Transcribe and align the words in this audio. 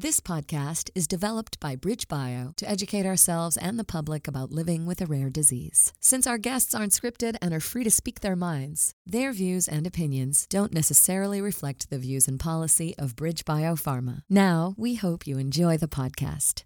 This 0.00 0.18
podcast 0.18 0.88
is 0.94 1.06
developed 1.06 1.60
by 1.60 1.76
BridgeBio 1.76 2.56
to 2.56 2.66
educate 2.66 3.04
ourselves 3.04 3.58
and 3.58 3.78
the 3.78 3.84
public 3.84 4.26
about 4.26 4.50
living 4.50 4.86
with 4.86 5.02
a 5.02 5.06
rare 5.06 5.28
disease. 5.28 5.92
Since 6.00 6.26
our 6.26 6.38
guests 6.38 6.74
aren't 6.74 6.92
scripted 6.92 7.36
and 7.42 7.52
are 7.52 7.60
free 7.60 7.84
to 7.84 7.90
speak 7.90 8.20
their 8.20 8.34
minds, 8.34 8.94
their 9.04 9.30
views 9.30 9.68
and 9.68 9.86
opinions 9.86 10.46
don't 10.48 10.72
necessarily 10.72 11.42
reflect 11.42 11.90
the 11.90 11.98
views 11.98 12.26
and 12.28 12.40
policy 12.40 12.94
of 12.98 13.14
BridgeBio 13.14 13.76
Pharma. 13.78 14.22
Now, 14.30 14.74
we 14.78 14.94
hope 14.94 15.26
you 15.26 15.36
enjoy 15.36 15.76
the 15.76 15.86
podcast. 15.86 16.62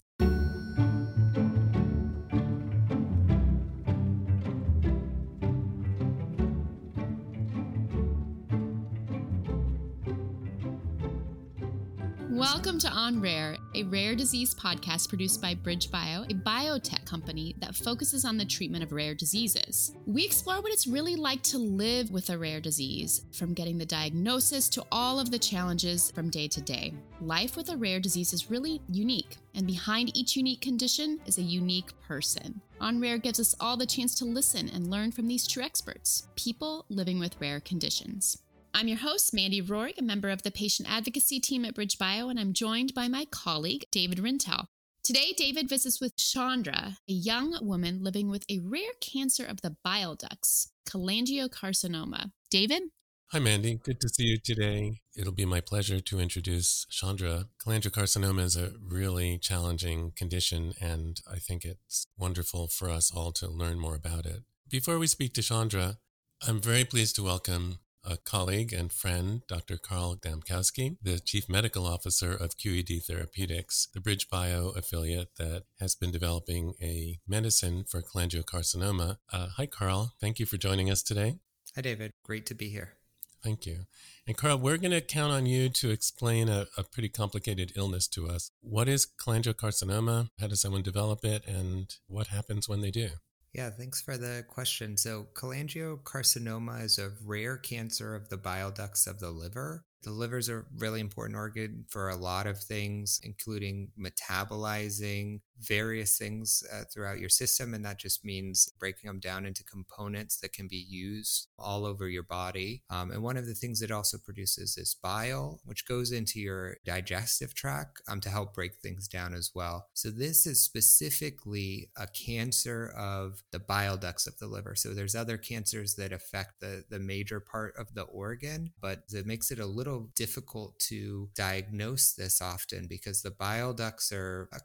Welcome 12.44 12.78
to 12.80 12.90
On 12.90 13.22
Rare, 13.22 13.56
a 13.74 13.84
rare 13.84 14.14
disease 14.14 14.54
podcast 14.54 15.08
produced 15.08 15.40
by 15.40 15.54
BridgeBio, 15.54 16.30
a 16.30 16.34
biotech 16.34 17.06
company 17.06 17.56
that 17.58 17.74
focuses 17.74 18.26
on 18.26 18.36
the 18.36 18.44
treatment 18.44 18.84
of 18.84 18.92
rare 18.92 19.14
diseases. 19.14 19.94
We 20.04 20.26
explore 20.26 20.60
what 20.60 20.70
it's 20.70 20.86
really 20.86 21.16
like 21.16 21.40
to 21.44 21.56
live 21.56 22.10
with 22.10 22.28
a 22.28 22.36
rare 22.36 22.60
disease, 22.60 23.22
from 23.32 23.54
getting 23.54 23.78
the 23.78 23.86
diagnosis 23.86 24.68
to 24.68 24.84
all 24.92 25.18
of 25.18 25.30
the 25.30 25.38
challenges 25.38 26.10
from 26.10 26.28
day 26.28 26.46
to 26.48 26.60
day. 26.60 26.92
Life 27.22 27.56
with 27.56 27.70
a 27.70 27.78
rare 27.78 27.98
disease 27.98 28.34
is 28.34 28.50
really 28.50 28.82
unique, 28.90 29.38
and 29.54 29.66
behind 29.66 30.14
each 30.14 30.36
unique 30.36 30.60
condition 30.60 31.20
is 31.24 31.38
a 31.38 31.42
unique 31.42 31.98
person. 32.06 32.60
On 32.78 33.00
Rare 33.00 33.16
gives 33.16 33.40
us 33.40 33.54
all 33.58 33.78
the 33.78 33.86
chance 33.86 34.14
to 34.16 34.26
listen 34.26 34.68
and 34.68 34.90
learn 34.90 35.12
from 35.12 35.28
these 35.28 35.46
true 35.46 35.62
experts, 35.62 36.28
people 36.36 36.84
living 36.90 37.18
with 37.18 37.40
rare 37.40 37.60
conditions. 37.60 38.42
I'm 38.76 38.88
your 38.88 38.98
host, 38.98 39.32
Mandy 39.32 39.62
Rohrig, 39.62 39.98
a 39.98 40.02
member 40.02 40.30
of 40.30 40.42
the 40.42 40.50
patient 40.50 40.90
advocacy 40.90 41.38
team 41.38 41.64
at 41.64 41.76
BridgeBio, 41.76 42.28
and 42.28 42.40
I'm 42.40 42.52
joined 42.52 42.92
by 42.92 43.06
my 43.06 43.24
colleague, 43.30 43.84
David 43.92 44.18
Rintell. 44.18 44.66
Today, 45.04 45.32
David 45.36 45.68
visits 45.68 46.00
with 46.00 46.16
Chaundra, 46.16 46.96
a 47.08 47.12
young 47.12 47.56
woman 47.62 48.02
living 48.02 48.28
with 48.28 48.44
a 48.50 48.58
rare 48.58 48.94
cancer 49.00 49.46
of 49.46 49.60
the 49.62 49.76
bile 49.84 50.16
ducts, 50.16 50.72
cholangiocarcinoma. 50.88 52.32
David? 52.50 52.82
Hi, 53.30 53.38
Mandy. 53.38 53.76
Good 53.76 54.00
to 54.00 54.08
see 54.08 54.24
you 54.24 54.38
today. 54.44 55.02
It'll 55.16 55.32
be 55.32 55.44
my 55.44 55.60
pleasure 55.60 56.00
to 56.00 56.18
introduce 56.18 56.84
Chaundra. 56.90 57.44
Cholangiocarcinoma 57.64 58.40
is 58.40 58.56
a 58.56 58.72
really 58.84 59.38
challenging 59.38 60.10
condition, 60.16 60.72
and 60.80 61.20
I 61.32 61.38
think 61.38 61.64
it's 61.64 62.08
wonderful 62.18 62.66
for 62.66 62.90
us 62.90 63.12
all 63.14 63.30
to 63.34 63.46
learn 63.46 63.78
more 63.78 63.94
about 63.94 64.26
it. 64.26 64.42
Before 64.68 64.98
we 64.98 65.06
speak 65.06 65.32
to 65.34 65.42
Chaundra, 65.42 65.98
I'm 66.46 66.60
very 66.60 66.84
pleased 66.84 67.14
to 67.16 67.22
welcome 67.22 67.78
a 68.04 68.16
colleague 68.16 68.72
and 68.72 68.92
friend, 68.92 69.42
Dr. 69.48 69.76
Carl 69.76 70.16
Dambkowski, 70.16 70.96
the 71.02 71.18
Chief 71.18 71.48
Medical 71.48 71.86
Officer 71.86 72.32
of 72.32 72.56
QED 72.56 73.04
Therapeutics, 73.04 73.88
the 73.94 74.00
BridgeBio 74.00 74.76
affiliate 74.76 75.36
that 75.36 75.64
has 75.80 75.94
been 75.94 76.10
developing 76.10 76.74
a 76.82 77.18
medicine 77.26 77.84
for 77.88 78.02
cholangiocarcinoma. 78.02 79.18
Uh, 79.32 79.48
hi, 79.56 79.66
Carl. 79.66 80.14
Thank 80.20 80.38
you 80.38 80.46
for 80.46 80.56
joining 80.56 80.90
us 80.90 81.02
today. 81.02 81.38
Hi, 81.74 81.80
David. 81.80 82.12
Great 82.22 82.46
to 82.46 82.54
be 82.54 82.68
here. 82.68 82.94
Thank 83.42 83.66
you. 83.66 83.80
And 84.26 84.36
Carl, 84.36 84.58
we're 84.58 84.78
going 84.78 84.92
to 84.92 85.02
count 85.02 85.32
on 85.32 85.44
you 85.44 85.68
to 85.68 85.90
explain 85.90 86.48
a, 86.48 86.66
a, 86.78 86.82
pretty 86.82 87.10
complicated 87.10 87.72
illness 87.76 88.08
to 88.08 88.26
us. 88.26 88.50
What 88.62 88.88
is 88.88 89.06
cholangiocarcinoma? 89.06 90.30
How 90.40 90.46
does 90.46 90.62
someone 90.62 90.82
develop 90.82 91.26
it? 91.26 91.46
And 91.46 91.94
what 92.06 92.28
happens 92.28 92.70
when 92.70 92.80
they 92.80 92.90
do? 92.90 93.10
Yeah, 93.54 93.70
thanks 93.70 94.02
for 94.02 94.18
the 94.18 94.44
question. 94.48 94.96
So, 94.96 95.28
cholangiocarcinoma 95.34 96.82
is 96.82 96.98
a 96.98 97.12
rare 97.24 97.56
cancer 97.56 98.14
of 98.14 98.28
the 98.28 98.36
bile 98.36 98.72
ducts 98.72 99.06
of 99.06 99.20
the 99.20 99.30
liver. 99.30 99.84
The 100.02 100.10
liver 100.10 100.38
is 100.38 100.48
a 100.48 100.64
really 100.76 101.00
important 101.00 101.36
organ 101.36 101.84
for 101.88 102.08
a 102.08 102.16
lot 102.16 102.46
of 102.48 102.58
things, 102.58 103.20
including 103.22 103.92
metabolizing 103.98 105.40
various 105.60 106.18
things 106.18 106.62
uh, 106.72 106.84
throughout 106.92 107.18
your 107.18 107.28
system. 107.28 107.74
And 107.74 107.84
that 107.84 107.98
just 107.98 108.24
means 108.24 108.70
breaking 108.78 109.08
them 109.08 109.20
down 109.20 109.46
into 109.46 109.64
components 109.64 110.36
that 110.38 110.52
can 110.52 110.68
be 110.68 110.84
used 110.88 111.48
all 111.58 111.84
over 111.84 112.08
your 112.08 112.22
body. 112.22 112.82
Um, 112.90 113.10
and 113.10 113.22
one 113.22 113.36
of 113.36 113.46
the 113.46 113.54
things 113.54 113.82
it 113.82 113.90
also 113.90 114.18
produces 114.18 114.76
is 114.76 114.96
bile, 115.02 115.60
which 115.64 115.86
goes 115.86 116.12
into 116.12 116.40
your 116.40 116.76
digestive 116.84 117.54
tract 117.54 118.02
um, 118.08 118.20
to 118.20 118.28
help 118.28 118.54
break 118.54 118.76
things 118.76 119.08
down 119.08 119.34
as 119.34 119.50
well. 119.54 119.88
So, 119.94 120.10
this 120.10 120.46
is 120.46 120.60
specifically 120.60 121.90
a 121.96 122.06
cancer 122.06 122.92
of 122.96 123.42
the 123.50 123.58
bile 123.58 123.96
ducts 123.96 124.26
of 124.26 124.38
the 124.38 124.46
liver. 124.46 124.74
So, 124.74 124.94
there's 124.94 125.14
other 125.14 125.36
cancers 125.36 125.94
that 125.96 126.12
affect 126.12 126.60
the, 126.60 126.84
the 126.88 126.98
major 126.98 127.40
part 127.40 127.74
of 127.78 127.94
the 127.94 128.02
organ, 128.02 128.72
but 128.80 129.04
it 129.12 129.26
makes 129.26 129.50
it 129.50 129.58
a 129.58 129.66
little 129.66 130.10
difficult 130.14 130.78
to 130.80 131.28
diagnose 131.34 132.12
this 132.12 132.40
often 132.40 132.86
because 132.86 133.22
the 133.22 133.30
bile 133.30 133.72
ducts 133.72 134.12
are 134.12 134.48
a 134.52 134.60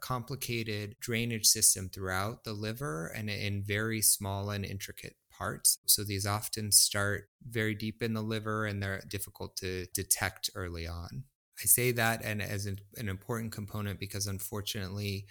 drainage 1.00 1.46
system 1.46 1.88
throughout 1.88 2.44
the 2.44 2.52
liver 2.52 3.06
and 3.06 3.30
in 3.30 3.62
very 3.62 4.02
small 4.02 4.50
and 4.50 4.64
intricate 4.64 5.16
parts. 5.30 5.78
So 5.86 6.04
these 6.04 6.26
often 6.26 6.70
start 6.72 7.28
very 7.48 7.74
deep 7.74 8.02
in 8.02 8.12
the 8.12 8.22
liver 8.22 8.66
and 8.66 8.82
they're 8.82 9.02
difficult 9.08 9.56
to 9.56 9.86
detect 9.94 10.50
early 10.54 10.86
on. 10.86 11.24
I 11.62 11.66
say 11.66 11.92
that 11.92 12.24
and 12.24 12.42
as 12.42 12.66
an, 12.66 12.78
an 12.96 13.08
important 13.08 13.52
component 13.52 13.98
because 13.98 14.26
unfortunately, 14.26 15.26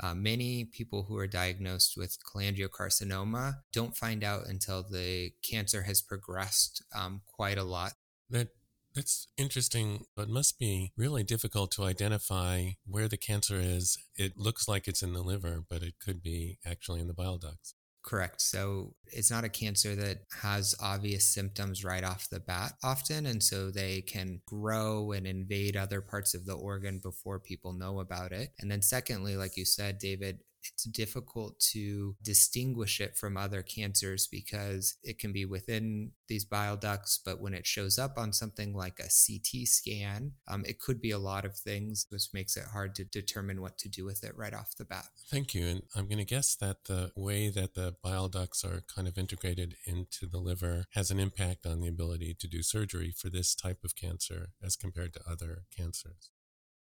uh, 0.00 0.14
many 0.14 0.64
people 0.64 1.04
who 1.04 1.16
are 1.16 1.26
diagnosed 1.28 1.96
with 1.96 2.18
cholangiocarcinoma 2.24 3.56
don't 3.72 3.96
find 3.96 4.24
out 4.24 4.46
until 4.48 4.82
the 4.82 5.30
cancer 5.48 5.82
has 5.82 6.02
progressed 6.02 6.82
um, 6.94 7.22
quite 7.26 7.58
a 7.58 7.64
lot. 7.64 7.92
That 8.30 8.48
that's 8.94 9.28
interesting. 9.36 10.04
It 10.16 10.28
must 10.28 10.58
be 10.58 10.92
really 10.96 11.22
difficult 11.22 11.70
to 11.72 11.84
identify 11.84 12.70
where 12.86 13.08
the 13.08 13.16
cancer 13.16 13.58
is. 13.60 13.98
It 14.16 14.36
looks 14.36 14.68
like 14.68 14.88
it's 14.88 15.02
in 15.02 15.12
the 15.12 15.22
liver, 15.22 15.64
but 15.68 15.82
it 15.82 15.94
could 16.04 16.22
be 16.22 16.58
actually 16.64 17.00
in 17.00 17.08
the 17.08 17.14
bile 17.14 17.38
ducts. 17.38 17.74
Correct. 18.02 18.40
So 18.40 18.94
it's 19.06 19.30
not 19.30 19.44
a 19.44 19.48
cancer 19.48 19.94
that 19.94 20.22
has 20.42 20.74
obvious 20.80 21.32
symptoms 21.32 21.84
right 21.84 22.02
off 22.02 22.28
the 22.28 22.40
bat 22.40 22.72
often. 22.82 23.26
And 23.26 23.40
so 23.40 23.70
they 23.70 24.00
can 24.00 24.40
grow 24.44 25.12
and 25.12 25.24
invade 25.24 25.76
other 25.76 26.00
parts 26.00 26.34
of 26.34 26.44
the 26.44 26.54
organ 26.54 26.98
before 26.98 27.38
people 27.38 27.72
know 27.72 28.00
about 28.00 28.32
it. 28.32 28.50
And 28.58 28.68
then, 28.68 28.82
secondly, 28.82 29.36
like 29.36 29.56
you 29.56 29.64
said, 29.64 29.98
David, 29.98 30.40
it's 30.72 30.84
difficult 30.84 31.58
to 31.72 32.16
distinguish 32.22 33.00
it 33.00 33.16
from 33.16 33.36
other 33.36 33.62
cancers 33.62 34.26
because 34.26 34.96
it 35.02 35.18
can 35.18 35.32
be 35.32 35.44
within 35.44 36.12
these 36.28 36.44
bile 36.44 36.76
ducts, 36.76 37.20
but 37.22 37.40
when 37.40 37.54
it 37.54 37.66
shows 37.66 37.98
up 37.98 38.16
on 38.16 38.32
something 38.32 38.74
like 38.74 38.98
a 38.98 39.10
CT 39.10 39.66
scan, 39.66 40.32
um, 40.48 40.64
it 40.66 40.80
could 40.80 41.00
be 41.00 41.10
a 41.10 41.18
lot 41.18 41.44
of 41.44 41.56
things, 41.56 42.06
which 42.08 42.28
makes 42.32 42.56
it 42.56 42.64
hard 42.72 42.94
to 42.94 43.04
determine 43.04 43.60
what 43.60 43.78
to 43.78 43.88
do 43.88 44.04
with 44.04 44.24
it 44.24 44.36
right 44.36 44.54
off 44.54 44.76
the 44.76 44.84
bat. 44.84 45.06
Thank 45.30 45.54
you. 45.54 45.66
And 45.66 45.82
I'm 45.94 46.06
going 46.06 46.18
to 46.18 46.24
guess 46.24 46.54
that 46.56 46.84
the 46.84 47.12
way 47.14 47.48
that 47.50 47.74
the 47.74 47.94
bile 48.02 48.28
ducts 48.28 48.64
are 48.64 48.82
kind 48.94 49.06
of 49.06 49.18
integrated 49.18 49.76
into 49.86 50.26
the 50.26 50.38
liver 50.38 50.86
has 50.94 51.10
an 51.10 51.20
impact 51.20 51.66
on 51.66 51.80
the 51.80 51.88
ability 51.88 52.34
to 52.40 52.48
do 52.48 52.62
surgery 52.62 53.12
for 53.16 53.28
this 53.28 53.54
type 53.54 53.84
of 53.84 53.94
cancer 53.94 54.48
as 54.62 54.76
compared 54.76 55.12
to 55.14 55.20
other 55.30 55.64
cancers. 55.76 56.31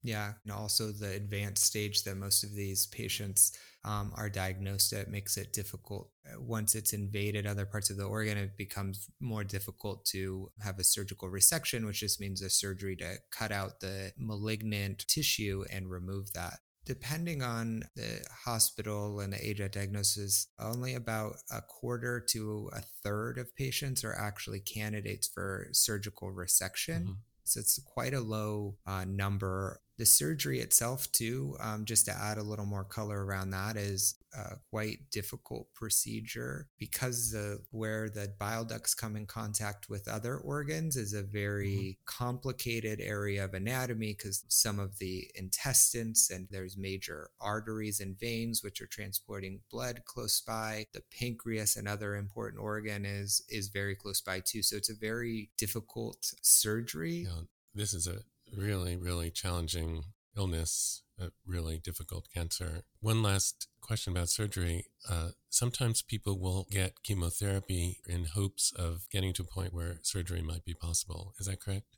Yeah, 0.03 0.33
and 0.43 0.51
also 0.51 0.91
the 0.91 1.11
advanced 1.11 1.63
stage 1.63 2.03
that 2.03 2.15
most 2.15 2.43
of 2.43 2.55
these 2.55 2.87
patients 2.87 3.55
um, 3.83 4.11
are 4.15 4.29
diagnosed 4.29 4.93
at 4.93 5.09
makes 5.09 5.37
it 5.37 5.53
difficult. 5.53 6.09
Uh, 6.25 6.41
once 6.41 6.75
it's 6.75 6.93
invaded 6.93 7.45
other 7.45 7.65
parts 7.65 7.89
of 7.89 7.97
the 7.97 8.03
organ, 8.03 8.37
it 8.37 8.57
becomes 8.57 9.07
more 9.19 9.43
difficult 9.43 10.05
to 10.05 10.51
have 10.59 10.79
a 10.79 10.83
surgical 10.83 11.29
resection, 11.29 11.85
which 11.85 11.99
just 11.99 12.19
means 12.19 12.41
a 12.41 12.49
surgery 12.49 12.95
to 12.95 13.17
cut 13.31 13.51
out 13.51 13.79
the 13.79 14.11
malignant 14.17 15.05
tissue 15.07 15.63
and 15.71 15.89
remove 15.89 16.33
that. 16.33 16.59
Depending 16.83 17.43
on 17.43 17.83
the 17.95 18.25
hospital 18.45 19.19
and 19.19 19.31
the 19.31 19.47
age 19.47 19.59
of 19.59 19.71
diagnosis, 19.71 20.47
only 20.59 20.95
about 20.95 21.35
a 21.51 21.61
quarter 21.61 22.19
to 22.29 22.71
a 22.73 22.81
third 23.03 23.37
of 23.37 23.55
patients 23.55 24.03
are 24.03 24.17
actually 24.17 24.59
candidates 24.59 25.27
for 25.27 25.67
surgical 25.73 26.31
resection. 26.33 27.03
Mm-hmm. 27.03 27.11
So 27.43 27.59
it's 27.59 27.79
quite 27.85 28.13
a 28.13 28.21
low 28.21 28.77
uh, 28.87 29.05
number 29.07 29.79
the 30.01 30.05
surgery 30.07 30.61
itself, 30.61 31.11
too, 31.11 31.55
um, 31.59 31.85
just 31.85 32.07
to 32.07 32.11
add 32.11 32.39
a 32.39 32.43
little 32.43 32.65
more 32.65 32.83
color 32.83 33.23
around 33.23 33.51
that, 33.51 33.77
is 33.77 34.15
a 34.33 34.55
quite 34.71 34.97
difficult 35.11 35.71
procedure 35.75 36.67
because 36.79 37.29
the 37.29 37.59
where 37.69 38.09
the 38.09 38.33
bile 38.39 38.65
ducts 38.65 38.95
come 38.95 39.15
in 39.15 39.27
contact 39.27 39.91
with 39.91 40.07
other 40.07 40.37
organs 40.37 40.95
is 40.95 41.13
a 41.13 41.21
very 41.21 41.67
mm-hmm. 41.67 42.23
complicated 42.23 42.99
area 42.99 43.45
of 43.45 43.53
anatomy 43.53 44.15
because 44.17 44.43
some 44.47 44.79
of 44.79 44.97
the 44.97 45.29
intestines 45.35 46.31
and 46.33 46.47
there's 46.49 46.75
major 46.77 47.29
arteries 47.39 47.99
and 47.99 48.19
veins 48.19 48.63
which 48.63 48.81
are 48.81 48.87
transporting 48.87 49.59
blood 49.69 50.01
close 50.05 50.41
by. 50.41 50.87
The 50.93 51.03
pancreas, 51.15 51.77
another 51.77 52.15
important 52.15 52.59
organ, 52.59 53.05
is 53.05 53.43
is 53.49 53.67
very 53.67 53.93
close 53.93 54.19
by 54.19 54.39
too. 54.39 54.63
So 54.63 54.77
it's 54.77 54.89
a 54.89 54.95
very 54.95 55.51
difficult 55.59 56.33
surgery. 56.41 57.27
Yeah, 57.27 57.41
this 57.75 57.93
is 57.93 58.07
a 58.07 58.23
really, 58.55 58.95
really 58.95 59.31
challenging 59.31 60.03
illness, 60.37 61.03
a 61.19 61.29
really 61.45 61.77
difficult 61.77 62.27
cancer. 62.33 62.83
One 62.99 63.21
last 63.21 63.67
question 63.81 64.13
about 64.13 64.29
surgery. 64.29 64.85
Uh, 65.09 65.29
sometimes 65.49 66.01
people 66.01 66.39
will 66.39 66.67
get 66.71 67.03
chemotherapy 67.03 67.99
in 68.07 68.25
hopes 68.25 68.71
of 68.77 69.07
getting 69.11 69.33
to 69.33 69.43
a 69.43 69.45
point 69.45 69.73
where 69.73 69.99
surgery 70.01 70.41
might 70.41 70.65
be 70.65 70.73
possible. 70.73 71.33
Is 71.39 71.47
that 71.47 71.59
correct? 71.59 71.97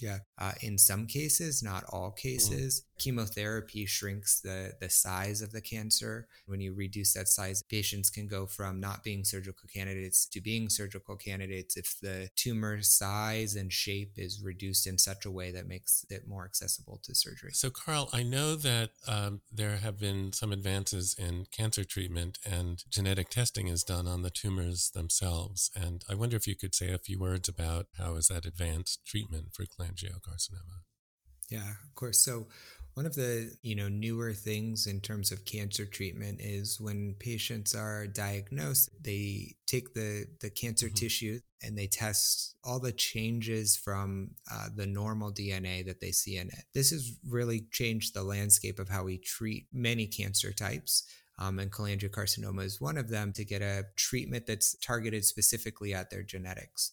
Yeah. 0.00 0.18
Uh, 0.38 0.52
in 0.60 0.78
some 0.78 1.06
cases, 1.06 1.62
not 1.62 1.84
all 1.90 2.10
cases, 2.10 2.84
Chemotherapy 2.98 3.86
shrinks 3.86 4.40
the, 4.40 4.72
the 4.80 4.88
size 4.88 5.42
of 5.42 5.52
the 5.52 5.60
cancer. 5.60 6.28
When 6.46 6.60
you 6.60 6.72
reduce 6.72 7.14
that 7.14 7.28
size, 7.28 7.62
patients 7.62 8.10
can 8.10 8.26
go 8.26 8.46
from 8.46 8.80
not 8.80 9.04
being 9.04 9.24
surgical 9.24 9.68
candidates 9.72 10.26
to 10.26 10.40
being 10.40 10.68
surgical 10.68 11.16
candidates 11.16 11.76
if 11.76 11.98
the 12.00 12.30
tumor 12.36 12.82
size 12.82 13.54
and 13.54 13.72
shape 13.72 14.12
is 14.16 14.42
reduced 14.42 14.86
in 14.86 14.98
such 14.98 15.24
a 15.26 15.30
way 15.30 15.50
that 15.52 15.68
makes 15.68 16.04
it 16.10 16.26
more 16.26 16.44
accessible 16.44 17.00
to 17.04 17.14
surgery. 17.14 17.50
So, 17.52 17.70
Carl, 17.70 18.08
I 18.12 18.22
know 18.22 18.56
that 18.56 18.90
um, 19.06 19.40
there 19.52 19.76
have 19.76 19.98
been 19.98 20.32
some 20.32 20.52
advances 20.52 21.14
in 21.18 21.46
cancer 21.50 21.84
treatment 21.84 22.38
and 22.44 22.82
genetic 22.88 23.28
testing 23.28 23.68
is 23.68 23.84
done 23.84 24.06
on 24.06 24.22
the 24.22 24.30
tumors 24.30 24.90
themselves. 24.90 25.70
And 25.74 26.02
I 26.08 26.14
wonder 26.14 26.36
if 26.36 26.46
you 26.46 26.56
could 26.56 26.74
say 26.74 26.92
a 26.92 26.98
few 26.98 27.18
words 27.18 27.48
about 27.48 27.86
how 27.98 28.14
is 28.16 28.28
that 28.28 28.46
advanced 28.46 29.04
treatment 29.06 29.54
for 29.54 29.64
cholangiocarcinoma? 29.64 30.82
Yeah, 31.48 31.70
of 31.84 31.94
course. 31.94 32.18
So 32.18 32.48
one 32.96 33.04
of 33.04 33.14
the, 33.14 33.54
you 33.60 33.74
know, 33.74 33.90
newer 33.90 34.32
things 34.32 34.86
in 34.86 35.02
terms 35.02 35.30
of 35.30 35.44
cancer 35.44 35.84
treatment 35.84 36.40
is 36.40 36.80
when 36.80 37.14
patients 37.18 37.74
are 37.74 38.06
diagnosed, 38.06 38.88
they 39.02 39.54
take 39.66 39.92
the 39.92 40.24
the 40.40 40.48
cancer 40.48 40.86
mm-hmm. 40.86 40.94
tissue 40.94 41.40
and 41.62 41.76
they 41.76 41.88
test 41.88 42.56
all 42.64 42.80
the 42.80 42.92
changes 42.92 43.76
from 43.76 44.30
uh, 44.50 44.68
the 44.74 44.86
normal 44.86 45.30
DNA 45.30 45.84
that 45.84 46.00
they 46.00 46.10
see 46.10 46.38
in 46.38 46.48
it. 46.48 46.64
This 46.72 46.90
has 46.90 47.18
really 47.28 47.66
changed 47.70 48.14
the 48.14 48.22
landscape 48.22 48.78
of 48.78 48.88
how 48.88 49.04
we 49.04 49.18
treat 49.18 49.66
many 49.74 50.06
cancer 50.06 50.50
types. 50.52 51.02
Um, 51.38 51.58
and 51.58 51.70
cholangiocarcinoma 51.70 52.64
is 52.64 52.80
one 52.80 52.96
of 52.96 53.10
them 53.10 53.34
to 53.34 53.44
get 53.44 53.60
a 53.60 53.84
treatment 53.96 54.46
that's 54.46 54.74
targeted 54.76 55.26
specifically 55.26 55.92
at 55.92 56.08
their 56.08 56.22
genetics. 56.22 56.92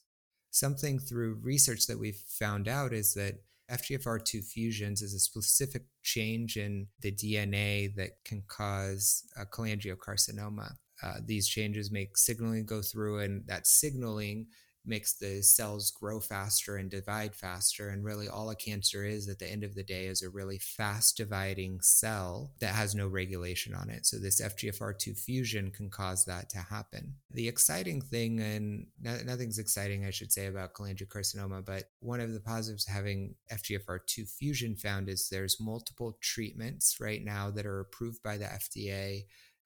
Something 0.52 1.00
through 1.00 1.40
research 1.42 1.88
that 1.88 1.98
we've 1.98 2.22
found 2.28 2.68
out 2.68 2.92
is 2.92 3.14
that 3.14 3.36
FGFR2 3.72 4.44
fusions 4.44 5.02
is 5.02 5.14
a 5.14 5.20
specific 5.20 5.84
change 6.04 6.58
in 6.58 6.88
the 7.02 7.12
DNA 7.12 7.96
that 7.96 8.24
can 8.26 8.44
cause 8.48 9.24
a 9.38 9.46
cholangiocarcinoma. 9.46 10.74
Uh, 11.02 11.14
these 11.26 11.48
changes 11.48 11.92
make 11.92 12.18
signaling 12.18 12.66
go 12.66 12.82
through, 12.82 13.20
and 13.20 13.46
that 13.48 13.68
signaling 13.68 14.48
makes 14.86 15.14
the 15.14 15.42
cells 15.42 15.92
grow 15.92 16.20
faster 16.20 16.78
and 16.78 16.90
divide 16.90 17.36
faster. 17.36 17.90
And 17.90 18.04
really, 18.04 18.28
all 18.28 18.50
a 18.50 18.56
cancer 18.56 19.06
is 19.06 19.30
at 19.30 19.40
the 19.40 19.50
end 19.50 19.64
of 19.64 19.76
the 19.76 19.84
day 19.84 20.06
is 20.06 20.22
a 20.22 20.30
really 20.30 20.58
fast 20.58 21.18
dividing 21.18 21.80
cell 21.82 22.52
that 22.60 22.76
has 22.76 22.94
no 22.94 23.08
regulation 23.08 23.74
on 23.74 23.90
it. 23.90 24.06
So, 24.06 24.18
this 24.18 24.42
FGFR2 24.42 25.18
fusion 25.18 25.72
can 25.72 25.90
cause 25.90 26.26
that 26.26 26.50
to 26.50 26.60
happen. 26.60 27.16
The 27.32 27.48
exciting 27.48 28.02
thing, 28.02 28.40
and 28.40 28.88
nothing's 29.02 29.60
exciting, 29.60 30.06
I 30.06 30.12
should 30.12 30.32
say, 30.32 30.48
about 30.48 30.74
cholangiocarcinoma, 30.74 31.66
but 31.66 31.86
one 32.00 32.20
of 32.20 32.34
the 32.34 32.40
positives 32.40 32.86
having 32.86 33.36
FGFR2 33.52 34.30
fusion 34.30 34.76
found 34.76 35.10
is 35.10 35.30
there's 35.30 35.60
multiple 35.60 36.18
treatments 36.22 36.98
right 37.00 37.24
now 37.24 37.50
that 37.52 37.66
are 37.66 37.80
approved 37.80 38.22
by 38.24 38.38
the 38.38 38.46
FDA. 38.46 39.26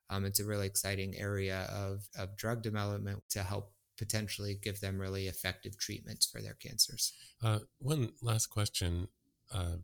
Um, 0.09 0.25
it's 0.25 0.39
a 0.39 0.45
really 0.45 0.67
exciting 0.67 1.17
area 1.17 1.67
of, 1.71 2.07
of 2.17 2.37
drug 2.37 2.61
development 2.61 3.23
to 3.31 3.43
help 3.43 3.71
potentially 3.97 4.57
give 4.61 4.79
them 4.79 4.99
really 4.99 5.27
effective 5.27 5.77
treatments 5.77 6.25
for 6.25 6.41
their 6.41 6.53
cancers. 6.53 7.13
Uh, 7.43 7.59
one 7.79 8.11
last 8.21 8.47
question, 8.47 9.07
uh, 9.53 9.77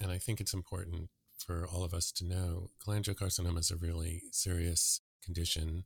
and 0.00 0.10
I 0.10 0.18
think 0.18 0.40
it's 0.40 0.54
important 0.54 1.10
for 1.38 1.66
all 1.66 1.84
of 1.84 1.94
us 1.94 2.10
to 2.12 2.24
know 2.24 2.70
cholangiocarcinoma 2.84 3.58
is 3.58 3.70
a 3.70 3.76
really 3.76 4.22
serious 4.32 5.00
condition. 5.22 5.84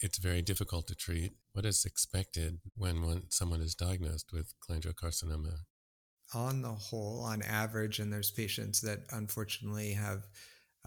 It's 0.00 0.18
very 0.18 0.42
difficult 0.42 0.86
to 0.88 0.94
treat. 0.94 1.32
What 1.52 1.66
is 1.66 1.84
expected 1.84 2.60
when 2.76 3.02
one, 3.02 3.22
someone 3.28 3.60
is 3.60 3.74
diagnosed 3.74 4.32
with 4.32 4.54
cholangiocarcinoma? 4.60 5.58
On 6.34 6.62
the 6.62 6.68
whole, 6.68 7.22
on 7.22 7.42
average, 7.42 7.98
and 7.98 8.12
there's 8.12 8.30
patients 8.30 8.80
that 8.82 9.00
unfortunately 9.12 9.92
have 9.92 10.26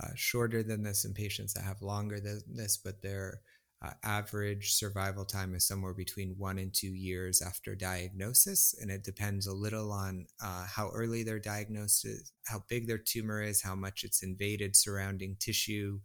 uh, 0.01 0.09
shorter 0.15 0.63
than 0.63 0.83
this 0.83 1.03
and 1.03 1.13
patients 1.13 1.53
that 1.53 1.63
have 1.63 1.81
longer 1.81 2.19
than 2.19 2.41
this, 2.47 2.77
but 2.77 3.01
they're 3.01 3.41
uh, 3.83 3.91
average 4.03 4.73
survival 4.73 5.25
time 5.25 5.55
is 5.55 5.67
somewhere 5.67 5.93
between 5.93 6.35
one 6.37 6.59
and 6.59 6.71
two 6.73 6.93
years 6.93 7.41
after 7.41 7.75
diagnosis, 7.75 8.75
and 8.79 8.91
it 8.91 9.03
depends 9.03 9.47
a 9.47 9.53
little 9.53 9.91
on 9.91 10.27
uh, 10.43 10.65
how 10.67 10.89
early 10.93 11.23
their 11.23 11.39
diagnosis, 11.39 12.31
how 12.45 12.63
big 12.69 12.87
their 12.87 12.99
tumor 12.99 13.41
is, 13.41 13.61
how 13.61 13.73
much 13.73 14.03
it's 14.03 14.21
invaded 14.21 14.75
surrounding 14.75 15.35
tissue, 15.39 15.99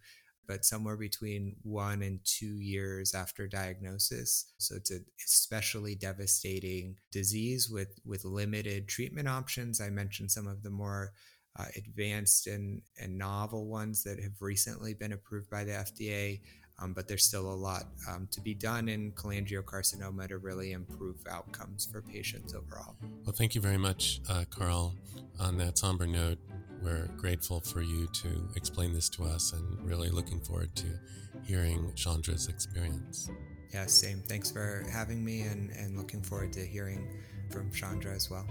but 0.49 0.65
somewhere 0.65 0.97
between 0.97 1.57
one 1.65 2.03
and 2.03 2.21
two 2.25 2.61
years 2.61 3.15
after 3.15 3.47
diagnosis. 3.47 4.53
So 4.59 4.77
it's 4.77 4.91
an 4.91 5.05
especially 5.27 5.97
devastating 5.97 6.97
disease 7.13 7.69
with 7.69 7.99
with 8.07 8.25
limited 8.25 8.89
treatment 8.89 9.29
options. 9.29 9.83
I 9.83 9.91
mentioned 9.91 10.31
some 10.31 10.47
of 10.47 10.63
the 10.63 10.71
more 10.71 11.13
uh, 11.59 11.67
advanced 11.77 12.47
and, 12.47 12.83
and 13.01 13.17
novel 13.17 13.67
ones 13.67 14.03
that 14.05 14.21
have 14.21 14.41
recently 14.41 14.95
been 14.95 15.13
approved 15.13 15.51
by 15.51 15.65
the 15.65 15.73
FDA. 15.73 16.41
Um, 16.79 16.93
but 16.93 17.09
there's 17.09 17.25
still 17.25 17.51
a 17.51 17.55
lot 17.55 17.85
um, 18.09 18.29
to 18.33 18.41
be 18.41 18.53
done 18.53 18.89
in 18.89 19.13
cholangiocarcinoma 19.13 20.29
to 20.29 20.39
really 20.39 20.73
improve 20.73 21.17
outcomes 21.31 21.87
for 21.91 22.03
patients 22.03 22.55
overall. 22.55 22.97
Well, 23.25 23.35
thank 23.35 23.55
you 23.55 23.63
very 23.63 23.79
much, 23.79 24.21
uh, 24.29 24.45
Carl. 24.51 24.95
On 25.41 25.57
that 25.59 25.79
somber 25.79 26.07
note, 26.07 26.39
we're 26.83 27.09
grateful 27.17 27.61
for 27.61 27.81
you 27.81 28.07
to 28.09 28.49
explain 28.57 28.93
this 28.93 29.09
to 29.11 29.25
us 29.25 29.53
and 29.53 29.87
really 29.87 30.11
looking 30.11 30.41
forward 30.41 30.75
to 30.77 30.87
hearing 31.45 31.93
Chaundra's 31.95 32.49
experience. 32.49 33.31
Yeah, 33.73 33.87
same. 33.87 34.21
Thanks 34.21 34.51
for 34.51 34.85
having 34.91 35.25
me 35.25 35.43
and, 35.43 35.71
and 35.71 35.97
looking 35.97 36.23
forward 36.23 36.53
to 36.55 36.61
hearing 36.61 37.09
from 37.51 37.71
Chaundra 37.71 38.15
as 38.15 38.31
well. 38.31 38.47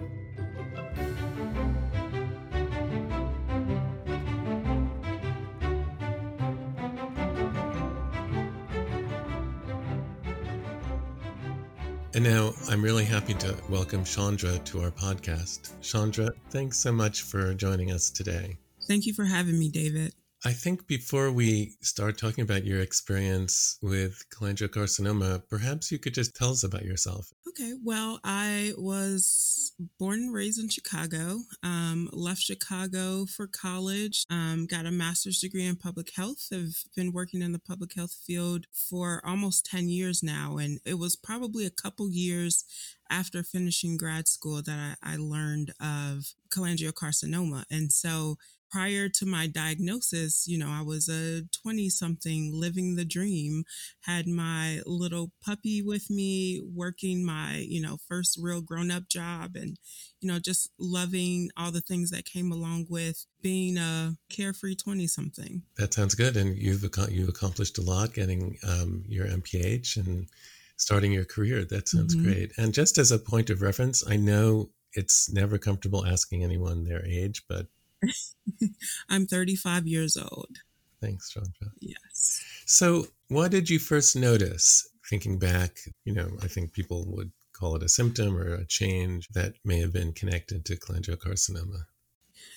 And 12.15 12.23
now 12.23 12.53
I'm 12.69 12.81
really 12.81 13.03
happy 13.03 13.33
to 13.33 13.57
welcome 13.67 14.05
Chaundra 14.05 14.63
to 14.63 14.79
our 14.79 14.89
podcast. 14.89 15.73
Chaundra, 15.81 16.31
thanks 16.49 16.77
so 16.77 16.93
much 16.93 17.23
for 17.23 17.53
joining 17.53 17.91
us 17.91 18.09
today. 18.09 18.55
Thank 18.87 19.05
you 19.05 19.13
for 19.13 19.25
having 19.25 19.59
me, 19.59 19.67
David. 19.67 20.13
I 20.45 20.53
think 20.53 20.85
before 20.85 21.31
we 21.31 21.75
start 21.81 22.19
talking 22.19 22.43
about 22.43 22.65
your 22.65 22.79
experience 22.79 23.79
with 23.81 24.23
cholangiocarcinoma, 24.29 25.41
perhaps 25.49 25.91
you 25.91 25.97
could 25.97 26.13
just 26.13 26.35
tell 26.35 26.51
us 26.51 26.63
about 26.63 26.85
yourself. 26.85 27.31
Okay, 27.49 27.73
well, 27.83 28.19
I 28.23 28.73
was 28.77 29.73
born 29.97 30.19
and 30.19 30.33
raised 30.33 30.59
in 30.59 30.69
Chicago, 30.69 31.39
um, 31.63 32.09
left 32.13 32.41
Chicago 32.41 33.25
for 33.25 33.47
college, 33.47 34.23
um, 34.29 34.67
got 34.67 34.85
a 34.85 34.91
master's 34.91 35.39
degree 35.39 35.65
in 35.65 35.77
public 35.77 36.11
health. 36.15 36.47
I've 36.53 36.83
been 36.95 37.11
working 37.11 37.41
in 37.41 37.51
the 37.51 37.59
public 37.59 37.95
health 37.95 38.15
field 38.27 38.67
for 38.71 39.21
almost 39.25 39.65
10 39.65 39.89
years 39.89 40.21
now. 40.21 40.57
And 40.57 40.79
it 40.85 40.99
was 40.99 41.15
probably 41.15 41.65
a 41.65 41.71
couple 41.71 42.11
years 42.11 42.65
after 43.09 43.41
finishing 43.41 43.97
grad 43.97 44.27
school 44.27 44.61
that 44.61 44.97
I, 45.01 45.13
I 45.13 45.15
learned 45.17 45.73
of 45.79 46.33
cholangiocarcinoma. 46.53 47.63
And 47.71 47.91
so 47.91 48.37
prior 48.75 49.07
to 49.07 49.25
my 49.25 49.47
diagnosis, 49.47 50.45
you 50.47 50.57
know, 50.57 50.67
I 50.67 50.81
was 50.81 51.07
a 51.07 51.43
20 51.63 51.89
something 51.89 52.51
living 52.53 52.95
the 52.95 53.05
dream, 53.05 53.63
had 54.01 54.27
my 54.27 54.81
little 54.85 55.31
puppy 55.41 55.81
with 55.81 56.09
me, 56.09 56.61
working 56.73 57.25
my, 57.25 57.65
you 57.65 57.81
know, 57.81 57.95
first 58.09 58.37
real 58.41 58.59
grown 58.59 58.91
up 58.91 59.07
job 59.07 59.55
and, 59.55 59.77
you 60.19 60.29
know, 60.29 60.39
just 60.39 60.71
loving 60.77 61.51
all 61.55 61.71
the 61.71 61.79
things 61.79 62.11
that 62.11 62.25
came 62.25 62.51
along 62.51 62.87
with 62.89 63.25
being 63.41 63.77
a 63.77 64.15
carefree 64.29 64.75
20 64.75 65.07
something. 65.07 65.61
That 65.77 65.93
sounds 65.93 66.13
good. 66.13 66.35
And 66.35 66.57
you've, 66.57 66.83
you've 67.09 67.29
accomplished 67.29 67.77
a 67.77 67.81
lot 67.81 68.13
getting 68.13 68.57
um, 68.67 69.05
your 69.07 69.25
MPH 69.27 69.95
and 69.95 70.27
starting 70.75 71.13
your 71.13 71.23
career. 71.23 71.63
That 71.63 71.87
sounds 71.87 72.13
mm-hmm. 72.13 72.25
great. 72.25 72.51
And 72.57 72.73
just 72.73 72.97
as 72.97 73.13
a 73.13 73.19
point 73.19 73.49
of 73.49 73.61
reference, 73.61 74.05
I 74.05 74.17
know 74.17 74.71
it's 74.91 75.31
never 75.31 75.57
comfortable 75.57 76.05
asking 76.05 76.43
anyone 76.43 76.83
their 76.83 77.05
age, 77.05 77.43
but 77.47 77.67
I'm 79.09 79.25
35 79.25 79.87
years 79.87 80.17
old. 80.17 80.57
Thanks, 81.01 81.33
Chaundra. 81.33 81.71
Yes. 81.79 82.43
So, 82.65 83.07
what 83.27 83.51
did 83.51 83.69
you 83.69 83.79
first 83.79 84.15
notice 84.15 84.87
thinking 85.09 85.37
back? 85.37 85.77
You 86.03 86.13
know, 86.13 86.29
I 86.41 86.47
think 86.47 86.73
people 86.73 87.05
would 87.09 87.31
call 87.53 87.75
it 87.75 87.83
a 87.83 87.89
symptom 87.89 88.37
or 88.37 88.53
a 88.53 88.65
change 88.65 89.27
that 89.29 89.53
may 89.63 89.79
have 89.79 89.93
been 89.93 90.13
connected 90.13 90.65
to 90.65 90.75
cholangiocarcinoma. 90.77 91.85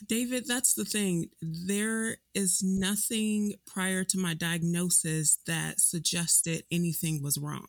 David, 0.07 0.47
that's 0.47 0.75
the 0.75 0.85
thing. 0.85 1.30
There 1.40 2.18
is 2.35 2.62
nothing 2.62 3.54
prior 3.66 4.04
to 4.04 4.18
my 4.18 4.35
diagnosis 4.35 5.38
that 5.47 5.80
suggested 5.80 6.64
anything 6.71 7.23
was 7.23 7.38
wrong. 7.38 7.66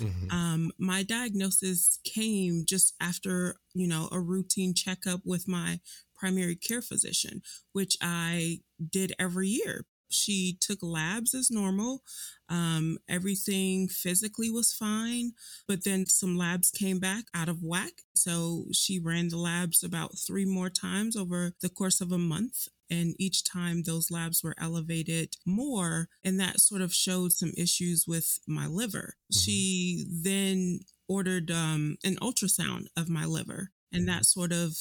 Mm-hmm. 0.00 0.30
Um, 0.30 0.70
my 0.78 1.02
diagnosis 1.02 1.98
came 2.04 2.64
just 2.66 2.94
after, 3.00 3.56
you 3.74 3.86
know, 3.86 4.08
a 4.12 4.20
routine 4.20 4.74
checkup 4.74 5.20
with 5.24 5.48
my 5.48 5.80
primary 6.16 6.56
care 6.56 6.82
physician, 6.82 7.42
which 7.72 7.96
I 8.00 8.60
did 8.90 9.12
every 9.18 9.48
year. 9.48 9.84
She 10.08 10.56
took 10.60 10.78
labs 10.82 11.34
as 11.34 11.50
normal. 11.50 12.02
Um, 12.48 12.98
everything 13.08 13.88
physically 13.88 14.50
was 14.50 14.72
fine, 14.72 15.32
but 15.66 15.84
then 15.84 16.06
some 16.06 16.36
labs 16.36 16.70
came 16.70 17.00
back 17.00 17.24
out 17.34 17.48
of 17.48 17.62
whack. 17.62 18.02
So 18.14 18.66
she 18.72 19.00
ran 19.00 19.28
the 19.28 19.36
labs 19.36 19.82
about 19.82 20.18
three 20.18 20.44
more 20.44 20.70
times 20.70 21.16
over 21.16 21.52
the 21.60 21.68
course 21.68 22.00
of 22.00 22.12
a 22.12 22.18
month. 22.18 22.68
And 22.88 23.16
each 23.18 23.42
time 23.42 23.82
those 23.82 24.12
labs 24.12 24.44
were 24.44 24.54
elevated 24.60 25.34
more, 25.44 26.08
and 26.22 26.38
that 26.38 26.60
sort 26.60 26.82
of 26.82 26.94
showed 26.94 27.32
some 27.32 27.52
issues 27.56 28.04
with 28.06 28.38
my 28.46 28.68
liver. 28.68 29.14
Mm-hmm. 29.32 29.40
She 29.40 30.06
then 30.08 30.80
ordered 31.08 31.50
um, 31.50 31.96
an 32.04 32.14
ultrasound 32.22 32.86
of 32.96 33.08
my 33.08 33.24
liver, 33.24 33.72
and 33.92 34.08
that 34.08 34.24
sort 34.24 34.52
of 34.52 34.76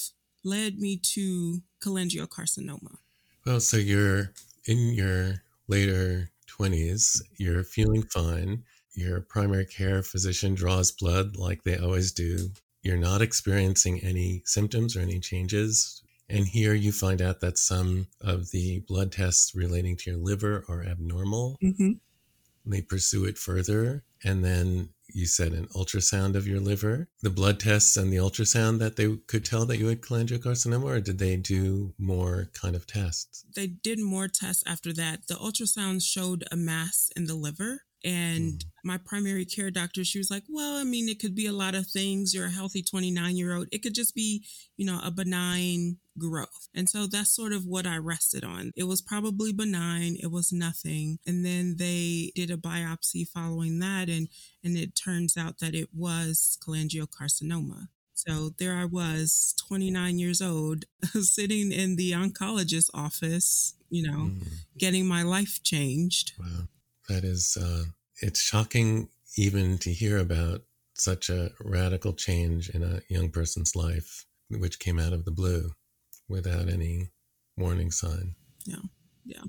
led 0.45 0.79
me 0.79 0.97
to 1.13 1.61
cholangiocarcinoma. 1.83 2.97
Well, 3.45 3.59
so 3.59 3.77
you're 3.77 4.31
in 4.65 4.93
your 4.93 5.43
later 5.67 6.29
20s, 6.47 7.21
you're 7.37 7.63
feeling 7.63 8.03
fine. 8.03 8.63
Your 8.93 9.21
primary 9.21 9.65
care 9.65 10.01
physician 10.01 10.55
draws 10.55 10.91
blood 10.91 11.35
like 11.35 11.63
they 11.63 11.77
always 11.77 12.11
do. 12.11 12.51
You're 12.81 12.97
not 12.97 13.21
experiencing 13.21 13.99
any 14.01 14.41
symptoms 14.45 14.95
or 14.95 15.01
any 15.01 15.19
changes. 15.19 16.01
And 16.29 16.47
here 16.47 16.73
you 16.73 16.91
find 16.91 17.21
out 17.21 17.41
that 17.41 17.57
some 17.57 18.07
of 18.21 18.51
the 18.51 18.79
blood 18.87 19.11
tests 19.11 19.53
relating 19.53 19.97
to 19.97 20.11
your 20.11 20.19
liver 20.19 20.63
are 20.67 20.83
abnormal. 20.83 21.57
Mm-hmm. 21.63 21.91
They 22.65 22.81
pursue 22.81 23.25
it 23.25 23.37
further. 23.37 24.03
And 24.23 24.43
then 24.43 24.89
you 25.07 25.25
said 25.25 25.53
an 25.53 25.67
ultrasound 25.67 26.35
of 26.35 26.47
your 26.47 26.59
liver, 26.59 27.07
the 27.21 27.29
blood 27.29 27.59
tests 27.59 27.97
and 27.97 28.11
the 28.11 28.17
ultrasound 28.17 28.79
that 28.79 28.95
they 28.95 29.15
could 29.27 29.45
tell 29.45 29.65
that 29.65 29.77
you 29.77 29.87
had 29.87 30.01
cholangiocarcinoma, 30.01 30.83
or 30.83 30.99
did 30.99 31.19
they 31.19 31.35
do 31.35 31.93
more 31.97 32.49
kind 32.53 32.75
of 32.75 32.87
tests? 32.87 33.45
They 33.55 33.67
did 33.67 33.99
more 33.99 34.27
tests 34.27 34.63
after 34.65 34.93
that. 34.93 35.27
The 35.27 35.35
ultrasound 35.35 36.03
showed 36.03 36.43
a 36.51 36.55
mass 36.55 37.09
in 37.15 37.25
the 37.25 37.35
liver. 37.35 37.83
And 38.05 38.59
mm. 38.59 38.65
my 38.83 38.97
primary 38.99 39.45
care 39.45 39.71
doctor, 39.71 40.05
she 40.05 40.19
was 40.19 40.29
like, 40.29 40.43
Well, 40.47 40.77
I 40.77 40.83
mean, 40.83 41.09
it 41.09 41.19
could 41.19 41.35
be 41.35 41.47
a 41.47 41.51
lot 41.51 41.73
of 41.73 41.87
things. 41.87 42.33
You're 42.33 42.45
a 42.45 42.51
healthy 42.51 42.83
29 42.83 43.35
year 43.35 43.55
old. 43.55 43.67
It 43.71 43.81
could 43.81 43.95
just 43.95 44.13
be, 44.13 44.45
you 44.77 44.85
know, 44.85 44.99
a 45.03 45.09
benign 45.09 45.97
growth. 46.17 46.69
And 46.73 46.87
so 46.87 47.07
that's 47.07 47.35
sort 47.35 47.51
of 47.51 47.65
what 47.65 47.87
I 47.87 47.97
rested 47.97 48.43
on. 48.43 48.71
It 48.75 48.83
was 48.83 49.01
probably 49.01 49.51
benign. 49.51 50.17
It 50.21 50.31
was 50.31 50.53
nothing. 50.53 51.17
And 51.25 51.43
then 51.43 51.77
they 51.77 52.31
did 52.35 52.51
a 52.51 52.57
biopsy 52.57 53.27
following 53.27 53.79
that. 53.79 54.07
And, 54.07 54.29
and 54.63 54.77
it 54.77 54.95
turns 54.95 55.35
out 55.35 55.59
that 55.59 55.73
it 55.73 55.89
was 55.93 56.57
cholangiocarcinoma. 56.65 57.87
So 58.13 58.51
there 58.59 58.75
I 58.75 58.85
was, 58.85 59.55
29 59.67 60.19
years 60.19 60.41
old, 60.41 60.85
sitting 61.21 61.71
in 61.71 61.97
the 61.97 62.11
oncologist's 62.11 62.89
office, 62.93 63.73
you 63.89 64.09
know, 64.09 64.29
mm. 64.29 64.43
getting 64.77 65.05
my 65.05 65.23
life 65.23 65.61
changed. 65.63 66.31
Wow 66.39 66.67
that 67.09 67.23
is 67.23 67.57
uh, 67.61 67.83
it's 68.21 68.41
shocking 68.41 69.09
even 69.37 69.77
to 69.79 69.91
hear 69.91 70.17
about 70.17 70.61
such 70.93 71.29
a 71.29 71.51
radical 71.59 72.13
change 72.13 72.69
in 72.69 72.81
a 72.83 73.01
young 73.09 73.29
person's 73.29 73.75
life 73.75 74.25
which 74.49 74.79
came 74.79 74.99
out 74.99 75.11
of 75.13 75.25
the 75.25 75.31
blue 75.31 75.71
without 76.29 76.69
any 76.69 77.09
warning 77.57 77.91
sign. 77.91 78.35
Yeah 78.65 78.77
yeah. 79.25 79.43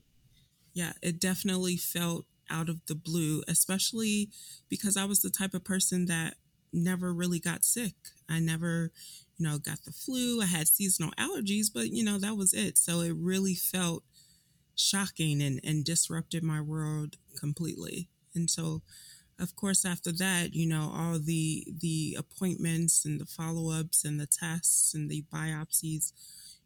Yeah 0.73 0.93
it 1.03 1.21
definitely 1.21 1.77
felt 1.77 2.27
out 2.49 2.69
of 2.69 2.81
the 2.87 2.95
blue 2.95 3.43
especially 3.49 4.31
because 4.69 4.97
i 4.97 5.05
was 5.05 5.21
the 5.21 5.31
type 5.31 5.53
of 5.53 5.65
person 5.65 6.07
that 6.07 6.35
never 6.73 7.13
really 7.13 7.41
got 7.41 7.65
sick. 7.65 7.95
I 8.29 8.39
never 8.39 8.93
you 9.39 9.47
know 9.47 9.59
got 9.59 9.85
the 9.85 9.93
flu. 9.93 10.41
I 10.43 10.47
had 10.47 10.69
seasonal 10.69 11.13
allergies 11.19 11.67
but 11.73 11.91
you 11.91 12.05
know 12.05 12.19
that 12.19 12.37
was 12.37 12.53
it. 12.53 12.79
So 12.79 13.01
it 13.01 13.15
really 13.17 13.55
felt 13.55 14.03
shocking 14.77 15.43
and, 15.43 15.61
and 15.65 15.85
disrupted 15.85 16.43
my 16.43 16.61
world 16.61 17.17
completely. 17.39 18.09
And 18.35 18.49
so, 18.49 18.83
of 19.41 19.57
course, 19.57 19.85
after 19.85 20.13
that, 20.13 20.55
you 20.55 20.69
know, 20.69 20.93
all 20.95 21.19
the 21.19 21.67
the 21.81 22.17
appointments 22.19 23.05
and 23.05 23.21
the 23.21 23.27
follow 23.27 23.73
ups 23.73 24.05
and 24.05 24.21
the 24.21 24.27
tests 24.27 24.95
and 24.95 25.11
the 25.11 25.25
biopsies, 25.33 26.13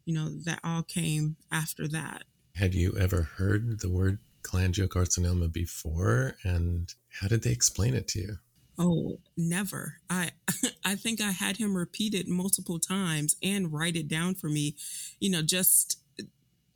you 0.05 0.13
know, 0.13 0.29
that 0.43 0.59
all 0.63 0.83
came 0.83 1.37
after 1.51 1.87
that. 1.87 2.23
Had 2.55 2.73
you 2.73 2.95
ever 2.99 3.23
heard 3.23 3.79
the 3.79 3.89
word 3.89 4.19
cholangiocarcinoma 4.43 5.51
before, 5.51 6.35
and 6.43 6.93
how 7.19 7.27
did 7.27 7.43
they 7.43 7.51
explain 7.51 7.93
it 7.93 8.07
to 8.09 8.19
you? 8.19 8.37
Oh, 8.77 9.19
never. 9.37 9.97
I 10.09 10.31
I 10.85 10.95
think 10.95 11.21
I 11.21 11.31
had 11.31 11.57
him 11.57 11.75
repeat 11.75 12.13
it 12.13 12.27
multiple 12.27 12.79
times 12.79 13.35
and 13.43 13.71
write 13.71 13.95
it 13.95 14.07
down 14.07 14.35
for 14.35 14.47
me, 14.47 14.75
you 15.19 15.29
know, 15.29 15.41
just 15.41 16.00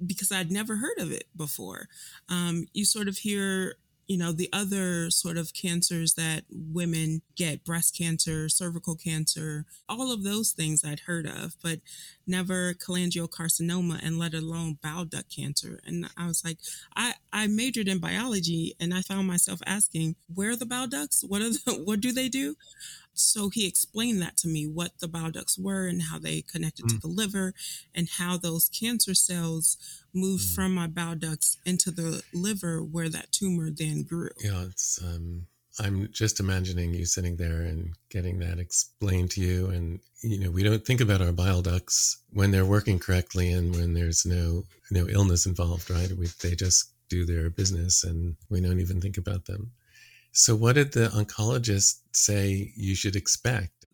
because 0.05 0.31
I'd 0.31 0.51
never 0.51 0.77
heard 0.77 0.97
of 0.97 1.11
it 1.11 1.25
before. 1.35 1.87
Um, 2.29 2.67
you 2.73 2.85
sort 2.85 3.07
of 3.07 3.19
hear 3.19 3.75
you 4.07 4.17
know, 4.17 4.31
the 4.31 4.49
other 4.53 5.09
sort 5.09 5.37
of 5.37 5.53
cancers 5.53 6.13
that 6.13 6.43
women 6.49 7.21
get 7.35 7.63
breast 7.63 7.97
cancer, 7.97 8.47
cervical 8.49 8.95
cancer, 8.95 9.65
all 9.89 10.11
of 10.11 10.23
those 10.23 10.51
things 10.51 10.83
I'd 10.83 11.01
heard 11.01 11.25
of, 11.25 11.55
but 11.63 11.79
never 12.27 12.73
cholangiocarcinoma 12.73 13.99
and 14.03 14.19
let 14.19 14.33
alone 14.33 14.77
bowel 14.81 15.05
duct 15.05 15.35
cancer. 15.35 15.79
And 15.85 16.07
I 16.17 16.27
was 16.27 16.43
like, 16.45 16.59
I, 16.95 17.13
I 17.33 17.47
majored 17.47 17.87
in 17.87 17.99
biology 17.99 18.75
and 18.79 18.93
I 18.93 19.01
found 19.01 19.27
myself 19.27 19.59
asking, 19.65 20.15
where 20.33 20.51
are 20.51 20.55
the 20.55 20.65
bowel 20.67 20.87
ducts? 20.87 21.23
What 21.27 21.41
are 21.41 21.49
the, 21.49 21.81
what 21.85 21.99
do 21.99 22.11
they 22.11 22.29
do? 22.29 22.55
So 23.15 23.49
he 23.49 23.67
explained 23.67 24.21
that 24.21 24.37
to 24.37 24.47
me, 24.47 24.67
what 24.67 24.99
the 24.99 25.07
bile 25.07 25.31
ducts 25.31 25.57
were 25.57 25.87
and 25.87 26.03
how 26.03 26.19
they 26.19 26.41
connected 26.41 26.85
mm. 26.85 26.89
to 26.89 26.97
the 26.99 27.07
liver 27.07 27.53
and 27.93 28.09
how 28.09 28.37
those 28.37 28.69
cancer 28.69 29.13
cells 29.13 29.77
moved 30.13 30.45
mm. 30.45 30.55
from 30.55 30.73
my 30.75 30.87
bile 30.87 31.15
ducts 31.15 31.57
into 31.65 31.91
the 31.91 32.23
liver 32.33 32.83
where 32.83 33.09
that 33.09 33.31
tumor 33.31 33.69
then 33.69 34.03
grew. 34.03 34.29
Yeah, 34.43 34.63
it's 34.65 34.99
um 35.03 35.47
I'm 35.79 36.09
just 36.11 36.39
imagining 36.39 36.93
you 36.93 37.05
sitting 37.05 37.35
there 37.35 37.61
and 37.61 37.93
getting 38.09 38.39
that 38.39 38.59
explained 38.59 39.31
to 39.31 39.41
you. 39.41 39.67
And, 39.67 39.99
you 40.21 40.39
know, 40.39 40.49
we 40.49 40.63
don't 40.63 40.85
think 40.85 41.01
about 41.01 41.21
our 41.21 41.33
bile 41.33 41.61
ducts 41.61 42.17
when 42.31 42.51
they're 42.51 42.65
working 42.65 42.97
correctly 42.97 43.51
and 43.51 43.75
when 43.75 43.93
there's 43.93 44.25
no, 44.25 44.63
no 44.89 45.07
illness 45.09 45.45
involved, 45.45 45.89
right? 45.89 46.11
We, 46.11 46.27
they 46.41 46.55
just 46.55 46.91
do 47.09 47.25
their 47.25 47.49
business 47.49 48.03
and 48.03 48.35
we 48.49 48.61
don't 48.61 48.79
even 48.79 49.01
think 49.01 49.17
about 49.17 49.45
them. 49.45 49.71
So, 50.37 50.53
what 50.53 50.75
did 50.75 50.91
the 50.91 51.07
oncologist 51.07 52.01
say 52.11 52.73
you 52.75 52.93
should 52.93 53.15
expect? 53.15 53.85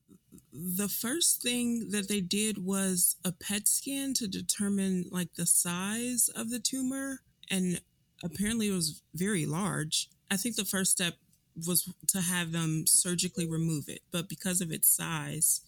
The 0.51 0.89
first 0.89 1.43
thing 1.43 1.89
that 1.91 2.07
they 2.07 2.19
did 2.19 2.65
was 2.65 3.15
a 3.23 3.31
PET 3.31 3.67
scan 3.67 4.15
to 4.15 4.27
determine 4.27 5.05
like 5.11 5.35
the 5.35 5.45
size 5.45 6.31
of 6.35 6.49
the 6.49 6.57
tumor. 6.57 7.19
And 7.51 7.79
apparently 8.23 8.69
it 8.69 8.73
was 8.73 9.03
very 9.13 9.45
large. 9.45 10.09
I 10.31 10.37
think 10.37 10.55
the 10.55 10.65
first 10.65 10.91
step 10.91 11.13
was 11.55 11.87
to 12.07 12.21
have 12.21 12.51
them 12.51 12.85
surgically 12.87 13.47
remove 13.47 13.87
it. 13.87 14.01
But 14.11 14.27
because 14.27 14.61
of 14.61 14.71
its 14.71 14.89
size, 14.89 15.61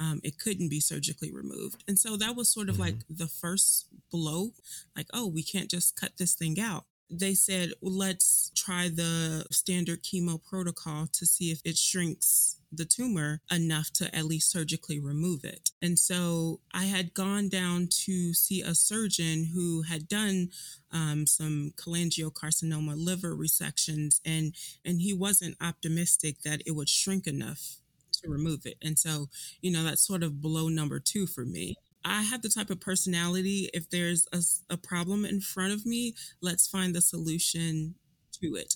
um, 0.00 0.20
it 0.24 0.40
couldn't 0.40 0.70
be 0.70 0.80
surgically 0.80 1.30
removed. 1.30 1.84
And 1.86 1.96
so 1.96 2.16
that 2.16 2.34
was 2.34 2.52
sort 2.52 2.68
of 2.68 2.74
mm-hmm. 2.74 2.82
like 2.82 2.96
the 3.08 3.28
first 3.28 3.86
blow 4.10 4.54
like, 4.96 5.06
oh, 5.14 5.28
we 5.28 5.44
can't 5.44 5.70
just 5.70 5.94
cut 5.94 6.18
this 6.18 6.34
thing 6.34 6.58
out 6.58 6.86
they 7.10 7.34
said, 7.34 7.72
let's 7.82 8.52
try 8.54 8.88
the 8.88 9.46
standard 9.50 10.02
chemo 10.02 10.42
protocol 10.42 11.08
to 11.12 11.26
see 11.26 11.50
if 11.50 11.60
it 11.64 11.76
shrinks 11.76 12.56
the 12.72 12.84
tumor 12.84 13.40
enough 13.50 13.90
to 13.92 14.14
at 14.14 14.24
least 14.24 14.50
surgically 14.50 15.00
remove 15.00 15.44
it. 15.44 15.70
And 15.82 15.98
so 15.98 16.60
I 16.72 16.84
had 16.84 17.14
gone 17.14 17.48
down 17.48 17.88
to 18.04 18.32
see 18.32 18.62
a 18.62 18.74
surgeon 18.74 19.50
who 19.52 19.82
had 19.82 20.08
done 20.08 20.50
um, 20.92 21.26
some 21.26 21.72
cholangiocarcinoma 21.76 22.94
liver 22.96 23.34
resections, 23.34 24.20
and 24.24 24.54
and 24.84 25.00
he 25.00 25.12
wasn't 25.12 25.56
optimistic 25.60 26.42
that 26.42 26.62
it 26.64 26.72
would 26.72 26.88
shrink 26.88 27.26
enough 27.26 27.78
to 28.22 28.30
remove 28.30 28.66
it. 28.66 28.76
And 28.82 28.98
so, 28.98 29.28
you 29.60 29.70
know, 29.72 29.82
that's 29.82 30.06
sort 30.06 30.22
of 30.22 30.40
blow 30.40 30.68
number 30.68 31.00
two 31.00 31.26
for 31.26 31.44
me. 31.44 31.76
I 32.04 32.22
have 32.22 32.42
the 32.42 32.48
type 32.48 32.70
of 32.70 32.80
personality, 32.80 33.68
if 33.74 33.90
there's 33.90 34.26
a, 34.32 34.42
a 34.72 34.76
problem 34.76 35.24
in 35.24 35.40
front 35.40 35.72
of 35.72 35.84
me, 35.84 36.14
let's 36.40 36.66
find 36.66 36.94
the 36.94 37.02
solution 37.02 37.96
to 38.40 38.54
it. 38.56 38.74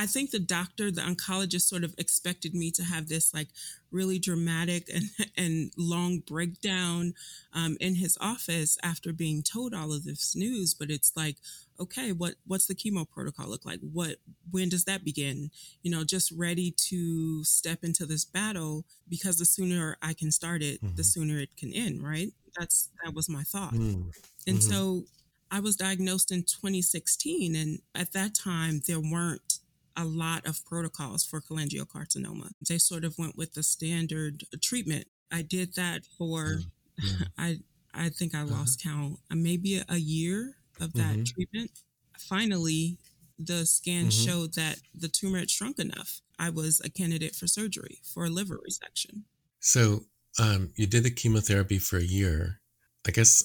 I 0.00 0.06
think 0.06 0.30
the 0.30 0.38
doctor, 0.38 0.90
the 0.90 1.02
oncologist 1.02 1.68
sort 1.68 1.84
of 1.84 1.94
expected 1.98 2.54
me 2.54 2.70
to 2.70 2.82
have 2.82 3.08
this 3.08 3.34
like 3.34 3.48
really 3.90 4.18
dramatic 4.18 4.88
and, 4.88 5.10
and 5.36 5.72
long 5.76 6.20
breakdown 6.20 7.12
um, 7.52 7.76
in 7.80 7.96
his 7.96 8.16
office 8.18 8.78
after 8.82 9.12
being 9.12 9.42
told 9.42 9.74
all 9.74 9.92
of 9.92 10.04
this 10.04 10.34
news. 10.34 10.72
But 10.72 10.90
it's 10.90 11.12
like, 11.14 11.36
okay, 11.78 12.12
what 12.12 12.36
what's 12.46 12.66
the 12.66 12.74
chemo 12.74 13.06
protocol 13.06 13.48
look 13.48 13.66
like? 13.66 13.80
What 13.80 14.16
when 14.50 14.70
does 14.70 14.84
that 14.84 15.04
begin? 15.04 15.50
You 15.82 15.90
know, 15.90 16.02
just 16.02 16.32
ready 16.32 16.70
to 16.88 17.44
step 17.44 17.84
into 17.84 18.06
this 18.06 18.24
battle 18.24 18.86
because 19.06 19.36
the 19.36 19.44
sooner 19.44 19.98
I 20.00 20.14
can 20.14 20.32
start 20.32 20.62
it, 20.62 20.82
mm-hmm. 20.82 20.96
the 20.96 21.04
sooner 21.04 21.40
it 21.40 21.54
can 21.58 21.74
end, 21.74 22.02
right? 22.02 22.32
That's 22.58 22.88
that 23.04 23.12
was 23.12 23.28
my 23.28 23.42
thought. 23.42 23.74
Mm-hmm. 23.74 24.08
And 24.46 24.58
mm-hmm. 24.60 24.70
so 24.70 25.04
I 25.50 25.60
was 25.60 25.76
diagnosed 25.76 26.32
in 26.32 26.44
2016 26.44 27.54
and 27.54 27.80
at 27.94 28.12
that 28.12 28.34
time 28.34 28.80
there 28.86 29.00
weren't 29.00 29.59
a 29.96 30.04
lot 30.04 30.46
of 30.46 30.64
protocols 30.64 31.24
for 31.24 31.40
cholangiocarcinoma. 31.40 32.50
They 32.66 32.78
sort 32.78 33.04
of 33.04 33.18
went 33.18 33.36
with 33.36 33.54
the 33.54 33.62
standard 33.62 34.44
treatment. 34.62 35.06
I 35.32 35.42
did 35.42 35.74
that 35.74 36.04
for 36.04 36.60
mm-hmm. 37.00 37.22
I 37.38 37.58
I 37.92 38.08
think 38.08 38.34
I 38.34 38.42
lost 38.42 38.84
uh-huh. 38.86 38.96
count, 38.96 39.18
uh, 39.30 39.34
maybe 39.34 39.82
a 39.88 39.96
year 39.96 40.54
of 40.80 40.92
that 40.94 41.14
mm-hmm. 41.14 41.22
treatment. 41.24 41.70
Finally, 42.18 42.98
the 43.38 43.66
scan 43.66 44.06
mm-hmm. 44.06 44.26
showed 44.26 44.54
that 44.54 44.80
the 44.94 45.08
tumor 45.08 45.38
had 45.38 45.50
shrunk 45.50 45.78
enough. 45.78 46.20
I 46.38 46.50
was 46.50 46.80
a 46.84 46.90
candidate 46.90 47.34
for 47.34 47.46
surgery 47.46 47.98
for 48.02 48.24
a 48.24 48.30
liver 48.30 48.58
resection. 48.58 49.22
So 49.60 50.04
um, 50.38 50.70
you 50.76 50.86
did 50.86 51.04
the 51.04 51.10
chemotherapy 51.10 51.78
for 51.78 51.98
a 51.98 52.02
year. 52.02 52.60
I 53.06 53.10
guess 53.10 53.44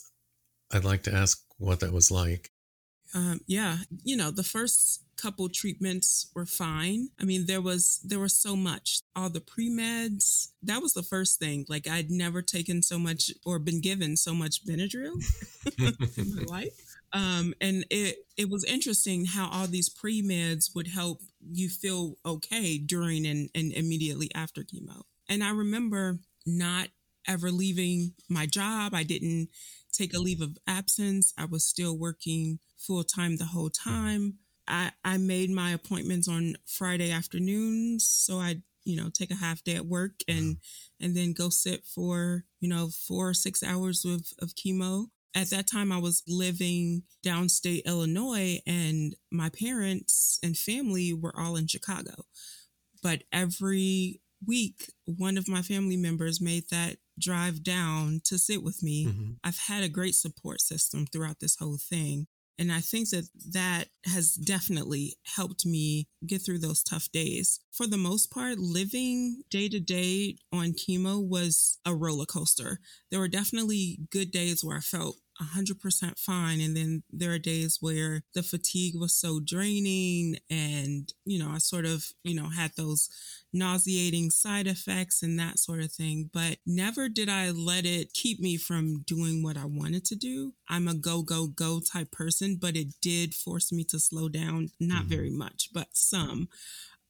I'd 0.72 0.86
like 0.86 1.04
to 1.04 1.14
ask 1.14 1.42
what 1.58 1.80
that 1.80 1.94
was 1.94 2.12
like. 2.12 2.52
Um, 3.16 3.40
yeah, 3.48 3.78
you 4.04 4.18
know, 4.18 4.30
the 4.30 4.44
first 4.44 5.02
couple 5.16 5.48
treatments 5.48 6.30
were 6.36 6.46
fine. 6.46 7.08
I 7.20 7.24
mean, 7.24 7.46
there 7.46 7.62
was 7.62 8.02
there 8.04 8.20
was 8.20 8.38
so 8.38 8.58
much. 8.58 9.00
All 9.16 9.30
the 9.30 9.40
pre-meds, 9.40 10.50
that 10.62 10.82
was 10.82 10.94
the 10.94 11.02
first 11.02 11.40
thing. 11.40 11.66
Like 11.70 11.88
I'd 11.88 12.12
never 12.12 12.42
taken 12.42 12.84
so 12.84 13.00
much 13.00 13.32
or 13.46 13.58
been 13.58 13.80
given 13.80 14.18
so 14.18 14.34
much 14.34 14.66
Benadryl 14.66 15.16
in 16.18 16.36
my 16.36 16.42
life. 16.48 16.98
Um, 17.14 17.54
and 17.62 17.86
it 17.90 18.18
it 18.36 18.50
was 18.50 18.66
interesting 18.66 19.26
how 19.26 19.50
all 19.50 19.68
these 19.68 19.90
pre-meds 19.90 20.76
would 20.76 20.88
help 20.88 21.22
you 21.40 21.70
feel 21.70 22.16
okay 22.26 22.78
during 22.78 23.26
and, 23.26 23.50
and 23.56 23.72
immediately 23.72 24.30
after 24.36 24.62
chemo. 24.62 25.04
And 25.30 25.42
I 25.42 25.52
remember 25.52 26.20
not 26.46 26.90
ever 27.28 27.50
leaving 27.50 28.14
my 28.30 28.46
job. 28.46 28.94
I 28.94 29.04
didn't 29.04 29.50
take 29.96 30.14
a 30.14 30.20
leave 30.20 30.42
of 30.42 30.58
absence. 30.68 31.34
I 31.38 31.46
was 31.46 31.66
still 31.66 31.98
working 31.98 32.60
full 32.78 33.04
time 33.04 33.38
the 33.38 33.46
whole 33.46 33.70
mm-hmm. 33.70 33.90
time. 33.90 34.34
I, 34.68 34.92
I 35.04 35.18
made 35.18 35.52
my 35.52 35.72
appointments 35.72 36.28
on 36.28 36.56
Friday 36.66 37.12
afternoons. 37.12 38.08
So 38.08 38.40
I'd, 38.40 38.64
you 38.84 38.98
know, 38.98 39.10
take 39.14 39.32
a 39.32 39.36
half 39.36 39.64
day 39.64 39.76
at 39.76 39.86
work 39.86 40.22
and 40.28 40.58
mm-hmm. 40.58 41.06
and 41.06 41.16
then 41.16 41.34
go 41.34 41.50
sit 41.50 41.86
for, 41.86 42.46
you 42.60 42.70
know, 42.70 42.90
four 42.90 43.30
or 43.30 43.34
six 43.34 43.64
hours 43.64 44.06
of, 44.06 44.28
of 44.40 44.56
chemo. 44.56 45.08
At 45.36 45.50
that 45.50 45.68
time 45.68 45.92
I 45.92 45.98
was 45.98 46.24
living 46.28 47.04
downstate 47.24 47.86
Illinois 47.86 48.60
and 48.66 49.16
my 49.32 49.50
parents 49.50 50.40
and 50.42 50.58
family 50.58 51.14
were 51.14 51.38
all 51.38 51.56
in 51.58 51.68
Chicago. 51.68 52.26
But 53.04 53.24
every 53.32 54.22
week 54.46 54.94
one 55.06 55.38
of 55.38 55.48
my 55.48 55.62
family 55.62 55.98
members 55.98 56.42
made 56.42 56.70
that 56.72 56.98
drive 57.20 57.64
down 57.64 58.22
to 58.26 58.38
sit 58.38 58.64
with 58.64 58.84
me. 58.84 59.06
Mm-hmm. 59.08 59.32
I've 59.44 59.60
had 59.68 59.84
a 59.84 59.90
great 59.90 60.16
support 60.16 60.62
system 60.62 61.06
throughout 61.06 61.40
this 61.40 61.58
whole 61.58 61.78
thing. 61.78 62.28
And 62.58 62.72
I 62.72 62.80
think 62.80 63.10
that 63.10 63.28
that 63.52 63.90
has 64.06 64.34
definitely 64.34 65.18
helped 65.36 65.66
me 65.66 66.08
get 66.26 66.40
through 66.40 66.60
those 66.60 66.84
tough 66.84 67.12
days. 67.12 67.60
For 67.72 67.86
the 67.86 67.98
most 67.98 68.32
part, 68.32 68.58
living 68.58 69.44
day 69.50 69.68
to 69.68 69.80
day 69.80 70.38
on 70.54 70.72
chemo 70.72 71.22
was 71.26 71.80
a 71.86 71.94
roller 71.94 72.26
coaster. 72.26 72.80
There 73.12 73.20
were 73.20 73.28
definitely 73.28 74.00
good 74.10 74.32
days 74.32 74.64
where 74.64 74.78
I 74.78 74.82
felt 74.82 75.18
100% 75.42 76.20
fine. 76.20 76.62
And 76.62 76.76
then 76.76 77.04
there 77.12 77.32
are 77.32 77.40
days 77.40 77.78
where 77.82 78.24
the 78.34 78.44
fatigue 78.44 78.96
was 78.98 79.16
so 79.16 79.40
draining 79.40 80.38
and, 80.50 81.12
you 81.26 81.40
know, 81.40 81.50
I 81.50 81.58
sort 81.58 81.86
of, 81.86 82.06
you 82.24 82.36
know, 82.36 82.50
had 82.50 82.72
those 82.78 83.10
nauseating 83.54 84.32
side 84.32 84.68
effects 84.68 85.22
and 85.22 85.38
that 85.40 85.60
sort 85.60 85.82
of 85.82 85.92
thing. 85.92 86.30
But 86.34 86.58
never 86.66 87.10
did 87.10 87.30
I 87.30 87.52
let 87.52 87.86
it 87.86 88.14
keep 88.14 88.40
me 88.40 88.58
from 88.58 89.04
doing 89.06 89.44
what 89.44 89.58
I 89.58 89.66
wanted 89.66 90.06
to 90.06 90.16
do. 90.16 90.54
I'm 90.70 90.88
a 90.88 90.94
go, 90.94 91.22
go, 91.22 91.48
go 91.48 91.82
type 91.82 92.12
person, 92.12 92.58
but 92.60 92.76
it 92.76 92.88
did 93.02 93.34
force 93.34 93.72
me 93.72 93.84
to 93.86 94.00
slow 94.00 94.30
down, 94.30 94.72
not 94.80 95.02
mm-hmm. 95.02 95.10
very 95.10 95.32
much, 95.32 95.70
but 95.74 95.88
some. 95.94 96.48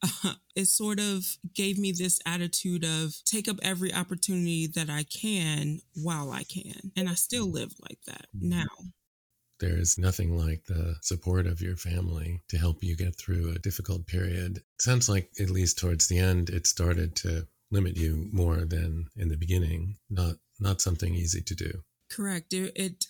Uh, 0.04 0.34
it 0.56 0.66
sort 0.66 1.00
of 1.00 1.26
gave 1.54 1.78
me 1.78 1.92
this 1.92 2.20
attitude 2.26 2.84
of 2.84 3.16
take 3.26 3.48
up 3.48 3.58
every 3.62 3.94
opportunity 3.94 4.68
that 4.68 4.90
I 4.90 5.04
can 5.04 5.80
while 5.96 6.32
I 6.32 6.44
can. 6.44 6.92
And 6.96 7.10
I 7.10 7.14
still 7.14 7.50
live 7.50 7.74
like 7.82 8.00
that 8.08 8.28
mm-hmm. 8.36 8.50
now. 8.50 8.68
There's 9.60 9.98
nothing 9.98 10.38
like 10.38 10.66
the 10.66 10.98
support 11.02 11.48
of 11.48 11.62
your 11.62 11.78
family 11.78 12.42
to 12.50 12.58
help 12.58 12.84
you 12.84 12.98
get 12.98 13.16
through 13.16 13.52
a 13.52 13.60
difficult 13.60 14.06
period. 14.06 14.58
It 14.58 14.82
sounds 14.82 15.08
like, 15.08 15.30
at 15.40 15.50
least 15.50 15.80
towards 15.80 16.08
the 16.08 16.20
end, 16.20 16.50
it 16.50 16.68
started 16.68 17.16
to 17.18 17.48
limit 17.72 17.96
you 17.96 18.28
more 18.34 18.66
than 18.66 19.08
in 19.16 19.30
the 19.30 19.38
beginning. 19.38 19.98
Not 20.10 20.36
not 20.60 20.82
something 20.82 21.14
easy 21.14 21.42
to 21.42 21.56
do. 21.56 21.72
Correct. 22.10 22.54
It, 22.54 22.72
it 22.76 23.06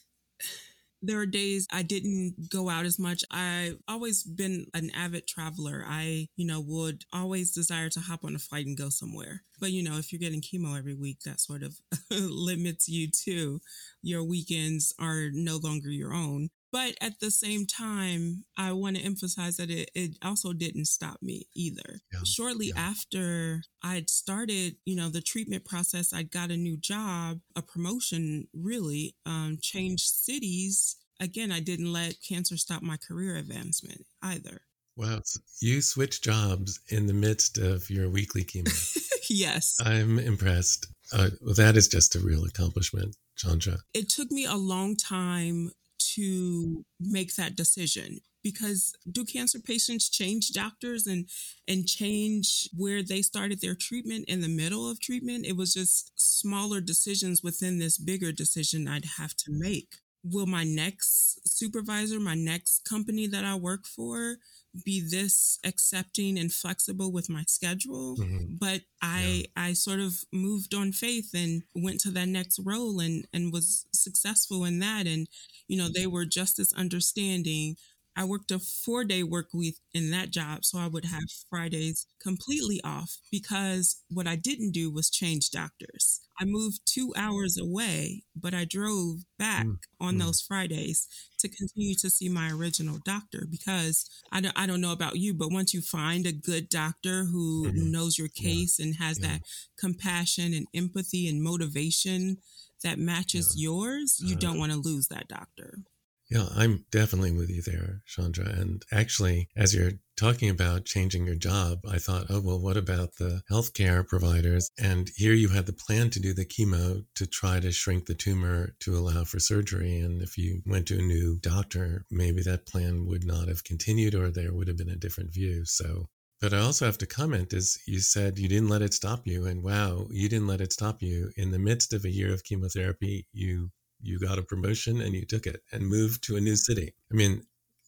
there 1.05 1.19
are 1.19 1.25
days 1.25 1.67
I 1.71 1.83
didn't 1.83 2.49
go 2.49 2.69
out 2.69 2.85
as 2.85 2.99
much. 2.99 3.23
I've 3.31 3.77
always 3.87 4.23
been 4.23 4.65
an 4.73 4.91
avid 4.95 5.27
traveler. 5.27 5.83
I, 5.87 6.27
you 6.35 6.45
know, 6.45 6.61
would 6.61 7.05
always 7.13 7.51
desire 7.53 7.89
to 7.89 7.99
hop 7.99 8.23
on 8.23 8.35
a 8.35 8.39
flight 8.39 8.65
and 8.65 8.77
go 8.77 8.89
somewhere. 8.89 9.41
But, 9.59 9.71
you 9.71 9.83
know, 9.83 9.97
if 9.97 10.11
you're 10.11 10.19
getting 10.19 10.41
chemo 10.41 10.77
every 10.77 10.95
week, 10.95 11.21
that 11.21 11.39
sort 11.39 11.63
of 11.63 11.77
limits 12.11 12.89
you 12.89 13.09
too. 13.09 13.61
Your 14.01 14.23
weekends 14.23 14.93
are 14.99 15.29
no 15.31 15.57
longer 15.57 15.89
your 15.89 16.13
own. 16.13 16.49
But 16.75 16.97
at 16.99 17.21
the 17.21 17.31
same 17.31 17.65
time, 17.65 18.43
I 18.57 18.73
want 18.73 18.97
to 18.97 19.01
emphasize 19.01 19.55
that 19.55 19.69
it, 19.69 19.91
it 19.95 20.17
also 20.21 20.51
didn't 20.51 20.87
stop 20.87 21.21
me 21.21 21.47
either. 21.55 22.01
Yeah. 22.11 22.19
Shortly 22.25 22.73
yeah. 22.75 22.81
after 22.81 23.61
I'd 23.81 24.09
started, 24.09 24.75
you 24.83 24.97
know, 24.97 25.07
the 25.07 25.21
treatment 25.21 25.63
process, 25.63 26.11
I 26.11 26.23
got 26.23 26.51
a 26.51 26.57
new 26.57 26.75
job, 26.75 27.39
a 27.55 27.61
promotion 27.61 28.49
really, 28.53 29.15
um, 29.25 29.57
changed 29.61 30.03
cities. 30.03 30.97
Again, 31.21 31.49
I 31.49 31.61
didn't 31.61 31.93
let 31.93 32.15
cancer 32.27 32.57
stop 32.57 32.81
my 32.81 32.97
career 32.97 33.37
advancement 33.37 34.05
either. 34.21 34.59
Wow. 34.97 35.21
So 35.23 35.39
you 35.61 35.81
switched 35.81 36.25
jobs 36.25 36.81
in 36.89 37.07
the 37.07 37.13
midst 37.13 37.57
of 37.57 37.89
your 37.89 38.09
weekly 38.09 38.43
chemo. 38.43 38.97
yes. 39.29 39.77
I'm 39.81 40.19
impressed. 40.19 40.87
Uh, 41.13 41.29
well, 41.39 41.53
that 41.53 41.77
is 41.77 41.87
just 41.87 42.15
a 42.15 42.19
real 42.19 42.43
accomplishment, 42.43 43.15
Chaundra. 43.37 43.77
It 43.93 44.09
took 44.09 44.29
me 44.29 44.43
a 44.43 44.55
long 44.55 44.97
time 44.97 45.71
to 46.15 46.85
make 46.99 47.35
that 47.35 47.55
decision? 47.55 48.19
Because 48.43 48.93
do 49.11 49.25
cancer 49.25 49.59
patients 49.59 50.07
change 50.09 50.49
doctors 50.49 51.07
and 51.07 51.27
and 51.67 51.87
change 51.87 52.69
where 52.75 53.01
they 53.01 53.21
started 53.21 53.59
their 53.61 53.75
treatment 53.75 54.25
in 54.27 54.41
the 54.41 54.47
middle 54.47 54.89
of 54.89 54.99
treatment? 54.99 55.45
It 55.45 55.57
was 55.57 55.73
just 55.73 56.11
smaller 56.15 56.79
decisions 56.79 57.41
within 57.41 57.79
this 57.79 57.97
bigger 57.97 58.31
decision 58.31 58.87
I'd 58.87 59.17
have 59.17 59.35
to 59.37 59.51
make. 59.51 59.95
Will 60.23 60.47
my 60.47 60.63
next 60.63 61.39
supervisor 61.47 62.19
my 62.19 62.35
next 62.35 62.85
company 62.85 63.27
that 63.27 63.45
I 63.45 63.55
work 63.55 63.85
for 63.85 64.37
be 64.83 65.01
this 65.01 65.59
accepting 65.63 66.37
and 66.37 66.51
flexible 66.51 67.11
with 67.11 67.29
my 67.29 67.43
schedule 67.47 68.17
mm-hmm. 68.17 68.55
but 68.59 68.81
i 69.01 69.43
yeah. 69.55 69.63
i 69.63 69.73
sort 69.73 69.99
of 69.99 70.23
moved 70.33 70.73
on 70.73 70.91
faith 70.91 71.31
and 71.33 71.63
went 71.75 71.99
to 71.99 72.11
that 72.11 72.27
next 72.27 72.59
role 72.63 72.99
and 72.99 73.27
and 73.33 73.53
was 73.53 73.85
successful 73.93 74.65
in 74.65 74.79
that 74.79 75.07
and 75.07 75.27
you 75.67 75.77
know 75.77 75.87
they 75.93 76.07
were 76.07 76.25
just 76.25 76.59
as 76.59 76.73
understanding 76.73 77.75
I 78.15 78.23
worked 78.23 78.51
a 78.51 78.59
four 78.59 79.03
day 79.03 79.23
work 79.23 79.47
week 79.53 79.75
in 79.93 80.11
that 80.11 80.31
job. 80.31 80.63
So 80.63 80.79
I 80.79 80.87
would 80.87 81.05
have 81.05 81.23
Fridays 81.49 82.07
completely 82.21 82.79
off 82.83 83.17
because 83.31 84.01
what 84.09 84.27
I 84.27 84.35
didn't 84.35 84.71
do 84.71 84.91
was 84.91 85.09
change 85.09 85.49
doctors. 85.49 86.21
I 86.39 86.45
moved 86.45 86.81
two 86.85 87.13
hours 87.15 87.57
away, 87.57 88.23
but 88.35 88.53
I 88.53 88.65
drove 88.65 89.19
back 89.39 89.65
mm. 89.65 89.77
on 90.01 90.15
mm. 90.15 90.19
those 90.19 90.41
Fridays 90.41 91.07
to 91.39 91.47
continue 91.47 91.95
to 91.95 92.09
see 92.09 92.27
my 92.27 92.51
original 92.51 92.99
doctor 93.05 93.47
because 93.49 94.09
I 94.31 94.41
don't, 94.41 94.57
I 94.57 94.65
don't 94.65 94.81
know 94.81 94.91
about 94.91 95.17
you, 95.17 95.33
but 95.33 95.51
once 95.51 95.73
you 95.73 95.81
find 95.81 96.25
a 96.25 96.33
good 96.33 96.67
doctor 96.69 97.25
who 97.25 97.67
mm-hmm. 97.67 97.91
knows 97.91 98.17
your 98.17 98.27
case 98.27 98.77
yeah. 98.79 98.85
and 98.85 98.95
has 98.95 99.19
yeah. 99.19 99.27
that 99.27 99.41
compassion 99.79 100.53
and 100.53 100.67
empathy 100.73 101.27
and 101.27 101.41
motivation 101.41 102.37
that 102.83 102.99
matches 102.99 103.53
yeah. 103.55 103.69
yours, 103.69 104.17
you 104.21 104.35
uh, 104.35 104.39
don't 104.39 104.59
want 104.59 104.71
to 104.71 104.77
lose 104.77 105.07
that 105.07 105.27
doctor. 105.27 105.79
Yeah, 106.29 106.47
I'm 106.55 106.85
definitely 106.89 107.31
with 107.31 107.49
you 107.51 107.61
there, 107.61 108.01
Chaundra. 108.07 108.59
And 108.59 108.83
actually, 108.91 109.47
as 109.55 109.75
you're 109.75 109.93
talking 110.17 110.49
about 110.49 110.85
changing 110.85 111.25
your 111.27 111.35
job, 111.35 111.79
I 111.87 111.99
thought, 111.99 112.25
oh, 112.29 112.41
well, 112.41 112.59
what 112.59 112.77
about 112.77 113.17
the 113.17 113.43
healthcare 113.51 114.07
providers? 114.07 114.71
And 114.79 115.11
here 115.15 115.33
you 115.33 115.49
had 115.49 115.67
the 115.67 115.73
plan 115.73 116.09
to 116.11 116.19
do 116.19 116.33
the 116.33 116.45
chemo 116.45 117.05
to 117.15 117.27
try 117.27 117.59
to 117.59 117.71
shrink 117.71 118.07
the 118.07 118.15
tumor 118.15 118.75
to 118.79 118.97
allow 118.97 119.23
for 119.23 119.39
surgery. 119.39 119.99
And 119.99 120.23
if 120.23 120.35
you 120.35 120.63
went 120.65 120.87
to 120.87 120.97
a 120.97 121.01
new 121.03 121.37
doctor, 121.41 122.05
maybe 122.09 122.41
that 122.41 122.65
plan 122.65 123.05
would 123.05 123.23
not 123.23 123.47
have 123.47 123.63
continued 123.63 124.15
or 124.15 124.31
there 124.31 124.51
would 124.53 124.67
have 124.67 124.77
been 124.77 124.89
a 124.89 124.95
different 124.95 125.31
view. 125.31 125.63
So, 125.65 126.09
but 126.41 126.53
I 126.53 126.59
also 126.59 126.85
have 126.85 126.97
to 126.99 127.05
comment 127.05 127.53
is 127.53 127.79
you 127.85 127.99
said 127.99 128.39
you 128.39 128.49
didn't 128.49 128.69
let 128.69 128.81
it 128.81 128.95
stop 128.95 129.27
you. 129.27 129.45
And 129.45 129.61
wow, 129.63 130.07
you 130.09 130.27
didn't 130.27 130.47
let 130.47 130.61
it 130.61 130.73
stop 130.73 131.03
you. 131.03 131.31
In 131.37 131.51
the 131.51 131.59
midst 131.59 131.93
of 131.93 132.03
a 132.03 132.09
year 132.11 132.33
of 132.33 132.43
chemotherapy, 132.43 133.27
you 133.31 133.69
you 134.05 134.19
got 134.19 134.37
a 134.37 134.43
promotion 134.43 135.01
and 135.01 135.13
you 135.13 135.25
took 135.25 135.47
it 135.47 135.63
and 135.71 135.87
moved 135.87 136.23
to 136.23 136.35
a 136.35 136.41
new 136.41 136.55
city. 136.55 136.93
I 137.11 137.15
mean, 137.15 137.43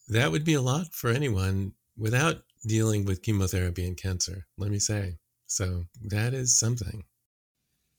that 0.08 0.32
would 0.32 0.44
be 0.44 0.54
a 0.54 0.60
lot 0.60 0.92
for 0.92 1.10
anyone 1.10 1.72
without 1.96 2.42
dealing 2.66 3.04
with 3.04 3.22
chemotherapy 3.22 3.86
and 3.86 3.96
cancer, 3.96 4.46
let 4.56 4.70
me 4.70 4.78
say. 4.78 5.18
So 5.46 5.84
that 6.02 6.34
is 6.34 6.58
something. 6.58 7.04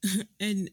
and 0.39 0.69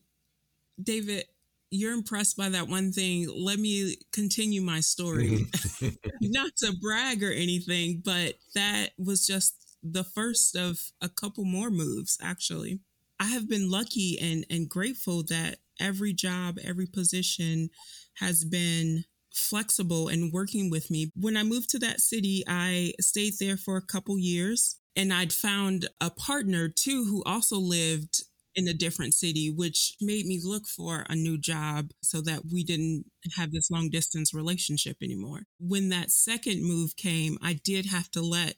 David, 0.82 1.24
you're 1.70 1.92
impressed 1.92 2.36
by 2.36 2.48
that 2.48 2.68
one 2.68 2.92
thing. 2.92 3.28
Let 3.32 3.58
me 3.58 3.96
continue 4.12 4.60
my 4.60 4.80
story. 4.80 5.46
Mm-hmm. 5.50 5.88
Not 6.22 6.56
to 6.58 6.74
brag 6.80 7.22
or 7.22 7.32
anything, 7.32 8.02
but 8.04 8.34
that 8.54 8.90
was 8.98 9.26
just 9.26 9.54
the 9.82 10.04
first 10.04 10.56
of 10.56 10.80
a 11.00 11.08
couple 11.08 11.44
more 11.44 11.70
moves, 11.70 12.18
actually. 12.20 12.80
I 13.18 13.26
have 13.26 13.48
been 13.48 13.70
lucky 13.70 14.18
and, 14.20 14.44
and 14.50 14.68
grateful 14.68 15.22
that 15.24 15.58
every 15.80 16.12
job, 16.12 16.58
every 16.62 16.86
position 16.86 17.70
has 18.18 18.44
been 18.44 19.04
flexible 19.32 20.08
and 20.08 20.32
working 20.32 20.70
with 20.70 20.90
me. 20.90 21.10
When 21.14 21.36
I 21.36 21.42
moved 21.42 21.70
to 21.70 21.78
that 21.80 22.00
city, 22.00 22.42
I 22.48 22.92
stayed 23.00 23.34
there 23.38 23.56
for 23.56 23.76
a 23.76 23.86
couple 23.86 24.18
years 24.18 24.76
and 24.96 25.12
I'd 25.12 25.32
found 25.32 25.88
a 26.00 26.10
partner 26.10 26.68
too 26.68 27.04
who 27.04 27.22
also 27.24 27.56
lived 27.58 28.22
in 28.54 28.66
a 28.66 28.72
different 28.72 29.12
city, 29.12 29.52
which 29.54 29.96
made 30.00 30.24
me 30.24 30.40
look 30.42 30.66
for 30.66 31.04
a 31.10 31.14
new 31.14 31.36
job 31.36 31.90
so 32.02 32.22
that 32.22 32.40
we 32.50 32.64
didn't 32.64 33.04
have 33.36 33.52
this 33.52 33.70
long 33.70 33.90
distance 33.90 34.32
relationship 34.32 34.96
anymore. 35.02 35.42
When 35.60 35.90
that 35.90 36.10
second 36.10 36.64
move 36.64 36.96
came, 36.96 37.36
I 37.42 37.60
did 37.62 37.84
have 37.86 38.10
to 38.12 38.22
let 38.22 38.54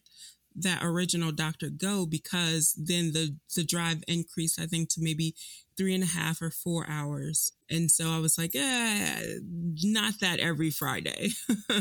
that 0.63 0.83
original 0.83 1.33
doctor 1.33 1.71
go 1.71 2.07
because 2.07 2.75
then 2.77 3.13
the 3.13 3.37
the 3.55 3.65
drive 3.65 4.03
increased 4.09 4.61
i 4.61 4.67
think 4.67 4.89
to 4.89 5.01
maybe 5.01 5.35
three 5.77 5.95
and 5.95 6.03
a 6.03 6.07
half 6.07 6.43
or 6.43 6.51
four 6.51 6.85
hours. 6.89 7.53
And 7.71 7.91
so 7.91 8.11
i 8.11 8.19
was 8.19 8.37
like 8.37 8.55
eh, 8.55 9.23
not 9.83 10.15
that 10.21 10.41
every 10.41 10.71
friday. 10.71 11.31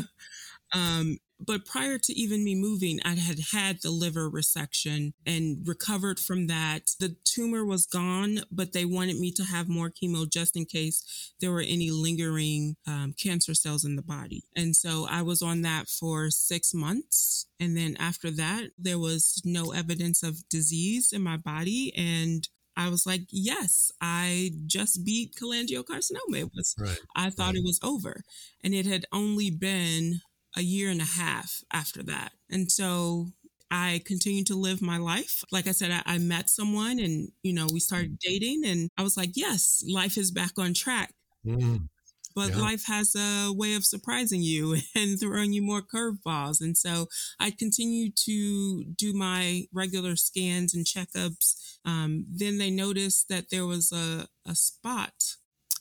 Um 0.74 1.16
but 1.40 1.64
prior 1.64 1.98
to 1.98 2.12
even 2.12 2.44
me 2.44 2.54
moving, 2.54 3.00
I 3.04 3.14
had 3.14 3.38
had 3.52 3.82
the 3.82 3.90
liver 3.90 4.30
resection 4.30 5.12
and 5.24 5.66
recovered 5.66 6.18
from 6.18 6.46
that. 6.48 6.90
The 6.98 7.16
tumor 7.24 7.64
was 7.64 7.86
gone, 7.86 8.40
but 8.50 8.72
they 8.72 8.84
wanted 8.84 9.18
me 9.18 9.30
to 9.32 9.44
have 9.44 9.68
more 9.68 9.90
chemo 9.90 10.28
just 10.30 10.56
in 10.56 10.64
case 10.64 11.32
there 11.40 11.52
were 11.52 11.60
any 11.60 11.90
lingering 11.90 12.76
um, 12.86 13.14
cancer 13.20 13.54
cells 13.54 13.84
in 13.84 13.96
the 13.96 14.02
body. 14.02 14.42
And 14.56 14.74
so 14.74 15.06
I 15.08 15.22
was 15.22 15.42
on 15.42 15.62
that 15.62 15.88
for 15.88 16.30
six 16.30 16.74
months. 16.74 17.46
And 17.60 17.76
then 17.76 17.96
after 17.98 18.30
that, 18.32 18.70
there 18.78 18.98
was 18.98 19.40
no 19.44 19.72
evidence 19.72 20.22
of 20.22 20.48
disease 20.48 21.12
in 21.12 21.22
my 21.22 21.36
body. 21.36 21.92
And 21.96 22.48
I 22.76 22.88
was 22.88 23.06
like, 23.06 23.22
yes, 23.30 23.90
I 24.00 24.52
just 24.66 25.04
beat 25.04 25.34
cholangiocarcinoma. 25.34 26.36
It 26.36 26.50
was, 26.54 26.76
right, 26.78 26.98
I 27.16 27.30
thought 27.30 27.48
right. 27.48 27.56
it 27.56 27.64
was 27.64 27.80
over. 27.82 28.22
And 28.62 28.72
it 28.72 28.86
had 28.86 29.04
only 29.12 29.50
been 29.50 30.20
a 30.56 30.62
year 30.62 30.90
and 30.90 31.00
a 31.00 31.04
half 31.04 31.62
after 31.72 32.02
that. 32.04 32.32
And 32.50 32.70
so 32.70 33.28
I 33.70 34.00
continued 34.04 34.46
to 34.46 34.54
live 34.54 34.80
my 34.80 34.96
life. 34.96 35.44
Like 35.52 35.66
I 35.66 35.72
said, 35.72 35.90
I, 35.90 36.14
I, 36.14 36.18
met 36.18 36.48
someone 36.48 36.98
and, 36.98 37.28
you 37.42 37.52
know, 37.52 37.66
we 37.72 37.80
started 37.80 38.18
dating 38.18 38.62
and 38.64 38.90
I 38.96 39.02
was 39.02 39.16
like, 39.16 39.30
yes, 39.34 39.84
life 39.86 40.16
is 40.16 40.30
back 40.30 40.52
on 40.58 40.72
track. 40.72 41.12
Mm, 41.46 41.88
but 42.34 42.50
yeah. 42.50 42.58
life 42.58 42.86
has 42.86 43.14
a 43.14 43.52
way 43.52 43.74
of 43.74 43.84
surprising 43.84 44.42
you 44.42 44.76
and 44.94 45.20
throwing 45.20 45.52
you 45.52 45.62
more 45.62 45.82
curveballs. 45.82 46.60
And 46.60 46.76
so 46.76 47.08
I 47.38 47.50
continued 47.50 48.16
to 48.24 48.84
do 48.84 49.12
my 49.12 49.64
regular 49.72 50.16
scans 50.16 50.74
and 50.74 50.86
checkups. 50.86 51.54
Um, 51.84 52.26
then 52.32 52.58
they 52.58 52.70
noticed 52.70 53.28
that 53.28 53.50
there 53.50 53.66
was 53.66 53.92
a, 53.92 54.28
a 54.46 54.54
spot 54.54 55.12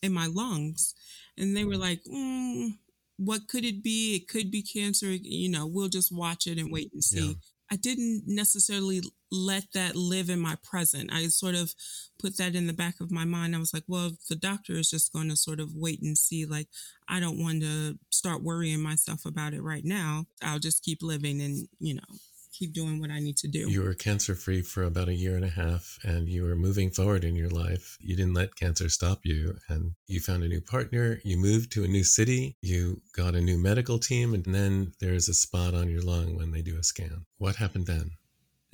in 0.02 0.12
my 0.12 0.28
lungs 0.28 0.94
and 1.38 1.56
they 1.56 1.64
were 1.64 1.76
mm. 1.76 1.80
like, 1.80 2.02
mm, 2.12 2.72
what 3.18 3.48
could 3.48 3.66
it 3.66 3.84
be? 3.84 4.16
It 4.16 4.28
could 4.28 4.52
be 4.52 4.62
cancer. 4.62 5.08
You 5.08 5.50
know, 5.50 5.68
we'll 5.68 5.90
just 5.90 6.12
watch 6.12 6.48
it 6.48 6.58
and 6.58 6.70
mm, 6.70 6.74
wait 6.74 6.92
and 6.94 7.04
see. 7.04 7.28
Yeah. 7.28 7.34
I 7.70 7.76
didn't 7.76 8.24
necessarily 8.26 9.02
let 9.30 9.66
that 9.74 9.96
live 9.96 10.30
in 10.30 10.40
my 10.40 10.56
present. 10.64 11.12
I 11.12 11.28
sort 11.28 11.56
of 11.56 11.74
put 12.18 12.38
that 12.38 12.56
in 12.56 12.66
the 12.66 12.74
back 12.74 13.02
of 13.02 13.12
my 13.12 13.26
mind. 13.26 13.56
I 13.56 13.60
was 13.60 13.74
like, 13.74 13.84
well, 13.88 14.12
the 14.30 14.36
doctor 14.38 14.74
is 14.74 14.90
just 14.90 15.12
going 15.12 15.30
to 15.30 15.36
sort 15.36 15.60
of 15.60 15.76
wait 15.76 16.02
and 16.02 16.18
see. 16.18 16.46
Like, 16.46 16.70
I 17.10 17.20
don't 17.20 17.42
want 17.42 17.62
to 17.64 18.00
start 18.10 18.44
worrying 18.44 18.82
myself 18.82 19.26
about 19.26 19.54
it 19.54 19.62
right 19.62 19.84
now. 19.84 20.28
I'll 20.42 20.60
just 20.60 20.84
keep 20.84 21.00
living 21.02 21.42
and, 21.42 21.68
you 21.80 21.96
know, 21.96 22.18
keep 22.52 22.74
doing 22.74 23.00
what 23.00 23.12
I 23.12 23.20
need 23.20 23.38
to 23.38 23.48
do. 23.48 23.70
You 23.70 23.84
were 23.84 23.94
cancer 23.94 24.36
free 24.36 24.62
for 24.62 24.84
about 24.84 25.10
a 25.10 25.14
year 25.14 25.36
and 25.36 25.46
a 25.46 25.50
half 25.50 25.98
and 26.04 26.28
you 26.28 26.44
were 26.44 26.56
moving 26.56 26.90
forward 26.90 27.24
in 27.24 27.36
your 27.36 27.50
life. 27.50 27.98
You 28.00 28.16
didn't 28.16 28.34
let 28.34 28.56
cancer 28.56 28.90
stop 28.90 29.20
you 29.24 29.58
and 29.70 29.94
you 30.08 30.20
found 30.20 30.44
a 30.44 30.48
new 30.48 30.62
partner. 30.62 31.20
You 31.24 31.38
moved 31.38 31.72
to 31.74 31.84
a 31.84 31.88
new 31.88 32.04
city. 32.04 32.58
You 32.62 33.02
got 33.16 33.36
a 33.36 33.42
new 33.42 33.58
medical 33.58 34.00
team. 34.00 34.34
And 34.34 34.44
then 34.46 34.94
there's 35.00 35.30
a 35.30 35.34
spot 35.34 35.74
on 35.74 35.90
your 35.90 36.02
lung 36.02 36.36
when 36.36 36.52
they 36.52 36.62
do 36.62 36.78
a 36.78 36.84
scan. 36.84 37.26
What 37.38 37.58
happened 37.58 37.88
then? 37.88 38.12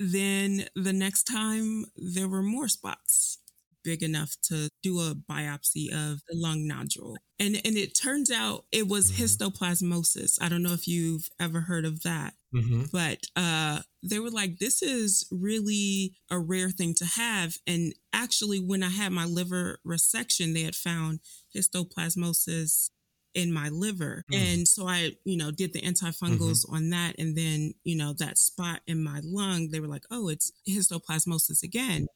Then 0.00 0.66
the 0.74 0.92
next 0.92 1.24
time 1.24 1.86
there 1.96 2.28
were 2.28 2.42
more 2.42 2.68
spots 2.68 3.38
big 3.84 4.02
enough 4.02 4.34
to 4.44 4.68
do 4.82 4.98
a 5.00 5.14
biopsy 5.14 5.88
of 5.92 6.20
the 6.28 6.34
lung 6.34 6.66
nodule. 6.66 7.18
And 7.38 7.56
and 7.64 7.76
it 7.76 7.98
turns 8.00 8.30
out 8.30 8.64
it 8.72 8.88
was 8.88 9.12
mm-hmm. 9.12 9.24
histoplasmosis. 9.24 10.38
I 10.40 10.48
don't 10.48 10.62
know 10.62 10.72
if 10.72 10.88
you've 10.88 11.28
ever 11.38 11.62
heard 11.62 11.84
of 11.84 12.02
that. 12.02 12.34
Mm-hmm. 12.54 12.84
But 12.92 13.18
uh, 13.34 13.80
they 14.02 14.20
were 14.20 14.30
like, 14.30 14.58
this 14.58 14.80
is 14.80 15.26
really 15.30 16.14
a 16.30 16.38
rare 16.38 16.70
thing 16.70 16.94
to 16.98 17.04
have. 17.04 17.56
And 17.66 17.94
actually, 18.12 18.58
when 18.58 18.82
I 18.82 18.90
had 18.90 19.10
my 19.10 19.24
liver 19.24 19.80
resection, 19.86 20.54
they 20.54 20.62
had 20.62 20.76
found 20.76 21.20
histoplasmosis 21.56 22.90
in 23.34 23.52
my 23.52 23.68
liver. 23.68 24.24
Mm. 24.32 24.36
And 24.36 24.68
so 24.68 24.86
I, 24.86 25.12
you 25.24 25.36
know, 25.36 25.50
did 25.50 25.72
the 25.72 25.82
antifungals 25.82 26.64
mm-hmm. 26.64 26.74
on 26.76 26.90
that. 26.90 27.16
And 27.18 27.36
then, 27.36 27.74
you 27.82 27.96
know, 27.96 28.14
that 28.18 28.38
spot 28.38 28.80
in 28.86 29.02
my 29.02 29.20
lung, 29.24 29.70
they 29.70 29.80
were 29.80 29.88
like, 29.88 30.04
oh, 30.10 30.28
it's 30.28 30.52
histoplasmosis 30.68 31.62
again. 31.62 32.06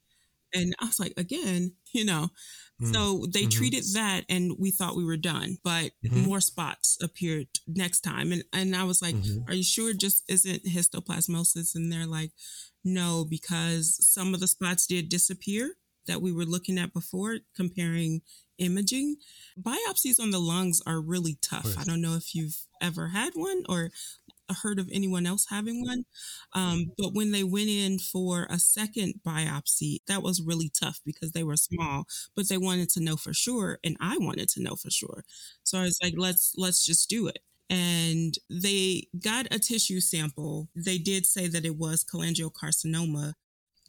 And 0.55 0.75
I 0.81 0.87
was 0.87 0.99
like, 0.99 1.15
again, 1.17 1.73
you 1.93 2.05
know. 2.05 2.31
Mm-hmm. 2.81 2.93
So 2.93 3.27
they 3.33 3.41
mm-hmm. 3.41 3.49
treated 3.49 3.85
that 3.95 4.25
and 4.29 4.53
we 4.57 4.71
thought 4.71 4.97
we 4.97 5.05
were 5.05 5.17
done, 5.17 5.59
but 5.65 5.91
mm-hmm. 6.05 6.21
more 6.21 6.41
spots 6.41 6.97
appeared 7.03 7.49
next 7.67 8.03
time. 8.03 8.31
And 8.31 8.45
and 8.53 8.77
I 8.77 8.85
was 8.85 9.03
like, 9.03 9.17
mm-hmm. 9.17 9.51
Are 9.51 9.55
you 9.55 9.65
sure 9.65 9.91
it 9.91 9.99
just 9.99 10.23
isn't 10.29 10.65
histoplasmosis? 10.65 11.75
And 11.75 11.93
they're 11.93 12.07
like, 12.07 12.31
No, 12.85 13.27
because 13.29 13.99
some 14.07 14.33
of 14.33 14.39
the 14.39 14.47
spots 14.47 14.87
did 14.87 15.09
disappear 15.09 15.75
that 16.07 16.23
we 16.23 16.33
were 16.33 16.45
looking 16.45 16.79
at 16.79 16.93
before, 16.93 17.39
comparing 17.57 18.23
imaging. 18.59 19.17
Biopsies 19.61 20.21
on 20.21 20.31
the 20.31 20.39
lungs 20.39 20.83
are 20.87 21.01
really 21.01 21.39
tough. 21.41 21.77
I 21.79 21.85
don't 21.85 22.03
know 22.03 22.15
if 22.15 22.35
you've 22.35 22.57
ever 22.81 23.09
had 23.09 23.33
one 23.35 23.65
or 23.69 23.91
heard 24.55 24.79
of 24.79 24.89
anyone 24.93 25.27
else 25.27 25.47
having 25.49 25.83
one. 25.83 26.05
Um, 26.55 26.93
but 26.97 27.15
when 27.15 27.33
they 27.33 27.45
went 27.45 27.69
in 27.69 27.99
for 27.99 28.47
a 28.51 28.59
second 28.59 29.15
biopsy, 29.27 29.99
that 30.07 30.23
was 30.23 30.43
really 30.43 30.71
tough 30.71 31.01
because 31.05 31.33
they 31.33 31.43
were 31.43 31.57
small, 31.57 32.05
but 32.35 32.49
they 32.49 32.59
wanted 32.59 32.89
to 32.91 33.01
know 33.01 33.17
for 33.17 33.33
sure. 33.33 33.79
And 33.85 33.97
I 34.01 34.19
wanted 34.19 34.49
to 34.51 34.63
know 34.63 34.77
for 34.77 34.91
sure. 34.91 35.25
So 35.63 35.79
I 35.79 35.83
was 35.83 35.99
like, 36.03 36.15
let's, 36.17 36.55
let's 36.57 36.85
just 36.85 37.09
do 37.09 37.27
it. 37.29 37.41
And 37.71 38.35
they 38.49 39.09
got 39.23 39.47
a 39.51 39.59
tissue 39.59 40.01
sample. 40.01 40.69
They 40.75 40.99
did 40.99 41.27
say 41.27 41.49
that 41.49 41.67
it 41.67 41.77
was 41.77 42.05
cholangiocarcinoma. 42.05 43.35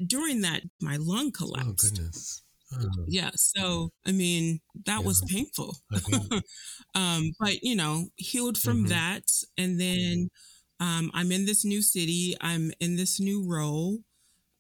During 0.06 0.42
that, 0.42 0.64
my 0.82 0.98
lung 0.98 1.28
oh, 1.28 1.32
collapsed. 1.32 1.86
Oh, 1.86 1.90
goodness. 1.90 2.44
Oh. 2.74 2.90
Yeah. 3.08 3.32
So, 3.36 3.90
I 4.06 4.12
mean, 4.12 4.60
that 4.86 5.00
yeah. 5.02 5.06
was 5.06 5.22
painful. 5.28 5.76
um, 6.96 7.32
but, 7.40 7.64
you 7.64 7.76
know, 7.76 8.08
healed 8.16 8.58
from 8.58 8.80
mm-hmm. 8.80 8.90
that. 8.90 9.24
And 9.58 9.80
then 9.80 10.30
um, 10.80 11.12
I'm 11.14 11.32
in 11.32 11.46
this 11.46 11.66
new 11.66 11.82
city. 11.82 12.36
I'm 12.42 12.72
in 12.80 12.96
this 12.96 13.20
new 13.20 13.46
role. 13.46 14.00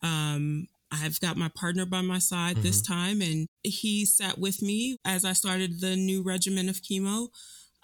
Um, 0.01 0.67
I've 0.91 1.19
got 1.19 1.37
my 1.37 1.49
partner 1.55 1.85
by 1.85 2.01
my 2.01 2.19
side 2.19 2.55
mm-hmm. 2.55 2.63
this 2.63 2.81
time, 2.81 3.21
and 3.21 3.47
he 3.63 4.05
sat 4.05 4.39
with 4.39 4.61
me 4.61 4.97
as 5.05 5.23
I 5.23 5.33
started 5.33 5.81
the 5.81 5.95
new 5.95 6.23
regimen 6.23 6.67
of 6.67 6.81
chemo. 6.81 7.27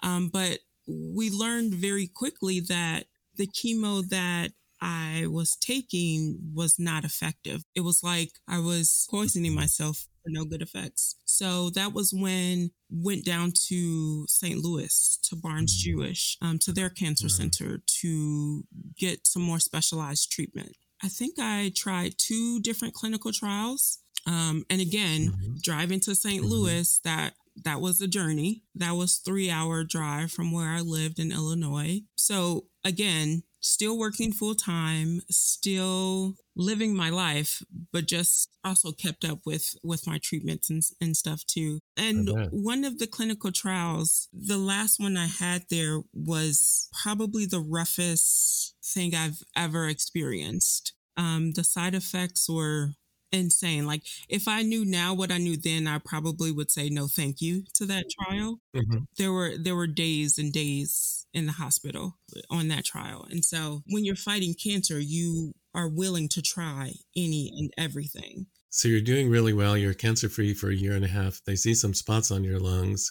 Um, 0.02 0.28
but 0.32 0.58
we 0.86 1.30
learned 1.30 1.74
very 1.74 2.08
quickly 2.08 2.60
that 2.60 3.04
the 3.36 3.46
chemo 3.46 4.06
that 4.08 4.52
I 4.80 5.26
was 5.28 5.56
taking 5.56 6.38
was 6.54 6.76
not 6.78 7.04
effective. 7.04 7.62
It 7.74 7.80
was 7.80 8.02
like 8.02 8.30
I 8.48 8.58
was 8.58 9.06
poisoning 9.10 9.54
myself 9.54 10.06
for 10.22 10.30
no 10.30 10.44
good 10.44 10.62
effects. 10.62 11.16
So 11.24 11.70
that 11.70 11.92
was 11.92 12.12
when 12.12 12.70
went 12.90 13.24
down 13.24 13.52
to 13.68 14.26
St. 14.28 14.58
Louis 14.58 15.18
to 15.24 15.36
Barnes 15.36 15.72
mm-hmm. 15.72 15.98
Jewish 15.98 16.36
um, 16.42 16.58
to 16.60 16.72
their 16.72 16.90
cancer 16.90 17.28
center 17.28 17.82
to 18.00 18.64
get 18.98 19.26
some 19.26 19.42
more 19.42 19.60
specialized 19.60 20.30
treatment. 20.30 20.76
I 21.02 21.08
think 21.08 21.36
I 21.38 21.72
tried 21.74 22.14
two 22.18 22.60
different 22.60 22.94
clinical 22.94 23.32
trials. 23.32 23.98
Um, 24.26 24.64
and 24.70 24.80
again, 24.80 25.28
mm-hmm. 25.28 25.54
driving 25.62 26.00
to 26.00 26.14
saint 26.14 26.42
mm-hmm. 26.42 26.50
Louis, 26.50 27.00
that 27.04 27.34
that 27.64 27.80
was 27.80 28.00
a 28.00 28.08
journey. 28.08 28.62
That 28.74 28.92
was 28.92 29.16
three 29.16 29.50
hour 29.50 29.84
drive 29.84 30.30
from 30.30 30.52
where 30.52 30.68
I 30.68 30.80
lived 30.80 31.18
in 31.18 31.32
Illinois. 31.32 32.00
So 32.16 32.66
again, 32.84 33.42
still 33.66 33.98
working 33.98 34.32
full 34.32 34.54
time, 34.54 35.20
still 35.30 36.34
living 36.54 36.96
my 36.96 37.10
life, 37.10 37.62
but 37.92 38.06
just 38.06 38.48
also 38.64 38.92
kept 38.92 39.24
up 39.24 39.40
with 39.44 39.74
with 39.82 40.06
my 40.06 40.18
treatments 40.22 40.70
and, 40.70 40.82
and 41.00 41.16
stuff 41.16 41.44
too. 41.46 41.80
And 41.96 42.28
one 42.50 42.84
of 42.84 42.98
the 42.98 43.06
clinical 43.06 43.52
trials, 43.52 44.28
the 44.32 44.58
last 44.58 44.98
one 44.98 45.16
I 45.16 45.26
had 45.26 45.64
there 45.70 46.00
was 46.12 46.88
probably 47.02 47.46
the 47.46 47.60
roughest 47.60 48.74
thing 48.84 49.14
I've 49.14 49.42
ever 49.56 49.88
experienced. 49.88 50.94
Um, 51.16 51.52
the 51.52 51.64
side 51.64 51.94
effects 51.94 52.48
were 52.48 52.92
insane. 53.32 53.86
Like 53.86 54.02
if 54.28 54.48
I 54.48 54.62
knew 54.62 54.84
now 54.84 55.14
what 55.14 55.32
I 55.32 55.38
knew 55.38 55.56
then, 55.56 55.86
I 55.86 55.98
probably 55.98 56.52
would 56.52 56.70
say 56.70 56.88
no 56.88 57.06
thank 57.06 57.40
you 57.40 57.64
to 57.74 57.86
that 57.86 58.06
trial. 58.10 58.60
Mm-hmm. 58.74 59.04
There 59.16 59.32
were 59.32 59.52
there 59.58 59.76
were 59.76 59.86
days 59.86 60.38
and 60.38 60.52
days 60.52 61.26
in 61.32 61.46
the 61.46 61.52
hospital 61.52 62.18
on 62.50 62.68
that 62.68 62.84
trial. 62.84 63.26
And 63.30 63.44
so 63.44 63.82
when 63.88 64.04
you're 64.04 64.16
fighting 64.16 64.54
cancer, 64.54 64.98
you 64.98 65.52
are 65.74 65.88
willing 65.88 66.28
to 66.30 66.42
try 66.42 66.92
any 67.14 67.52
and 67.56 67.70
everything. 67.76 68.46
So 68.70 68.88
you're 68.88 69.00
doing 69.00 69.30
really 69.30 69.52
well. 69.52 69.76
You're 69.76 69.94
cancer 69.94 70.28
free 70.28 70.54
for 70.54 70.70
a 70.70 70.74
year 70.74 70.94
and 70.94 71.04
a 71.04 71.08
half. 71.08 71.40
They 71.46 71.56
see 71.56 71.74
some 71.74 71.94
spots 71.94 72.30
on 72.30 72.44
your 72.44 72.58
lungs. 72.58 73.10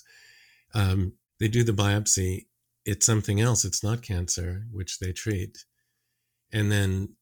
Um, 0.73 1.13
they 1.39 1.47
do 1.47 1.63
the 1.63 1.71
biopsy. 1.71 2.45
It's 2.85 3.05
something 3.05 3.41
else. 3.41 3.65
It's 3.65 3.83
not 3.83 4.01
cancer, 4.01 4.65
which 4.71 4.99
they 4.99 5.11
treat. 5.11 5.65
And 6.51 6.71
then 6.71 7.15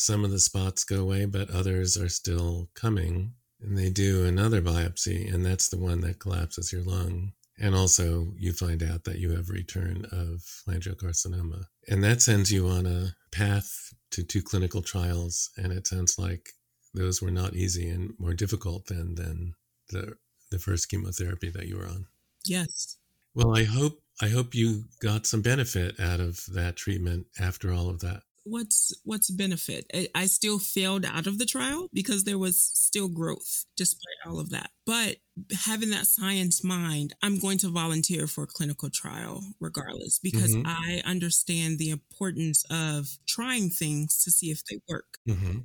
some 0.00 0.24
of 0.24 0.30
the 0.30 0.38
spots 0.38 0.84
go 0.84 1.00
away, 1.00 1.24
but 1.26 1.50
others 1.50 1.96
are 1.96 2.08
still 2.08 2.68
coming. 2.74 3.32
And 3.60 3.76
they 3.76 3.90
do 3.90 4.24
another 4.24 4.62
biopsy, 4.62 5.32
and 5.32 5.44
that's 5.44 5.68
the 5.68 5.78
one 5.78 6.00
that 6.02 6.20
collapses 6.20 6.72
your 6.72 6.82
lung. 6.82 7.32
And 7.60 7.74
also, 7.74 8.28
you 8.36 8.52
find 8.52 8.84
out 8.84 9.02
that 9.04 9.18
you 9.18 9.32
have 9.32 9.48
return 9.48 10.06
of 10.12 10.44
cholangiocarcinoma. 10.68 11.64
And 11.88 12.04
that 12.04 12.22
sends 12.22 12.52
you 12.52 12.68
on 12.68 12.86
a 12.86 13.14
path 13.32 13.92
to 14.12 14.22
two 14.22 14.42
clinical 14.42 14.80
trials. 14.80 15.50
And 15.56 15.72
it 15.72 15.88
sounds 15.88 16.18
like 16.18 16.50
those 16.94 17.20
were 17.20 17.32
not 17.32 17.54
easy 17.54 17.88
and 17.88 18.12
more 18.18 18.34
difficult 18.34 18.86
than, 18.86 19.16
than 19.16 19.54
the, 19.90 20.14
the 20.52 20.60
first 20.60 20.88
chemotherapy 20.88 21.50
that 21.50 21.66
you 21.66 21.78
were 21.78 21.86
on. 21.86 22.06
Yes. 22.46 22.96
Well, 23.34 23.56
I 23.56 23.64
hope 23.64 24.00
I 24.20 24.28
hope 24.28 24.54
you 24.54 24.84
got 25.00 25.26
some 25.26 25.42
benefit 25.42 26.00
out 26.00 26.18
of 26.18 26.44
that 26.52 26.74
treatment 26.76 27.26
after 27.38 27.72
all 27.72 27.88
of 27.88 28.00
that 28.00 28.22
what's 28.48 28.92
what's 29.04 29.30
benefit 29.30 29.90
I, 30.14 30.26
still 30.26 30.58
failed 30.58 31.04
out 31.04 31.26
of 31.26 31.38
the 31.38 31.46
trial 31.46 31.88
because 31.92 32.24
there 32.24 32.38
was 32.38 32.60
still 32.60 33.08
growth 33.08 33.64
despite 33.76 34.16
all 34.26 34.38
of 34.38 34.50
that 34.50 34.70
but 34.86 35.16
having 35.64 35.90
that 35.90 36.06
science 36.06 36.64
mind 36.64 37.14
i'm 37.22 37.38
going 37.38 37.58
to 37.58 37.70
volunteer 37.70 38.26
for 38.26 38.44
a 38.44 38.46
clinical 38.46 38.90
trial 38.90 39.42
regardless 39.60 40.18
because 40.18 40.54
mm-hmm. 40.54 40.66
i 40.66 41.02
understand 41.04 41.78
the 41.78 41.90
importance 41.90 42.64
of 42.70 43.18
trying 43.26 43.70
things 43.70 44.22
to 44.24 44.30
see 44.30 44.50
if 44.50 44.64
they 44.64 44.78
work 44.88 45.18
mm-hmm. 45.28 45.58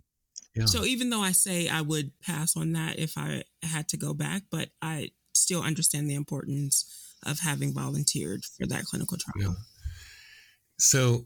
yeah. 0.55 0.65
so 0.65 0.83
even 0.83 1.09
though 1.09 1.21
i 1.21 1.31
say 1.31 1.67
i 1.67 1.81
would 1.81 2.11
pass 2.21 2.55
on 2.57 2.73
that 2.73 2.99
if 2.99 3.17
i 3.17 3.43
had 3.63 3.87
to 3.87 3.97
go 3.97 4.13
back 4.13 4.43
but 4.51 4.69
i 4.81 5.09
still 5.33 5.61
understand 5.61 6.09
the 6.09 6.15
importance 6.15 7.15
of 7.25 7.39
having 7.39 7.73
volunteered 7.73 8.43
for 8.45 8.67
that 8.67 8.83
clinical 8.83 9.17
trial 9.17 9.49
yeah. 9.49 9.55
so 10.77 11.25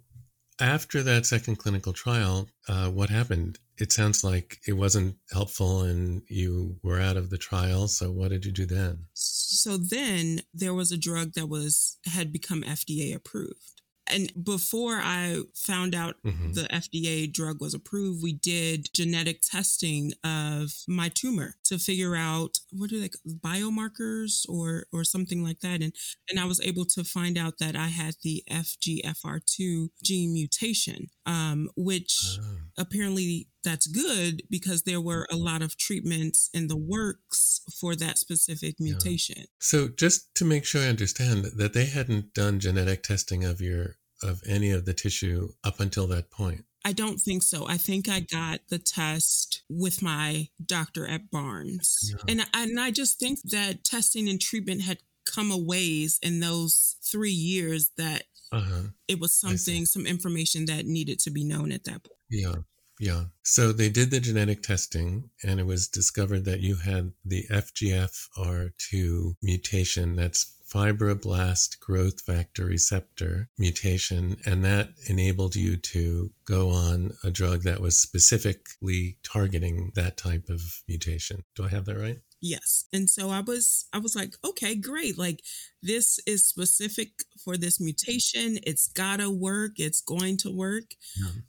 after 0.60 1.04
that 1.04 1.26
second 1.26 1.58
clinical 1.58 1.94
trial, 1.94 2.50
uh, 2.68 2.90
what 2.90 3.10
happened? 3.10 3.60
It 3.78 3.92
sounds 3.92 4.24
like 4.24 4.58
it 4.68 4.74
wasn't 4.74 5.18
helpful 5.32 5.82
and 5.82 6.24
you 6.28 6.78
were 6.82 7.00
out 7.00 7.18
of 7.18 7.30
the 7.30 7.38
trial. 7.38 7.88
So 7.88 8.12
what 8.12 8.30
did 8.30 8.46
you 8.46 8.52
do 8.52 8.66
then? 8.66 9.06
So 9.14 9.78
then 9.78 10.42
there 10.54 10.74
was 10.74 10.92
a 10.92 10.98
drug 10.98 11.34
that 11.34 11.48
was 11.48 11.98
had 12.06 12.34
become 12.34 12.64
FDA 12.64 13.16
approved. 13.16 13.77
And 14.12 14.32
before 14.44 15.00
I 15.04 15.42
found 15.54 15.96
out 15.96 16.16
mm-hmm. 16.26 16.54
the 16.54 16.64
FDA 16.64 17.32
drug 17.32 17.62
was 17.62 17.74
approved, 17.74 18.24
we 18.24 18.34
did 18.34 18.88
genetic 18.94 19.42
testing 19.42 20.14
of 20.24 20.72
my 20.88 21.10
tumor 21.10 21.56
to 21.66 21.78
figure 21.78 22.16
out 22.16 22.60
what 22.72 22.92
are 22.92 23.00
they 23.00 23.10
biomarkers 23.28 24.48
or 24.50 24.86
or 24.92 25.04
something 25.04 25.44
like 25.44 25.60
that. 25.62 25.82
And 25.82 25.94
and 26.30 26.40
I 26.40 26.46
was 26.46 26.62
able 26.62 26.86
to 26.86 27.04
find 27.04 27.38
out 27.38 27.60
that 27.60 27.76
I 27.76 27.88
had 27.88 28.16
the 28.24 28.44
FGFR2 28.50 29.90
gene 30.04 30.34
mutation, 30.34 31.08
um, 31.26 31.70
which 31.76 32.40
oh. 32.42 32.58
apparently 32.78 33.48
that's 33.68 33.88
good 33.88 34.44
because 34.50 34.84
there 34.84 35.02
were 35.02 35.28
a 35.30 35.36
lot 35.36 35.62
of 35.62 35.78
treatments 35.78 36.50
in 36.54 36.68
the 36.68 36.78
works 36.78 37.62
for 37.80 37.96
that 37.98 38.18
specific 38.18 38.76
mutation. 38.80 39.36
Yeah. 39.40 39.46
So 39.60 39.88
just 39.90 40.34
to 40.36 40.46
make 40.46 40.64
sure 40.64 40.82
I 40.82 40.88
understand 40.88 41.46
that 41.58 41.74
they 41.74 41.86
hadn't 41.86 42.34
done 42.34 42.60
genetic 42.60 43.04
testing 43.04 43.44
of 43.44 43.60
your 43.60 43.98
of 44.24 44.42
any 44.48 44.72
of 44.72 44.86
the 44.86 44.94
tissue 44.94 45.50
up 45.64 45.80
until 45.80 46.08
that 46.08 46.32
point. 46.32 46.64
I 46.86 46.94
don't 46.94 47.18
think 47.18 47.44
so. 47.44 47.68
I 47.68 47.78
think 47.78 48.08
I 48.08 48.22
got 48.22 48.62
the 48.70 48.80
test 48.80 49.64
with 49.70 50.02
my 50.02 50.48
doctor 50.66 51.06
at 51.06 51.30
Barnes. 51.30 52.10
Yeah. 52.10 52.24
And, 52.28 52.42
I, 52.42 52.64
and 52.64 52.80
I 52.80 52.92
just 52.92 53.20
think 53.20 53.40
that 53.52 53.84
testing 53.84 54.30
and 54.30 54.40
treatment 54.40 54.84
had 54.84 55.00
come 55.26 55.52
a 55.52 55.58
ways 55.58 56.18
in 56.24 56.40
those 56.40 56.96
three 57.04 57.32
years 57.32 57.92
that 57.98 58.24
uh-huh. 58.52 58.84
it 59.08 59.20
was 59.20 59.38
something, 59.38 59.86
some 59.86 60.08
information 60.08 60.66
that 60.66 60.86
needed 60.86 61.20
to 61.20 61.30
be 61.30 61.44
known 61.44 61.72
at 61.72 61.84
that 61.84 62.04
point. 62.04 62.22
Yeah. 62.32 62.56
Yeah. 63.00 63.26
So 63.44 63.72
they 63.72 63.90
did 63.90 64.12
the 64.12 64.20
genetic 64.20 64.64
testing 64.64 65.30
and 65.44 65.60
it 65.60 65.66
was 65.66 65.88
discovered 65.88 66.46
that 66.46 66.62
you 66.62 66.78
had 66.78 67.12
the 67.24 67.46
FGFR2 67.50 69.36
mutation 69.42 70.16
that's 70.16 70.58
fibroblast 70.68 71.80
growth 71.80 72.22
factor 72.22 72.66
receptor 72.66 73.50
mutation, 73.58 74.38
and 74.46 74.66
that 74.66 74.90
enabled 75.08 75.56
you 75.56 75.78
to 75.78 76.32
go 76.46 76.70
on 76.70 77.14
a 77.24 77.32
drug 77.32 77.64
that 77.64 77.80
was 77.80 77.98
specifically 77.98 79.18
targeting 79.24 79.92
that 79.96 80.18
type 80.18 80.50
of 80.50 80.62
mutation. 80.88 81.44
Do 81.56 81.64
I 81.64 81.70
have 81.70 81.86
that 81.86 81.98
right? 81.98 82.20
Yes. 82.42 82.86
And 82.94 83.10
so 83.10 83.30
I 83.30 83.42
was 83.42 83.88
I 83.94 84.00
was 84.00 84.16
like, 84.16 84.36
okay, 84.46 84.76
great. 84.76 85.18
Like 85.18 85.42
this 85.82 86.20
is 86.28 86.46
specific 86.46 87.10
for 87.44 87.58
this 87.58 87.80
mutation. 87.80 88.60
It's 88.64 88.88
gotta 88.88 89.30
work. 89.30 89.74
It's 89.78 90.02
going 90.02 90.38
to 90.38 90.52
work. 90.52 90.96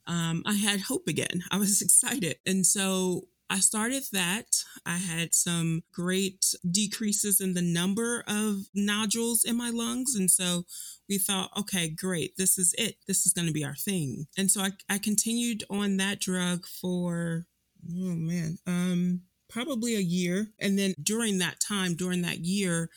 Um, 0.07 0.43
I 0.47 0.55
had 0.55 0.81
hope 0.81 1.07
again. 1.07 1.43
I 1.51 1.59
was 1.59 1.83
excited. 1.83 2.37
And 2.47 2.65
so 2.65 3.25
I 3.51 3.61
started 3.61 4.05
that. 4.13 4.47
I 4.85 4.99
had 4.99 5.35
some 5.35 5.83
great 5.93 6.55
decreases 6.71 7.41
in 7.41 7.55
the 7.55 7.63
number 7.63 8.23
of 8.27 8.67
nodules 8.75 9.43
in 9.45 9.57
my 9.57 9.71
lungs. 9.71 10.15
And 10.15 10.31
so 10.31 10.65
we 11.09 11.19
thought, 11.19 11.51
okay, 11.57 11.89
great. 11.89 12.37
This 12.37 12.59
is 12.59 12.75
it. 12.77 12.97
This 13.07 13.27
is 13.27 13.33
going 13.33 13.47
to 13.47 13.53
be 13.53 13.65
our 13.65 13.75
thing. 13.75 14.27
And 14.37 14.51
so 14.51 14.61
I, 14.61 14.73
I 14.91 14.99
continued 14.99 15.65
on 15.71 15.97
that 15.97 16.21
drug 16.21 16.67
for, 16.67 17.47
oh 17.91 18.15
man, 18.15 18.59
um, 18.67 19.23
probably 19.49 19.97
a 19.97 20.01
year. 20.01 20.49
And 20.59 20.79
then 20.79 20.95
during 21.03 21.39
that 21.39 21.61
time, 21.61 21.95
during 21.95 22.23
that 22.23 22.41
year, 22.41 22.91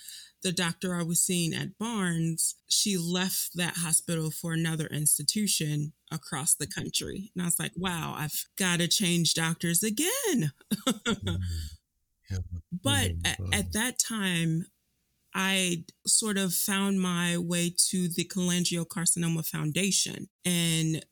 the 0.43 0.51
doctor 0.51 0.95
I 0.95 1.03
was 1.03 1.21
seeing 1.21 1.53
at 1.53 1.77
Barnes, 1.77 2.55
she 2.67 2.97
left 2.97 3.51
that 3.55 3.77
hospital 3.77 4.31
for 4.31 4.53
another 4.53 4.87
institution 4.87 5.93
across 6.11 6.55
the 6.55 6.67
country. 6.67 7.31
And 7.35 7.43
I 7.43 7.45
was 7.45 7.59
like, 7.59 7.73
wow, 7.75 8.15
I've 8.17 8.45
got 8.57 8.79
to 8.79 8.87
change 8.87 9.33
doctors 9.33 9.83
again. 9.83 10.51
mm-hmm. 10.87 11.35
yeah. 12.29 12.37
But 12.83 13.11
at, 13.25 13.37
at 13.53 13.73
that 13.73 13.99
time, 13.99 14.65
I 15.35 15.83
sort 16.07 16.37
of 16.37 16.53
found 16.53 16.99
my 17.01 17.37
way 17.37 17.73
to 17.89 18.07
the 18.07 18.25
Cholangiocarcinoma 18.25 19.45
Foundation 19.45 20.29
and 20.45 21.05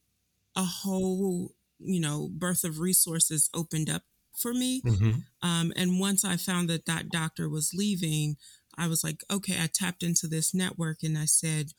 a 0.56 0.64
whole, 0.64 1.54
you 1.80 2.00
know, 2.00 2.30
birth 2.32 2.64
of 2.64 2.80
resources 2.80 3.50
opened 3.54 3.90
up 3.90 4.04
for 4.40 4.54
me. 4.54 4.82
Mm-hmm. 4.82 5.12
Um, 5.48 5.74
and 5.76 6.00
once 6.00 6.24
I 6.24 6.38
found 6.38 6.70
that 6.70 6.86
that 6.86 7.10
doctor 7.10 7.50
was 7.50 7.72
leaving, 7.74 8.38
I 8.78 8.88
was 8.88 9.04
like, 9.04 9.24
okay, 9.30 9.58
I 9.60 9.70
tapped 9.74 10.04
into 10.04 10.28
this 10.28 10.54
network 10.54 11.04
and 11.04 11.18
I 11.18 11.26
said, 11.26 11.72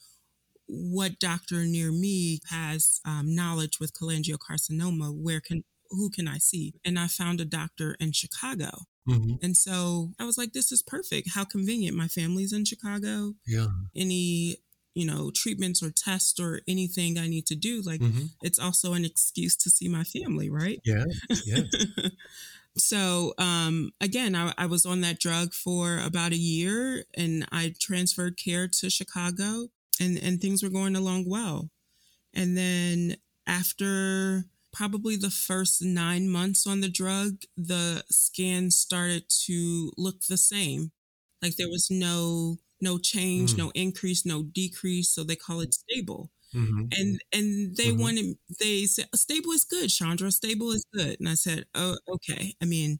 what 0.67 1.19
doctor 1.19 1.65
near 1.65 1.91
me 1.91 2.41
has 2.51 3.01
um, 3.05 3.35
knowledge 3.35 3.81
with 3.81 3.93
cholangiocarcinoma? 3.93 5.13
Where 5.15 5.41
can 5.41 5.65
who 5.91 6.09
can 6.11 6.29
I 6.29 6.39
see? 6.39 6.75
And 6.85 6.99
I 6.99 7.09
found 7.09 7.41
a 7.41 7.45
doctor 7.45 7.97
in 7.99 8.13
Chicago. 8.13 8.71
Mm-hmm. 9.09 9.45
And 9.45 9.57
so 9.57 10.13
I 10.21 10.25
was 10.25 10.39
like, 10.39 10.53
this 10.53 10.71
is 10.71 10.83
perfect. 10.83 11.31
How 11.35 11.45
convenient. 11.45 11.97
My 11.97 12.07
family's 12.07 12.53
in 12.53 12.65
Chicago. 12.65 13.35
Yeah. 13.47 13.67
Any, 13.97 14.59
you 14.95 15.07
know, 15.07 15.31
treatments 15.35 15.83
or 15.83 15.91
tests 15.91 16.39
or 16.41 16.61
anything 16.67 17.19
I 17.19 17.29
need 17.29 17.47
to 17.47 17.55
do, 17.55 17.83
like 17.83 18.01
mm-hmm. 18.01 18.27
it's 18.43 18.59
also 18.59 18.93
an 18.93 19.05
excuse 19.05 19.57
to 19.59 19.71
see 19.71 19.89
my 19.89 20.05
family, 20.05 20.51
right? 20.51 20.81
Yeah. 20.85 21.05
Yeah. 21.47 21.63
So 22.77 23.35
um, 23.39 23.91
again, 24.01 24.35
I, 24.35 24.53
I, 24.57 24.67
was 24.67 24.87
on 24.87 25.01
that 25.01 25.19
drug 25.19 25.53
for 25.53 25.99
about 25.99 26.33
a 26.33 26.37
year, 26.37 27.05
and 27.17 27.47
I 27.51 27.75
transferred 27.81 28.39
care 28.39 28.69
to 28.69 28.91
Chicago, 28.91 29.69
and 30.01 30.17
and 30.19 30.41
things 30.41 30.63
were 30.63 30.71
going 30.71 30.95
along 30.95 31.29
well. 31.29 31.71
And 32.33 32.57
then 32.57 33.17
after 33.47 34.45
probably 34.73 35.17
the 35.17 35.31
first 35.31 35.83
nine 35.83 36.29
months 36.29 36.67
on 36.67 36.81
the 36.81 36.89
drug, 36.89 37.43
the 37.57 38.05
scan 38.09 38.71
started 38.71 39.25
to 39.47 39.91
look 39.97 40.23
the 40.29 40.39
same. 40.39 40.93
Like 41.43 41.57
there 41.57 41.69
was 41.69 41.89
no 41.91 42.59
no 42.81 42.99
change, 42.99 43.55
mm. 43.55 43.59
no 43.59 43.73
increase, 43.75 44.25
no 44.25 44.43
decrease. 44.43 45.11
So 45.11 45.25
they 45.25 45.37
call 45.37 45.61
it 45.61 45.75
stable. 45.75 46.31
Mm-hmm. 46.55 46.87
And 46.93 47.21
and 47.33 47.77
they 47.77 47.89
mm-hmm. 47.89 48.01
wanted 48.01 48.37
they 48.59 48.85
said 48.87 49.07
stable 49.15 49.53
is 49.53 49.65
good, 49.65 49.89
Chaundra. 49.89 50.33
Stable 50.33 50.73
is 50.73 50.85
good. 50.93 51.17
And 51.21 51.29
I 51.29 51.35
said, 51.35 51.67
Oh, 51.75 51.97
okay. 52.09 52.55
I 52.61 52.65
mean, 52.65 52.99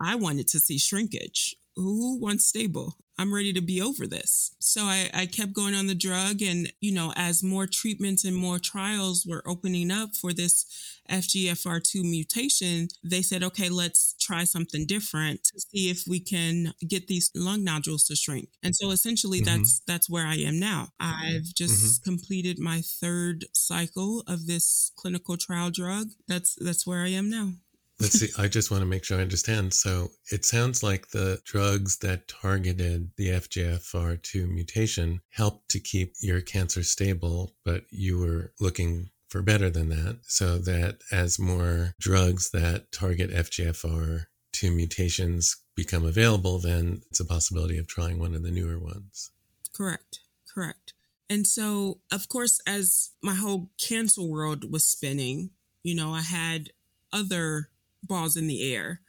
I 0.00 0.14
wanted 0.14 0.48
to 0.48 0.60
see 0.60 0.78
shrinkage. 0.78 1.56
Who 1.76 2.18
wants 2.18 2.46
stable? 2.46 2.96
I'm 3.18 3.32
ready 3.32 3.52
to 3.54 3.62
be 3.62 3.80
over 3.80 4.06
this. 4.06 4.54
So 4.58 4.82
I, 4.82 5.10
I 5.14 5.26
kept 5.26 5.54
going 5.54 5.74
on 5.74 5.86
the 5.86 5.94
drug. 5.94 6.42
And, 6.42 6.72
you 6.80 6.92
know, 6.92 7.12
as 7.16 7.42
more 7.42 7.66
treatments 7.66 8.24
and 8.24 8.36
more 8.36 8.58
trials 8.58 9.24
were 9.26 9.42
opening 9.46 9.90
up 9.90 10.14
for 10.14 10.32
this 10.32 10.66
FGFR2 11.10 12.02
mutation, 12.02 12.88
they 13.02 13.22
said, 13.22 13.42
okay, 13.42 13.68
let's 13.70 14.14
try 14.26 14.44
something 14.44 14.86
different 14.86 15.44
to 15.44 15.60
see 15.60 15.90
if 15.90 16.04
we 16.06 16.20
can 16.20 16.72
get 16.86 17.06
these 17.06 17.30
lung 17.34 17.64
nodules 17.64 18.04
to 18.04 18.16
shrink. 18.16 18.48
And 18.62 18.74
so 18.74 18.90
essentially 18.90 19.40
mm-hmm. 19.40 19.58
that's, 19.58 19.82
that's 19.86 20.10
where 20.10 20.26
I 20.26 20.36
am 20.36 20.58
now. 20.58 20.88
I've 20.98 21.54
just 21.54 22.00
mm-hmm. 22.00 22.10
completed 22.10 22.58
my 22.58 22.82
third 22.82 23.44
cycle 23.52 24.22
of 24.26 24.46
this 24.46 24.92
clinical 24.96 25.36
trial 25.36 25.70
drug. 25.70 26.08
That's, 26.28 26.56
that's 26.60 26.86
where 26.86 27.02
I 27.02 27.08
am 27.08 27.30
now. 27.30 27.52
Let's 27.98 28.18
see. 28.18 28.28
I 28.38 28.46
just 28.48 28.70
want 28.70 28.82
to 28.82 28.86
make 28.86 29.04
sure 29.04 29.18
I 29.18 29.22
understand. 29.22 29.72
So 29.72 30.10
it 30.30 30.44
sounds 30.44 30.82
like 30.82 31.08
the 31.08 31.40
drugs 31.44 31.96
that 31.98 32.28
targeted 32.28 33.10
the 33.16 33.28
FGFR2 33.28 34.48
mutation 34.48 35.22
helped 35.30 35.70
to 35.70 35.80
keep 35.80 36.12
your 36.20 36.42
cancer 36.42 36.82
stable, 36.82 37.54
but 37.64 37.84
you 37.90 38.18
were 38.18 38.52
looking 38.60 39.10
for 39.36 39.42
better 39.42 39.68
than 39.68 39.90
that. 39.90 40.20
So 40.22 40.56
that 40.58 40.98
as 41.12 41.38
more 41.38 41.94
drugs 42.00 42.50
that 42.52 42.90
target 42.90 43.30
FGFR2 43.30 44.74
mutations 44.74 45.56
become 45.74 46.06
available, 46.06 46.58
then 46.58 47.02
it's 47.10 47.20
a 47.20 47.24
possibility 47.24 47.76
of 47.76 47.86
trying 47.86 48.18
one 48.18 48.34
of 48.34 48.42
the 48.42 48.50
newer 48.50 48.78
ones. 48.78 49.30
Correct. 49.74 50.20
Correct. 50.52 50.94
And 51.28 51.46
so, 51.46 51.98
of 52.10 52.30
course, 52.30 52.60
as 52.66 53.10
my 53.22 53.34
whole 53.34 53.68
cancer 53.78 54.22
world 54.22 54.72
was 54.72 54.86
spinning, 54.86 55.50
you 55.82 55.94
know, 55.94 56.14
I 56.14 56.22
had 56.22 56.70
other 57.12 57.68
balls 58.02 58.36
in 58.36 58.46
the 58.46 58.72
air. 58.72 59.02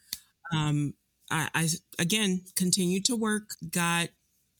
Um, 0.54 0.94
I, 1.32 1.48
I 1.56 1.70
again 2.00 2.42
continued 2.58 3.06
to 3.06 3.16
work, 3.16 3.52
got 3.70 4.10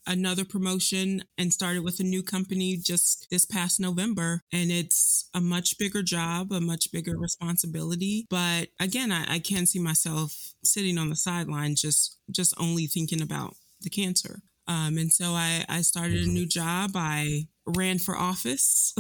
another 0.08 0.46
promotion 0.46 1.24
and 1.38 1.54
started 1.54 1.84
with 1.84 2.00
a 2.00 2.04
new 2.04 2.24
company 2.24 2.78
just 2.78 3.28
this 3.30 3.46
past 3.46 3.80
November. 3.80 4.42
And 4.52 4.72
it's 4.72 5.30
a 5.34 5.42
much 5.42 5.78
bigger 5.78 6.02
job, 6.02 6.52
a 6.52 6.62
much 6.62 6.92
bigger 6.92 7.18
responsibility. 7.18 8.26
But 8.30 8.70
again, 8.80 9.12
I, 9.12 9.36
I 9.36 9.40
can't 9.40 9.70
see 9.70 9.80
myself 9.80 10.54
sitting 10.64 10.98
on 10.98 11.10
the 11.10 11.16
sidelines 11.16 11.82
just 11.82 12.18
just 12.32 12.54
only 12.60 12.88
thinking 12.88 13.22
about 13.22 13.56
the 13.82 13.90
cancer. 13.90 14.42
Um, 14.68 14.98
and 14.98 15.12
so 15.12 15.28
I, 15.28 15.64
I 15.70 15.82
started 15.82 16.18
a 16.18 16.22
mm-hmm. 16.24 16.34
new 16.34 16.46
job. 16.46 16.92
I 16.96 17.48
ran 17.66 18.00
for 18.00 18.18
office. 18.18 18.94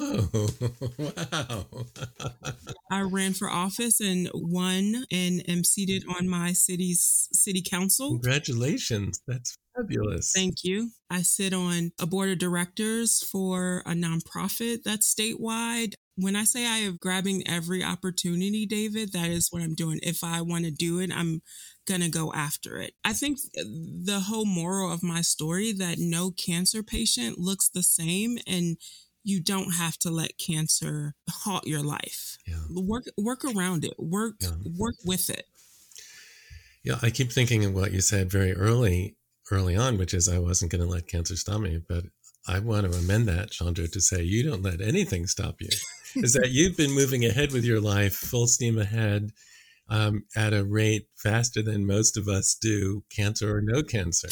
oh, 0.00 0.48
wow. 0.98 1.66
I 2.90 3.00
ran 3.02 3.32
for 3.34 3.48
office 3.48 4.00
and 4.00 4.28
won 4.34 5.04
and 5.12 5.48
am 5.48 5.62
seated 5.62 6.04
on 6.18 6.28
my 6.28 6.52
city's 6.52 7.28
city 7.32 7.62
council. 7.62 8.10
Congratulations. 8.10 9.20
That's 9.26 9.56
fabulous. 9.76 10.32
Thank 10.34 10.64
you. 10.64 10.90
I 11.10 11.22
sit 11.22 11.52
on 11.52 11.92
a 12.00 12.06
board 12.06 12.30
of 12.30 12.38
directors 12.38 13.22
for 13.22 13.82
a 13.86 13.92
nonprofit 13.92 14.82
that's 14.84 15.12
statewide. 15.12 15.94
When 16.16 16.36
I 16.36 16.44
say 16.44 16.66
I 16.66 16.78
am 16.78 16.98
grabbing 17.00 17.46
every 17.46 17.82
opportunity, 17.82 18.66
David, 18.66 19.12
that 19.12 19.28
is 19.28 19.48
what 19.50 19.62
I'm 19.62 19.74
doing. 19.74 19.98
If 20.02 20.22
I 20.22 20.42
want 20.42 20.64
to 20.64 20.70
do 20.70 21.00
it, 21.00 21.10
I'm 21.14 21.42
going 21.86 22.00
to 22.00 22.08
go 22.08 22.32
after 22.32 22.78
it. 22.78 22.94
I 23.04 23.12
think 23.12 23.38
the 23.54 24.22
whole 24.26 24.46
moral 24.46 24.92
of 24.92 25.02
my 25.02 25.22
story 25.22 25.72
that 25.72 25.98
no 25.98 26.30
cancer 26.30 26.82
patient 26.82 27.38
looks 27.38 27.68
the 27.68 27.82
same 27.82 28.38
and 28.46 28.76
you 29.24 29.42
don't 29.42 29.72
have 29.72 29.98
to 29.98 30.10
let 30.10 30.38
cancer 30.38 31.14
halt 31.28 31.66
your 31.66 31.82
life. 31.82 32.36
Yeah. 32.46 32.60
Work 32.70 33.04
work 33.16 33.44
around 33.44 33.84
it. 33.84 33.94
Work 33.98 34.34
yeah. 34.40 34.50
work 34.78 34.96
with 35.04 35.30
it. 35.30 35.46
Yeah, 36.84 36.98
I 37.00 37.08
keep 37.08 37.32
thinking 37.32 37.64
of 37.64 37.74
what 37.74 37.92
you 37.92 38.02
said 38.02 38.30
very 38.30 38.52
early 38.52 39.16
early 39.50 39.76
on, 39.76 39.98
which 39.98 40.14
is 40.14 40.28
I 40.28 40.38
wasn't 40.38 40.72
going 40.72 40.82
to 40.82 40.90
let 40.90 41.08
cancer 41.08 41.36
stop 41.36 41.60
me, 41.60 41.80
but 41.86 42.04
I 42.46 42.58
want 42.58 42.90
to 42.90 42.98
amend 42.98 43.26
that, 43.28 43.50
Chaundra, 43.50 43.90
to 43.90 44.00
say 44.00 44.22
you 44.22 44.42
don't 44.42 44.62
let 44.62 44.80
anything 44.80 45.26
stop 45.26 45.60
you. 45.60 45.70
is 46.16 46.34
that 46.34 46.48
you've 46.50 46.76
been 46.76 46.92
moving 46.92 47.24
ahead 47.24 47.52
with 47.52 47.64
your 47.64 47.80
life, 47.80 48.14
full 48.14 48.46
steam 48.46 48.78
ahead 48.78 49.30
um, 49.88 50.24
at 50.36 50.52
a 50.52 50.64
rate 50.64 51.08
faster 51.16 51.62
than 51.62 51.86
most 51.86 52.16
of 52.16 52.28
us 52.28 52.56
do, 52.60 53.04
cancer 53.10 53.56
or 53.56 53.60
no 53.62 53.82
cancer. 53.82 54.28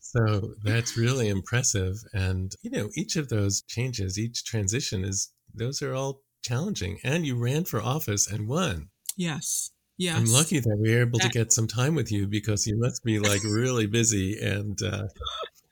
so 0.00 0.54
that's 0.62 0.96
really 0.96 1.28
impressive. 1.28 1.96
And, 2.12 2.54
you 2.62 2.70
know, 2.70 2.88
each 2.94 3.16
of 3.16 3.28
those 3.28 3.62
changes, 3.62 4.18
each 4.18 4.44
transition 4.44 5.04
is, 5.04 5.30
those 5.54 5.82
are 5.82 5.94
all 5.94 6.22
challenging. 6.42 6.98
And 7.04 7.26
you 7.26 7.36
ran 7.36 7.64
for 7.64 7.82
office 7.82 8.26
and 8.30 8.48
won. 8.48 8.88
Yes. 9.16 9.70
Yes. 9.98 10.16
I'm 10.16 10.26
lucky 10.26 10.60
that 10.60 10.78
we 10.80 10.94
were 10.94 11.02
able 11.02 11.18
to 11.18 11.28
get 11.28 11.52
some 11.52 11.66
time 11.66 11.96
with 11.96 12.12
you 12.12 12.28
because 12.28 12.66
you 12.66 12.78
must 12.78 13.02
be 13.02 13.18
like 13.18 13.42
really 13.42 13.86
busy 13.86 14.38
and 14.40 14.80
uh, 14.80 15.08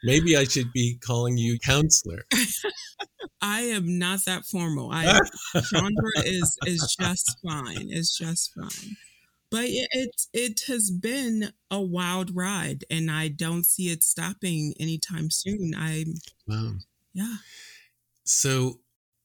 maybe 0.02 0.36
I 0.36 0.44
should 0.44 0.72
be 0.72 0.98
calling 0.98 1.36
you 1.36 1.58
counselor. 1.60 2.24
I 3.40 3.60
am 3.60 3.98
not 3.98 4.20
that 4.26 4.44
formal. 4.44 4.90
I 4.92 5.04
Chaundra 5.54 6.24
is 6.24 6.56
is 6.66 6.96
just 6.98 7.38
fine. 7.46 7.88
It's 7.90 8.16
just 8.16 8.52
fine. 8.54 8.96
But 9.50 9.64
it, 9.66 9.88
it 9.92 10.10
it 10.32 10.60
has 10.66 10.90
been 10.90 11.52
a 11.70 11.80
wild 11.80 12.34
ride, 12.34 12.84
and 12.90 13.10
I 13.10 13.28
don't 13.28 13.64
see 13.64 13.90
it 13.90 14.02
stopping 14.02 14.74
anytime 14.80 15.30
soon. 15.30 15.72
I 15.76 16.04
wow, 16.48 16.72
yeah. 17.14 17.36
So 18.24 18.80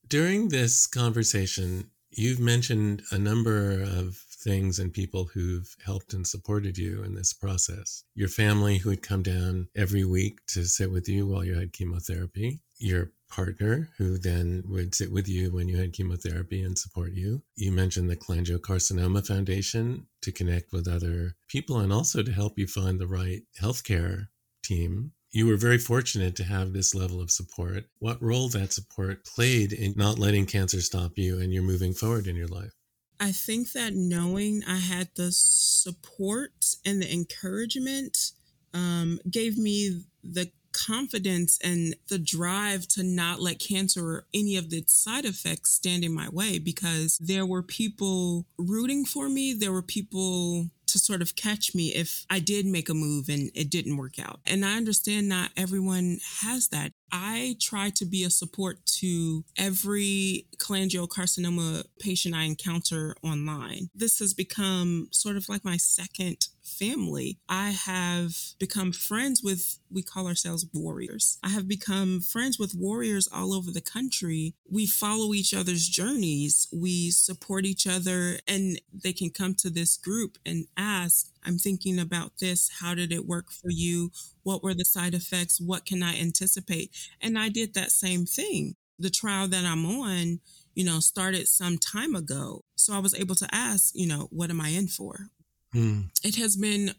during 0.08 0.50
this 0.50 0.86
conversation, 0.86 1.90
you've 2.12 2.40
mentioned 2.40 3.02
a 3.12 3.18
number 3.18 3.82
of 3.82 4.24
things 4.42 4.80
and 4.80 4.94
people 4.94 5.30
who've 5.34 5.76
helped 5.86 6.14
and 6.14 6.26
supported 6.26 6.78
you 6.78 7.04
in 7.04 7.16
this 7.16 7.34
process. 7.34 8.04
Your 8.16 8.30
family 8.30 8.78
who 8.78 8.90
would 8.90 9.02
come 9.02 9.24
down 9.24 9.68
every 9.76 10.06
week 10.06 10.40
to 10.48 10.66
sit 10.66 10.92
with 10.92 11.08
you 11.08 11.28
while 11.28 11.44
you 11.44 11.56
had 11.56 11.74
chemotherapy, 11.74 12.62
your 12.78 13.12
partner 13.30 13.90
who 13.98 14.18
then 14.18 14.64
would 14.68 14.94
sit 14.94 15.12
with 15.12 15.28
you 15.28 15.52
when 15.52 15.70
you 15.70 15.78
had 15.78 15.94
chemotherapy 15.94 16.62
and 16.62 16.78
support 16.78 17.14
you. 17.14 17.42
You 17.56 17.72
mentioned 17.72 18.10
the 18.10 18.18
Cholangiocarcinoma 18.18 19.26
Foundation 19.26 20.08
to 20.22 20.32
connect 20.32 20.74
with 20.74 20.88
other 20.88 21.36
people 21.48 21.80
and 21.80 21.94
also 21.94 22.22
to 22.22 22.32
help 22.32 22.60
you 22.60 22.68
find 22.68 23.00
the 23.00 23.08
right 23.08 23.42
healthcare 23.60 24.28
team. 24.64 25.14
You 25.32 25.48
were 25.48 25.56
very 25.56 25.78
fortunate 25.78 26.36
to 26.36 26.44
have 26.44 26.74
this 26.74 26.94
level 26.94 27.22
of 27.22 27.32
support. 27.32 27.86
What 28.00 28.22
role 28.22 28.50
that 28.50 28.74
support 28.74 29.26
played 29.26 29.72
in 29.72 29.94
not 29.96 30.20
letting 30.20 30.46
cancer 30.46 30.82
stop 30.82 31.18
you 31.18 31.40
and 31.40 31.54
you're 31.54 31.64
moving 31.64 31.94
forward 31.94 32.28
in 32.28 32.36
your 32.36 32.50
life? 32.50 32.74
I 33.22 33.32
think 33.32 33.74
that 33.74 33.94
knowing 33.94 34.64
I 34.68 34.78
had 34.78 35.10
the 35.16 35.32
support 35.32 36.66
and 36.84 37.00
the 37.04 37.14
encouragement 37.14 38.32
um, 38.74 39.20
gave 39.30 39.60
me 39.60 40.06
the 40.24 40.50
confidence 40.72 41.60
and 41.64 41.96
the 42.10 42.18
drive 42.18 42.88
to 42.88 43.04
not 43.04 43.40
let 43.40 43.60
cancer 43.60 44.04
or 44.04 44.26
any 44.34 44.58
of 44.58 44.74
its 44.74 44.94
side 44.94 45.26
effects 45.26 45.72
stand 45.72 46.04
in 46.04 46.16
my 46.16 46.30
way 46.30 46.58
because 46.58 47.20
there 47.20 47.46
were 47.46 47.62
people 47.62 48.48
rooting 48.58 49.06
for 49.06 49.30
me. 49.30 49.54
There 49.54 49.72
were 49.72 49.84
people 49.84 50.72
to 50.88 51.00
sort 51.00 51.22
of 51.22 51.36
catch 51.36 51.74
me 51.74 51.94
if 51.94 52.26
I 52.30 52.40
did 52.40 52.66
make 52.66 52.90
a 52.90 52.94
move 52.94 53.30
and 53.30 53.50
it 53.56 53.70
didn't 53.70 53.98
work 53.98 54.20
out. 54.20 54.40
And 54.46 54.66
I 54.66 54.76
understand 54.76 55.30
not 55.30 55.52
everyone 55.56 56.20
has 56.42 56.68
that. 56.70 56.92
I 57.12 57.58
try 57.60 57.90
to 57.92 58.06
be 58.06 58.24
a 58.24 58.30
support 58.30 58.86
to 59.00 59.44
every 59.58 60.48
cholangiocarcinoma 60.58 61.86
patient 62.00 62.36
I 62.36 62.44
encounter 62.44 63.16
online. 63.24 63.90
This 63.94 64.20
has 64.20 64.34
become 64.34 65.10
sort 65.12 65.36
of 65.36 65.50
like 65.50 65.66
my 65.66 65.78
second 65.78 66.48
family. 66.64 67.38
I 67.50 67.72
have 67.72 68.36
become 68.60 68.92
friends 68.92 69.42
with, 69.44 69.80
we 69.92 70.02
call 70.02 70.28
ourselves 70.28 70.66
warriors. 70.74 71.38
I 71.44 71.50
have 71.50 71.68
become 71.68 72.22
friends 72.22 72.58
with 72.58 72.76
warriors 72.76 73.28
all 73.32 73.54
over 73.54 73.72
the 73.72 73.82
country. 73.82 74.56
We 74.70 74.86
follow 74.86 75.34
each 75.34 75.54
other's 75.54 75.88
journeys, 75.88 76.68
we 76.72 77.12
support 77.12 77.66
each 77.66 77.88
other, 77.88 78.40
and 78.48 78.80
they 78.94 79.14
can 79.14 79.32
come 79.32 79.56
to 79.56 79.70
this 79.70 79.98
group 79.98 80.38
and 80.46 80.68
ask, 80.82 81.30
I'm 81.46 81.58
thinking 81.58 82.00
about 82.00 82.40
this. 82.40 82.70
How 82.80 82.96
did 82.96 83.12
it 83.12 83.28
work 83.28 83.52
for 83.52 83.70
you? 83.70 84.12
What 84.44 84.64
were 84.64 84.74
the 84.74 84.86
side 84.86 85.14
effects? 85.14 85.62
What 85.62 85.86
can 85.86 86.02
I 86.04 86.20
anticipate? 86.20 86.92
And 87.22 87.38
I 87.38 87.50
did 87.50 87.74
that 87.74 87.92
same 87.92 88.26
thing. 88.26 88.76
The 89.00 89.10
trial 89.10 89.48
that 89.48 89.66
I'm 89.66 89.86
on, 89.86 90.40
you 90.74 90.84
know, 90.84 91.00
started 91.00 91.48
some 91.48 91.78
time 91.78 92.16
ago. 92.16 92.64
So 92.76 92.94
I 92.94 93.00
was 93.00 93.16
able 93.16 93.36
to 93.36 93.48
ask, 93.52 93.92
you 93.96 94.08
know, 94.08 94.28
what 94.32 94.50
am 94.50 94.62
I 94.62 94.70
in 94.70 94.88
for? 94.88 95.30
Mm. 95.74 96.10
It 96.24 96.36
has 96.36 96.56
been 96.56 96.94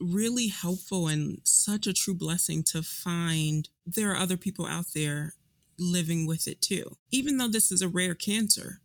really 0.00 0.48
helpful 0.48 1.08
and 1.08 1.40
such 1.44 1.86
a 1.86 1.92
true 1.92 2.14
blessing 2.14 2.62
to 2.62 2.82
find 2.82 3.68
there 3.84 4.10
are 4.12 4.16
other 4.16 4.36
people 4.36 4.66
out 4.66 4.86
there 4.94 5.34
living 5.78 6.26
with 6.26 6.46
it 6.46 6.60
too, 6.60 6.96
even 7.10 7.36
though 7.36 7.48
this 7.48 7.70
is 7.70 7.82
a 7.82 7.88
rare 7.88 8.14
cancer. 8.14 8.80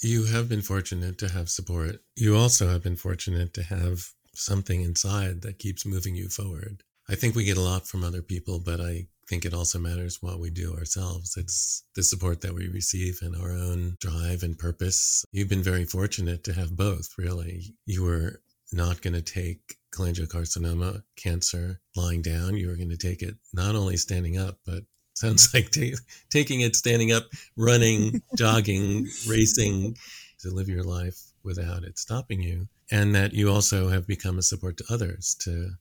You 0.00 0.26
have 0.26 0.48
been 0.48 0.62
fortunate 0.62 1.18
to 1.18 1.28
have 1.28 1.48
support. 1.48 2.02
You 2.14 2.36
also 2.36 2.68
have 2.68 2.84
been 2.84 2.96
fortunate 2.96 3.52
to 3.54 3.64
have 3.64 4.10
something 4.32 4.82
inside 4.82 5.42
that 5.42 5.58
keeps 5.58 5.84
moving 5.84 6.14
you 6.14 6.28
forward. 6.28 6.84
I 7.08 7.16
think 7.16 7.34
we 7.34 7.44
get 7.44 7.56
a 7.56 7.62
lot 7.62 7.88
from 7.88 8.04
other 8.04 8.22
people, 8.22 8.60
but 8.60 8.80
I 8.80 9.08
think 9.28 9.44
it 9.44 9.52
also 9.52 9.78
matters 9.78 10.22
what 10.22 10.38
we 10.38 10.50
do 10.50 10.74
ourselves. 10.74 11.36
It's 11.36 11.82
the 11.96 12.04
support 12.04 12.42
that 12.42 12.54
we 12.54 12.68
receive 12.68 13.18
and 13.22 13.34
our 13.34 13.50
own 13.50 13.96
drive 14.00 14.44
and 14.44 14.56
purpose. 14.56 15.24
You've 15.32 15.48
been 15.48 15.62
very 15.62 15.84
fortunate 15.84 16.44
to 16.44 16.52
have 16.52 16.76
both, 16.76 17.08
really. 17.18 17.74
You 17.84 18.04
were 18.04 18.40
not 18.72 19.02
going 19.02 19.14
to 19.14 19.22
take 19.22 19.78
cholangiocarcinoma 19.92 21.02
cancer 21.16 21.80
lying 21.96 22.22
down. 22.22 22.56
You 22.56 22.68
were 22.68 22.76
going 22.76 22.90
to 22.90 22.96
take 22.96 23.22
it 23.22 23.34
not 23.52 23.74
only 23.74 23.96
standing 23.96 24.38
up, 24.38 24.58
but 24.64 24.84
sounds 25.22 25.52
like 25.52 25.70
t- 25.70 25.96
taking 26.30 26.60
it 26.60 26.76
standing 26.76 27.10
up, 27.10 27.24
running, 27.56 28.22
jogging, 28.36 29.08
racing 29.28 29.96
to 30.38 30.50
live 30.50 30.68
your 30.68 30.84
life 30.84 31.20
without 31.42 31.82
it 31.82 31.98
stopping 31.98 32.40
you. 32.40 32.68
And 32.92 33.16
that 33.16 33.32
you 33.32 33.50
also 33.50 33.88
have 33.88 34.06
become 34.06 34.38
a 34.38 34.42
support 34.42 34.76
to 34.76 34.84
others 34.88 35.34
to 35.40 35.72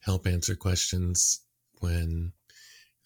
help 0.00 0.26
answer 0.26 0.56
questions 0.56 1.40
when 1.78 2.32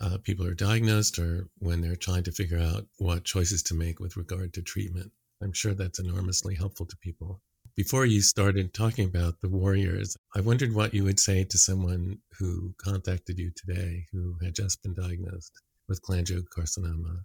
uh, 0.01 0.17
people 0.23 0.47
are 0.47 0.55
diagnosed 0.55 1.19
or 1.19 1.49
when 1.59 1.83
they're 1.83 1.97
trying 1.97 2.23
to 2.25 2.33
figure 2.33 2.59
out 2.59 2.87
what 2.97 3.25
choices 3.25 3.63
to 3.65 3.75
make 3.75 4.01
with 4.01 4.17
regard 4.17 4.55
to 4.55 4.63
treatment. 4.63 5.13
I'm 5.43 5.53
sure 5.53 5.75
that's 5.75 5.99
enormously 5.99 6.55
helpful 6.55 6.87
to 6.87 6.97
people. 6.97 7.43
Before 7.77 8.07
you 8.07 8.23
started 8.23 8.73
talking 8.73 9.05
about 9.05 9.41
the 9.43 9.49
warriors, 9.49 10.17
I 10.35 10.41
wondered 10.41 10.75
what 10.75 10.95
you 10.95 11.05
would 11.05 11.21
say 11.21 11.45
to 11.45 11.59
someone 11.59 12.21
who 12.39 12.75
contacted 12.79 13.39
you 13.39 13.51
today 13.55 14.07
who 14.13 14.37
had 14.43 14.55
just 14.55 14.83
been 14.83 14.95
diagnosed 14.95 15.61
with 15.89 16.03
cholangiocarcinoma. 16.03 17.25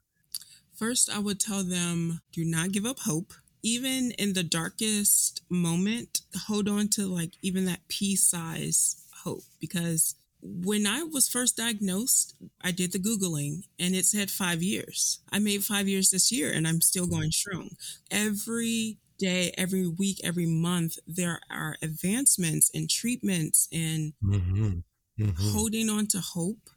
First, 0.75 1.09
I 1.09 1.19
would 1.19 1.39
tell 1.39 1.63
them 1.63 2.21
do 2.31 2.45
not 2.45 2.71
give 2.71 2.85
up 2.85 2.99
hope. 2.99 3.33
Even 3.61 4.11
in 4.11 4.33
the 4.33 4.43
darkest 4.43 5.41
moment, 5.49 6.21
hold 6.47 6.69
on 6.69 6.87
to 6.89 7.05
like 7.05 7.33
even 7.41 7.65
that 7.65 7.87
pea 7.89 8.15
size 8.15 9.03
hope 9.23 9.43
because 9.59 10.15
when 10.41 10.87
I 10.87 11.03
was 11.03 11.27
first 11.27 11.57
diagnosed, 11.57 12.35
I 12.61 12.71
did 12.71 12.93
the 12.93 12.99
Googling 12.99 13.63
and 13.77 13.93
it 13.93 14.05
said 14.05 14.31
five 14.31 14.63
years. 14.63 15.19
I 15.31 15.39
made 15.39 15.63
five 15.63 15.87
years 15.87 16.11
this 16.11 16.31
year 16.31 16.51
and 16.51 16.67
I'm 16.67 16.81
still 16.81 17.07
going 17.07 17.31
strong. 17.31 17.71
Every 18.09 18.97
day, 19.17 19.51
every 19.57 19.87
week, 19.87 20.21
every 20.23 20.45
month, 20.45 20.97
there 21.05 21.41
are 21.51 21.75
advancements 21.81 22.71
and 22.73 22.89
treatments 22.89 23.67
and 23.71 24.13
mm-hmm. 24.23 24.79
Mm-hmm. 25.19 25.51
holding 25.51 25.89
on 25.89 26.07
to 26.07 26.19
hope. 26.19 26.69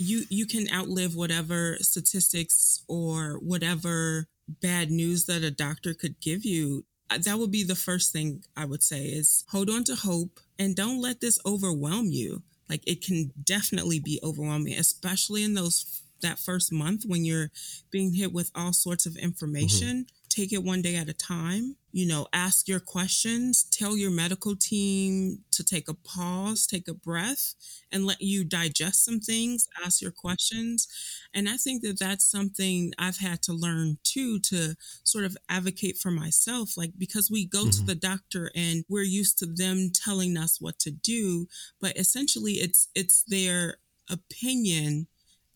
You 0.00 0.24
you 0.30 0.46
can 0.46 0.66
outlive 0.72 1.14
whatever 1.14 1.76
statistics 1.80 2.82
or 2.88 3.38
whatever 3.40 4.26
bad 4.48 4.90
news 4.90 5.26
that 5.26 5.42
a 5.42 5.50
doctor 5.50 5.94
could 5.94 6.20
give 6.20 6.44
you. 6.44 6.84
Uh, 7.10 7.18
that 7.18 7.38
would 7.38 7.50
be 7.50 7.64
the 7.64 7.76
first 7.76 8.12
thing 8.12 8.44
I 8.56 8.64
would 8.64 8.82
say 8.82 9.04
is 9.04 9.44
hold 9.50 9.68
on 9.68 9.84
to 9.84 9.94
hope 9.96 10.40
and 10.58 10.76
don't 10.76 11.00
let 11.00 11.20
this 11.20 11.38
overwhelm 11.44 12.06
you 12.06 12.42
like 12.70 12.82
it 12.86 13.04
can 13.04 13.32
definitely 13.42 13.98
be 13.98 14.20
overwhelming, 14.22 14.74
especially 14.74 15.42
in 15.42 15.54
those 15.54 16.02
that 16.22 16.38
first 16.38 16.70
month 16.72 17.04
when 17.04 17.24
you're 17.24 17.50
being 17.90 18.14
hit 18.14 18.32
with 18.32 18.50
all 18.54 18.72
sorts 18.72 19.06
of 19.06 19.16
information. 19.16 20.04
Mm-hmm 20.04 20.16
take 20.30 20.52
it 20.52 20.64
one 20.64 20.80
day 20.80 20.96
at 20.96 21.08
a 21.08 21.12
time. 21.12 21.76
You 21.92 22.06
know, 22.06 22.28
ask 22.32 22.68
your 22.68 22.78
questions, 22.78 23.64
tell 23.64 23.96
your 23.96 24.12
medical 24.12 24.54
team 24.54 25.40
to 25.50 25.64
take 25.64 25.88
a 25.88 25.94
pause, 25.94 26.64
take 26.64 26.86
a 26.86 26.94
breath, 26.94 27.54
and 27.90 28.06
let 28.06 28.22
you 28.22 28.44
digest 28.44 29.04
some 29.04 29.18
things, 29.18 29.66
ask 29.84 30.00
your 30.00 30.12
questions. 30.12 30.86
And 31.34 31.48
I 31.48 31.56
think 31.56 31.82
that 31.82 31.98
that's 31.98 32.24
something 32.24 32.92
I've 32.96 33.18
had 33.18 33.42
to 33.42 33.52
learn 33.52 33.98
too 34.04 34.38
to 34.40 34.76
sort 35.02 35.24
of 35.24 35.36
advocate 35.48 35.96
for 35.96 36.12
myself. 36.12 36.76
Like, 36.76 36.92
because 36.96 37.28
we 37.28 37.44
go 37.44 37.62
mm-hmm. 37.64 37.70
to 37.70 37.82
the 37.82 37.96
doctor 37.96 38.52
and 38.54 38.84
we're 38.88 39.02
used 39.02 39.38
to 39.40 39.46
them 39.46 39.90
telling 39.92 40.36
us 40.36 40.60
what 40.60 40.78
to 40.80 40.92
do, 40.92 41.48
but 41.80 41.98
essentially 41.98 42.52
it's, 42.52 42.86
it's 42.94 43.24
their 43.24 43.78
opinion 44.08 45.08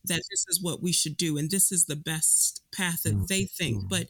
that 0.07 0.21
this 0.29 0.45
is 0.49 0.61
what 0.61 0.81
we 0.81 0.91
should 0.91 1.17
do 1.17 1.37
and 1.37 1.49
this 1.49 1.71
is 1.71 1.85
the 1.85 1.95
best 1.95 2.61
path 2.71 3.03
that 3.03 3.13
mm-hmm. 3.13 3.25
they 3.27 3.45
think. 3.45 3.77
Mm-hmm. 3.77 3.87
But 3.87 4.07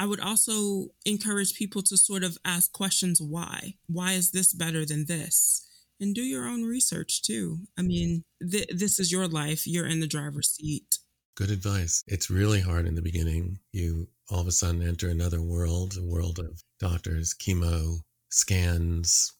I 0.00 0.06
would 0.06 0.20
also 0.20 0.86
encourage 1.04 1.52
people 1.52 1.82
to 1.82 1.98
sort 1.98 2.24
of 2.24 2.38
ask 2.42 2.72
questions 2.72 3.20
why? 3.20 3.74
Why 3.86 4.12
is 4.12 4.30
this 4.30 4.54
better 4.54 4.86
than 4.86 5.04
this? 5.04 5.68
And 6.00 6.14
do 6.14 6.22
your 6.22 6.46
own 6.46 6.62
research 6.62 7.20
too. 7.20 7.58
I 7.78 7.82
mean, 7.82 8.24
th- 8.50 8.70
this 8.74 8.98
is 8.98 9.12
your 9.12 9.28
life, 9.28 9.66
you're 9.66 9.86
in 9.86 10.00
the 10.00 10.06
driver's 10.06 10.52
seat. 10.52 10.96
Good 11.36 11.50
advice. 11.50 12.02
It's 12.06 12.30
really 12.30 12.62
hard 12.62 12.86
in 12.86 12.94
the 12.94 13.02
beginning. 13.02 13.58
You 13.72 14.08
all 14.30 14.40
of 14.40 14.46
a 14.46 14.52
sudden 14.52 14.80
enter 14.80 15.10
another 15.10 15.42
world, 15.42 15.98
a 15.98 16.02
world 16.02 16.38
of 16.38 16.62
doctors, 16.78 17.34
chemo, 17.34 17.98
scans, 18.30 19.34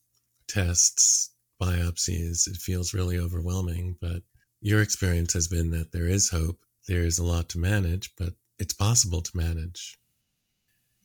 tests, 0.46 1.30
biopsies. 1.58 2.46
It 2.46 2.58
feels 2.58 2.92
really 2.92 3.18
overwhelming, 3.18 3.96
but 3.98 4.22
your 4.60 4.82
experience 4.82 5.32
has 5.32 5.48
been 5.48 5.70
that 5.70 5.92
there 5.92 6.06
is 6.06 6.28
hope. 6.28 6.58
There 6.86 7.04
is 7.04 7.18
a 7.18 7.24
lot 7.24 7.48
to 7.50 7.58
manage, 7.58 8.14
but 8.18 8.34
it's 8.58 8.74
possible 8.74 9.22
to 9.22 9.36
manage. 9.36 9.96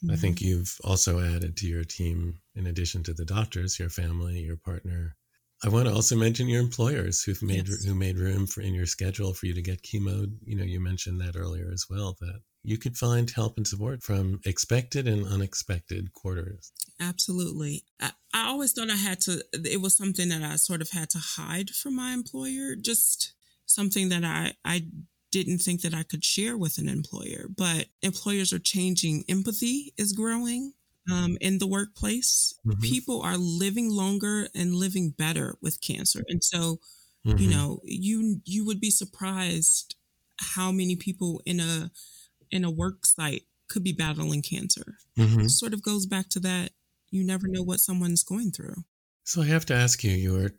Mm-hmm. 0.05 0.13
I 0.13 0.17
think 0.17 0.41
you've 0.41 0.77
also 0.83 1.19
added 1.19 1.57
to 1.57 1.67
your 1.67 1.83
team, 1.83 2.39
in 2.55 2.67
addition 2.67 3.03
to 3.03 3.13
the 3.13 3.25
doctors, 3.25 3.79
your 3.79 3.89
family, 3.89 4.39
your 4.39 4.57
partner. 4.57 5.15
I 5.63 5.69
want 5.69 5.87
to 5.87 5.93
also 5.93 6.15
mention 6.15 6.47
your 6.47 6.61
employers 6.61 7.23
who've 7.23 7.41
made 7.41 7.67
yes. 7.67 7.83
who 7.83 7.95
made 7.95 8.19
room 8.19 8.45
for 8.45 8.61
in 8.61 8.73
your 8.73 8.85
schedule 8.85 9.33
for 9.33 9.45
you 9.47 9.53
to 9.53 9.61
get 9.61 9.81
chemo. 9.81 10.29
You 10.43 10.57
know, 10.57 10.63
you 10.63 10.79
mentioned 10.79 11.21
that 11.21 11.35
earlier 11.35 11.69
as 11.73 11.85
well. 11.89 12.15
That 12.19 12.41
you 12.61 12.77
could 12.77 12.97
find 12.97 13.29
help 13.31 13.57
and 13.57 13.65
support 13.65 14.03
from 14.03 14.41
expected 14.45 15.07
and 15.07 15.25
unexpected 15.25 16.13
quarters. 16.13 16.71
Absolutely. 16.99 17.83
I, 18.01 18.11
I 18.33 18.47
always 18.47 18.73
thought 18.73 18.91
I 18.91 18.95
had 18.95 19.21
to. 19.21 19.43
It 19.53 19.81
was 19.81 19.95
something 19.97 20.29
that 20.29 20.43
I 20.43 20.57
sort 20.57 20.81
of 20.81 20.89
had 20.91 21.09
to 21.11 21.19
hide 21.19 21.69
from 21.69 21.95
my 21.95 22.11
employer. 22.11 22.75
Just 22.75 23.33
something 23.65 24.09
that 24.09 24.23
I 24.23 24.53
I 24.63 24.87
didn't 25.35 25.59
think 25.59 25.81
that 25.81 25.93
I 25.93 26.03
could 26.03 26.23
share 26.23 26.57
with 26.57 26.77
an 26.77 26.87
employer. 26.87 27.47
But 27.53 27.87
employers 28.01 28.53
are 28.53 28.59
changing. 28.59 29.25
Empathy 29.27 29.93
is 29.97 30.13
growing 30.13 30.71
um, 31.11 31.37
in 31.41 31.57
the 31.57 31.67
workplace. 31.67 32.53
Mm-hmm. 32.65 32.79
People 32.79 33.21
are 33.21 33.35
living 33.35 33.89
longer 33.89 34.47
and 34.55 34.73
living 34.73 35.09
better 35.09 35.57
with 35.61 35.81
cancer. 35.81 36.23
And 36.29 36.41
so, 36.41 36.79
mm-hmm. 37.27 37.37
you 37.37 37.49
know, 37.49 37.81
you 37.83 38.39
you 38.45 38.65
would 38.65 38.79
be 38.79 38.89
surprised 38.89 39.95
how 40.39 40.71
many 40.71 40.95
people 40.95 41.41
in 41.45 41.59
a 41.59 41.91
in 42.49 42.63
a 42.63 42.71
work 42.71 43.05
site 43.05 43.43
could 43.67 43.83
be 43.83 43.91
battling 43.91 44.41
cancer. 44.41 44.95
Mm-hmm. 45.19 45.47
Sort 45.47 45.73
of 45.73 45.83
goes 45.83 46.05
back 46.05 46.29
to 46.29 46.39
that 46.39 46.71
you 47.11 47.25
never 47.25 47.49
know 47.49 47.61
what 47.61 47.81
someone's 47.81 48.23
going 48.23 48.51
through. 48.51 48.85
So 49.25 49.41
I 49.41 49.47
have 49.47 49.65
to 49.65 49.75
ask 49.75 50.01
you, 50.01 50.11
you 50.11 50.31
were 50.31 50.51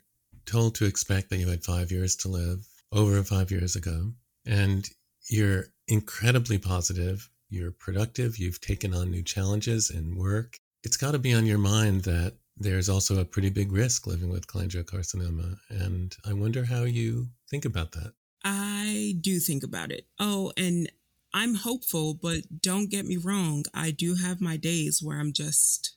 told 0.45 0.75
to 0.75 0.85
expect 0.85 1.31
that 1.31 1.37
you 1.37 1.47
had 1.47 1.63
five 1.63 1.91
years 1.91 2.15
to 2.17 2.27
live 2.27 2.67
over 2.91 3.23
five 3.23 3.49
years 3.49 3.75
ago 3.75 4.13
and 4.47 4.89
you're 5.29 5.65
incredibly 5.87 6.57
positive. 6.57 7.29
You're 7.49 7.71
productive. 7.71 8.37
You've 8.37 8.61
taken 8.61 8.93
on 8.93 9.11
new 9.11 9.23
challenges 9.23 9.89
and 9.89 10.17
work. 10.17 10.57
It's 10.83 10.97
got 10.97 11.11
to 11.11 11.19
be 11.19 11.33
on 11.33 11.45
your 11.45 11.57
mind 11.57 12.03
that 12.03 12.33
there's 12.57 12.89
also 12.89 13.19
a 13.19 13.25
pretty 13.25 13.49
big 13.49 13.71
risk 13.71 14.07
living 14.07 14.29
with 14.29 14.47
cholangiocarcinoma. 14.47 15.57
And 15.69 16.15
I 16.25 16.33
wonder 16.33 16.65
how 16.65 16.83
you 16.83 17.27
think 17.49 17.65
about 17.65 17.91
that. 17.91 18.13
I 18.43 19.15
do 19.21 19.39
think 19.39 19.63
about 19.63 19.91
it. 19.91 20.07
Oh, 20.19 20.51
and 20.57 20.89
I'm 21.33 21.55
hopeful, 21.55 22.13
but 22.13 22.61
don't 22.61 22.89
get 22.89 23.05
me 23.05 23.17
wrong. 23.17 23.65
I 23.73 23.91
do 23.91 24.15
have 24.15 24.41
my 24.41 24.57
days 24.57 25.01
where 25.03 25.19
I'm 25.19 25.33
just, 25.33 25.95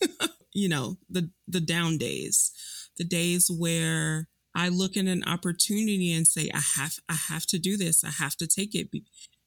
you 0.54 0.68
know, 0.68 0.98
the 1.10 1.30
the 1.46 1.60
down 1.60 1.98
days, 1.98 2.52
the 2.96 3.04
days 3.04 3.50
where 3.50 4.28
I 4.54 4.68
look 4.68 4.96
at 4.96 5.06
an 5.06 5.24
opportunity 5.24 6.12
and 6.12 6.26
say, 6.26 6.50
I 6.52 6.62
have, 6.76 6.96
I 7.08 7.14
have 7.14 7.46
to 7.46 7.58
do 7.58 7.76
this. 7.76 8.04
I 8.04 8.10
have 8.10 8.36
to 8.36 8.46
take 8.46 8.74
it. 8.74 8.88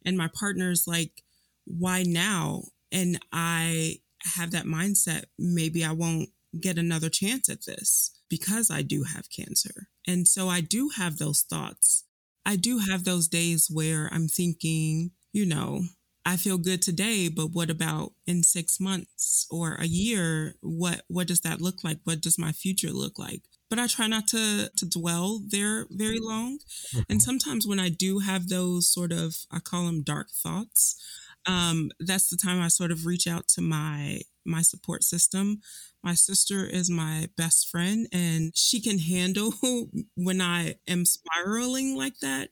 And 0.05 0.17
my 0.17 0.29
partner's 0.33 0.87
like, 0.87 1.23
why 1.65 2.03
now? 2.03 2.63
And 2.91 3.19
I 3.31 3.97
have 4.35 4.51
that 4.51 4.65
mindset. 4.65 5.25
Maybe 5.37 5.83
I 5.83 5.91
won't 5.91 6.29
get 6.59 6.77
another 6.77 7.09
chance 7.09 7.49
at 7.49 7.65
this 7.65 8.11
because 8.29 8.69
I 8.69 8.81
do 8.81 9.03
have 9.03 9.29
cancer. 9.29 9.89
And 10.07 10.27
so 10.27 10.49
I 10.49 10.61
do 10.61 10.89
have 10.95 11.17
those 11.17 11.41
thoughts. 11.41 12.05
I 12.45 12.55
do 12.55 12.79
have 12.79 13.03
those 13.03 13.27
days 13.27 13.67
where 13.71 14.09
I'm 14.11 14.27
thinking, 14.27 15.11
you 15.31 15.45
know, 15.45 15.83
I 16.25 16.37
feel 16.37 16.57
good 16.57 16.81
today, 16.81 17.29
but 17.29 17.47
what 17.47 17.69
about 17.69 18.13
in 18.27 18.43
six 18.43 18.79
months 18.79 19.47
or 19.49 19.75
a 19.75 19.85
year? 19.85 20.55
What 20.61 21.01
what 21.07 21.27
does 21.27 21.41
that 21.41 21.61
look 21.61 21.83
like? 21.83 21.99
What 22.03 22.21
does 22.21 22.37
my 22.37 22.51
future 22.51 22.91
look 22.91 23.17
like? 23.17 23.43
But 23.71 23.79
I 23.79 23.87
try 23.87 24.05
not 24.05 24.27
to 24.27 24.69
to 24.75 24.85
dwell 24.85 25.41
there 25.47 25.87
very 25.89 26.19
long. 26.19 26.59
Mm-hmm. 26.59 26.99
And 27.09 27.21
sometimes 27.21 27.65
when 27.65 27.79
I 27.79 27.87
do 27.89 28.19
have 28.19 28.49
those 28.49 28.93
sort 28.93 29.13
of 29.13 29.37
I 29.49 29.59
call 29.59 29.85
them 29.85 30.03
dark 30.03 30.29
thoughts, 30.29 31.01
um, 31.47 31.89
that's 31.99 32.29
the 32.29 32.37
time 32.37 32.61
I 32.61 32.67
sort 32.67 32.91
of 32.91 33.05
reach 33.05 33.27
out 33.27 33.47
to 33.55 33.61
my 33.61 34.21
my 34.45 34.61
support 34.61 35.03
system. 35.03 35.61
My 36.03 36.13
sister 36.15 36.65
is 36.65 36.89
my 36.89 37.29
best 37.37 37.69
friend 37.69 38.07
and 38.11 38.51
she 38.55 38.81
can 38.81 38.99
handle 38.99 39.53
when 40.15 40.41
I 40.41 40.75
am 40.87 41.05
spiraling 41.05 41.95
like 41.95 42.19
that. 42.19 42.49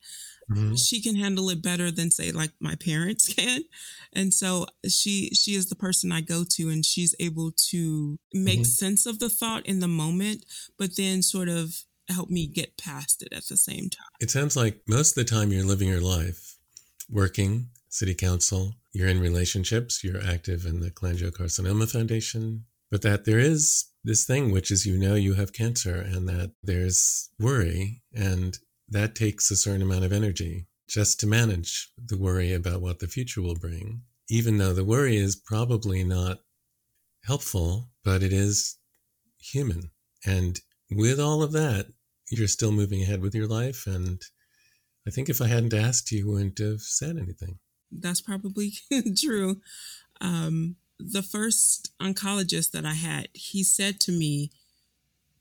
Mm-hmm. 0.52 0.76
She 0.76 1.02
can 1.02 1.16
handle 1.16 1.50
it 1.50 1.62
better 1.62 1.92
than 1.92 2.12
say 2.12 2.32
like 2.32 2.52
my 2.60 2.76
parents 2.76 3.28
can. 3.34 3.62
And 4.14 4.34
so 4.34 4.68
she 4.88 5.30
she 5.34 5.52
is 5.56 5.70
the 5.70 5.76
person 5.76 6.12
I 6.12 6.22
go 6.22 6.44
to 6.56 6.70
and 6.70 6.86
she's 6.86 7.16
able 7.20 7.52
to 7.70 8.18
make 8.34 8.60
mm-hmm. 8.60 8.64
sense 8.64 9.06
of 9.06 9.20
the 9.20 9.30
thought 9.30 9.66
in 9.66 9.80
the 9.80 9.88
moment, 9.88 10.46
but 10.78 10.96
then 10.96 11.22
sort 11.22 11.50
of 11.50 11.84
help 12.10 12.30
me 12.30 12.48
get 12.48 12.78
past 12.78 13.22
it 13.22 13.34
at 13.34 13.48
the 13.48 13.58
same 13.58 13.90
time. 13.90 14.10
It 14.20 14.32
sounds 14.32 14.56
like 14.56 14.82
most 14.88 15.18
of 15.18 15.26
the 15.26 15.30
time 15.30 15.52
you're 15.52 15.64
living 15.64 15.88
your 15.88 16.02
life 16.02 16.58
working, 17.10 17.70
city 17.90 18.14
council, 18.14 18.76
you're 18.92 19.08
in 19.08 19.20
relationships, 19.20 20.04
you're 20.04 20.24
active 20.24 20.66
in 20.66 20.80
the 20.80 20.92
Cholangiocarcinoma 20.92 21.92
Foundation, 21.92 22.66
but 22.90 23.02
that 23.04 23.26
there 23.26 23.40
is 23.40 23.86
this 24.04 24.26
thing, 24.26 24.52
which 24.52 24.72
is 24.72 24.86
you 24.86 24.98
know 24.98 25.16
you 25.16 25.36
have 25.36 25.54
cancer 25.54 25.96
and 25.96 26.28
that 26.28 26.54
there's 26.64 27.30
worry, 27.40 28.02
and 28.14 28.58
that 28.88 29.16
takes 29.16 29.52
a 29.52 29.56
certain 29.56 29.82
amount 29.82 30.06
of 30.06 30.14
energy 30.14 30.68
just 30.88 31.20
to 31.20 31.28
manage 31.28 31.92
the 32.04 32.18
worry 32.18 32.52
about 32.52 32.82
what 32.82 33.00
the 33.00 33.08
future 33.08 33.42
will 33.42 33.56
bring, 33.56 34.02
even 34.28 34.58
though 34.58 34.74
the 34.74 34.84
worry 34.84 35.18
is 35.18 35.36
probably 35.36 36.04
not 36.04 36.40
helpful, 37.26 37.92
but 38.04 38.24
it 38.24 38.34
is 38.34 38.78
human. 39.40 39.92
And 40.26 40.60
with 40.90 41.20
all 41.20 41.44
of 41.44 41.52
that, 41.52 41.88
you're 42.32 42.48
still 42.48 42.72
moving 42.72 43.04
ahead 43.04 43.22
with 43.22 43.36
your 43.36 43.48
life. 43.48 43.86
And 43.86 44.20
I 45.08 45.12
think 45.12 45.30
if 45.30 45.42
I 45.42 45.48
hadn't 45.48 45.74
asked 45.74 46.12
you, 46.12 46.20
you 46.20 46.32
wouldn't 46.32 46.58
have 46.58 46.82
said 46.82 47.18
anything 47.18 47.60
that's 47.92 48.22
probably 48.22 48.74
true. 49.18 49.62
Um, 50.22 50.76
the 51.00 51.24
first 51.24 51.94
oncologist 52.02 52.72
that 52.72 52.86
I 52.86 52.94
had, 52.94 53.30
he 53.34 53.64
said 53.64 54.00
to 54.02 54.12
me, 54.12 54.52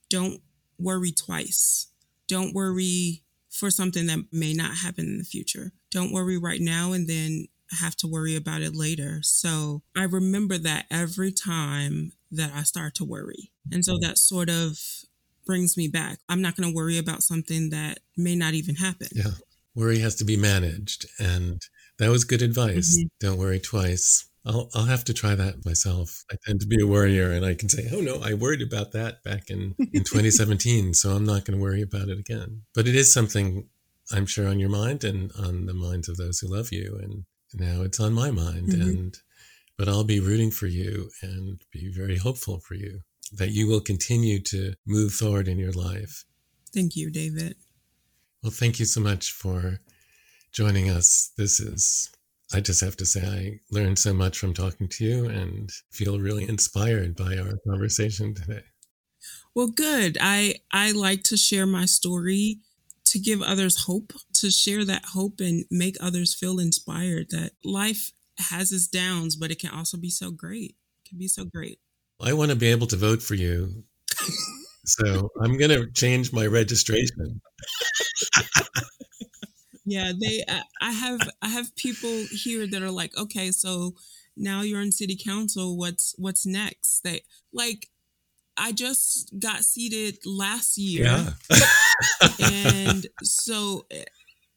Don't 0.09 0.40
worry 0.78 1.12
twice. 1.12 1.88
Don't 2.26 2.55
worry 2.55 3.22
for 3.51 3.70
something 3.70 4.07
that 4.07 4.26
may 4.30 4.53
not 4.53 4.76
happen 4.76 5.07
in 5.07 5.18
the 5.18 5.24
future. 5.24 5.72
Don't 5.90 6.12
worry 6.12 6.38
right 6.38 6.61
now 6.61 6.92
and 6.92 7.09
then 7.09 7.46
have 7.80 7.96
to 7.96 8.07
worry 8.07 8.36
about 8.36 8.62
it 8.62 8.74
later. 8.74 9.20
So 9.22 9.82
I 9.96 10.05
remember 10.05 10.59
that 10.59 10.86
every 10.90 11.32
time 11.32 12.12
that 12.30 12.53
I 12.55 12.62
start 12.62 12.94
to 12.96 13.05
worry. 13.05 13.51
And 13.72 13.84
so 13.84 13.99
that 14.01 14.18
sort 14.18 14.49
of 14.49 14.78
brings 15.46 15.76
me 15.76 15.88
back. 15.88 16.18
I'm 16.28 16.42
not 16.42 16.57
going 16.57 16.70
to 16.70 16.76
worry 16.76 16.99
about 16.99 17.22
something 17.22 17.70
that 17.70 18.01
may 18.16 18.36
not 18.36 18.55
even 18.55 18.76
happen. 18.76 19.09
Yeah. 19.12 19.32
Worry 19.74 19.99
has 20.01 20.14
to 20.16 20.24
be 20.24 20.36
managed. 20.36 21.07
And 21.18 21.62
that 21.99 22.11
was 22.11 22.24
good 22.24 22.42
advice. 22.42 22.99
Mm-hmm. 22.99 23.07
Don't 23.20 23.38
worry 23.38 23.61
twice. 23.61 24.28
I'll, 24.46 24.70
I'll 24.74 24.84
have 24.84 25.05
to 25.05 25.14
try 25.14 25.34
that 25.34 25.64
myself. 25.64 26.24
I 26.32 26.36
tend 26.46 26.61
to 26.61 26.66
be 26.66 26.80
a 26.80 26.86
worrier 26.86 27.32
and 27.32 27.44
I 27.44 27.55
can 27.55 27.68
say, 27.68 27.88
oh 27.92 28.01
no, 28.01 28.20
I 28.22 28.34
worried 28.34 28.62
about 28.62 28.92
that 28.92 29.22
back 29.22 29.51
in, 29.51 29.74
in 29.78 30.05
2017. 30.05 30.94
so 30.94 31.11
I'm 31.11 31.26
not 31.26 31.44
going 31.44 31.59
to 31.59 31.62
worry 31.62 31.82
about 31.82 32.09
it 32.09 32.18
again. 32.18 32.62
But 32.74 32.88
it 32.88 32.94
is 32.94 33.12
something 33.12 33.68
I'm 34.12 34.26
sure 34.26 34.49
on 34.49 34.59
your 34.59 34.70
mind 34.70 35.05
and 35.05 35.32
on 35.38 35.66
the 35.66 35.74
minds 35.74 36.09
of 36.09 36.16
those 36.16 36.38
who 36.38 36.49
love 36.49 36.72
you. 36.72 36.99
And 37.03 37.24
now 37.55 37.82
it's 37.82 38.01
on 38.01 38.14
my 38.14 38.30
mind. 38.30 38.68
Mm-hmm. 38.68 38.80
And, 38.80 39.18
but 39.76 39.88
I'll 39.88 40.05
be 40.05 40.20
rooting 40.20 40.51
for 40.51 40.66
you 40.66 41.11
and 41.22 41.61
be 41.72 41.92
very 41.92 42.16
hopeful 42.16 42.61
for 42.61 42.74
you 42.74 43.01
that 43.32 43.51
you 43.51 43.68
will 43.68 43.80
continue 43.80 44.40
to 44.40 44.72
move 44.86 45.12
forward 45.12 45.49
in 45.49 45.59
your 45.59 45.72
life. 45.72 46.24
Thank 46.72 46.96
you, 46.96 47.11
David. 47.11 47.57
Well, 48.42 48.53
thank 48.53 48.78
you 48.78 48.86
so 48.86 49.01
much 49.01 49.32
for 49.32 49.80
joining 50.59 50.90
us. 50.90 51.30
This 51.38 51.61
is, 51.61 52.11
I 52.52 52.59
just 52.59 52.80
have 52.80 52.96
to 52.96 53.06
say, 53.06 53.24
I 53.24 53.61
learned 53.70 53.96
so 53.96 54.12
much 54.12 54.36
from 54.38 54.52
talking 54.52 54.88
to 54.88 55.04
you 55.04 55.26
and 55.26 55.70
feel 55.92 56.18
really 56.18 56.48
inspired 56.48 57.14
by 57.14 57.38
our 57.38 57.52
conversation 57.64 58.34
today. 58.34 58.64
Well, 59.54 59.68
good. 59.68 60.18
I 60.20 60.56
I 60.72 60.90
like 60.90 61.22
to 61.24 61.36
share 61.36 61.64
my 61.64 61.84
story 61.84 62.59
to 63.04 63.20
give 63.20 63.40
others 63.40 63.84
hope, 63.84 64.12
to 64.34 64.50
share 64.50 64.84
that 64.84 65.04
hope 65.14 65.38
and 65.38 65.64
make 65.70 65.96
others 66.00 66.34
feel 66.34 66.59
inspired 66.59 67.30
that 67.30 67.52
life 67.64 68.11
has 68.50 68.72
its 68.72 68.88
downs, 68.88 69.36
but 69.36 69.52
it 69.52 69.61
can 69.61 69.70
also 69.70 69.96
be 69.96 70.11
so 70.11 70.32
great. 70.32 70.74
It 71.04 71.09
can 71.09 71.18
be 71.18 71.28
so 71.28 71.44
great. 71.44 71.78
I 72.20 72.32
want 72.32 72.50
to 72.50 72.56
be 72.56 72.72
able 72.72 72.88
to 72.88 72.96
vote 72.96 73.22
for 73.22 73.36
you. 73.36 73.84
so 74.84 75.30
I'm 75.40 75.56
going 75.56 75.70
to 75.70 75.88
change 75.92 76.32
my 76.32 76.46
registration. 76.46 77.40
yeah, 79.91 80.12
they 80.20 80.45
I 80.80 80.93
have 80.93 81.20
I 81.43 81.49
have 81.49 81.74
people 81.76 82.24
here 82.30 82.66
that 82.66 82.82
are 82.82 82.91
like, 82.91 83.16
"Okay, 83.16 83.51
so 83.51 83.95
now 84.36 84.62
you're 84.62 84.80
in 84.80 84.93
city 84.93 85.16
council, 85.16 85.76
what's 85.76 86.14
what's 86.18 86.47
next?" 86.47 87.01
They 87.03 87.22
like 87.53 87.89
I 88.57 88.72
just 88.72 89.32
got 89.39 89.64
seated 89.64 90.18
last 90.26 90.76
year. 90.76 91.05
Yeah. 91.05 91.30
and 92.41 93.07
so 93.22 93.86
eh, 93.91 94.05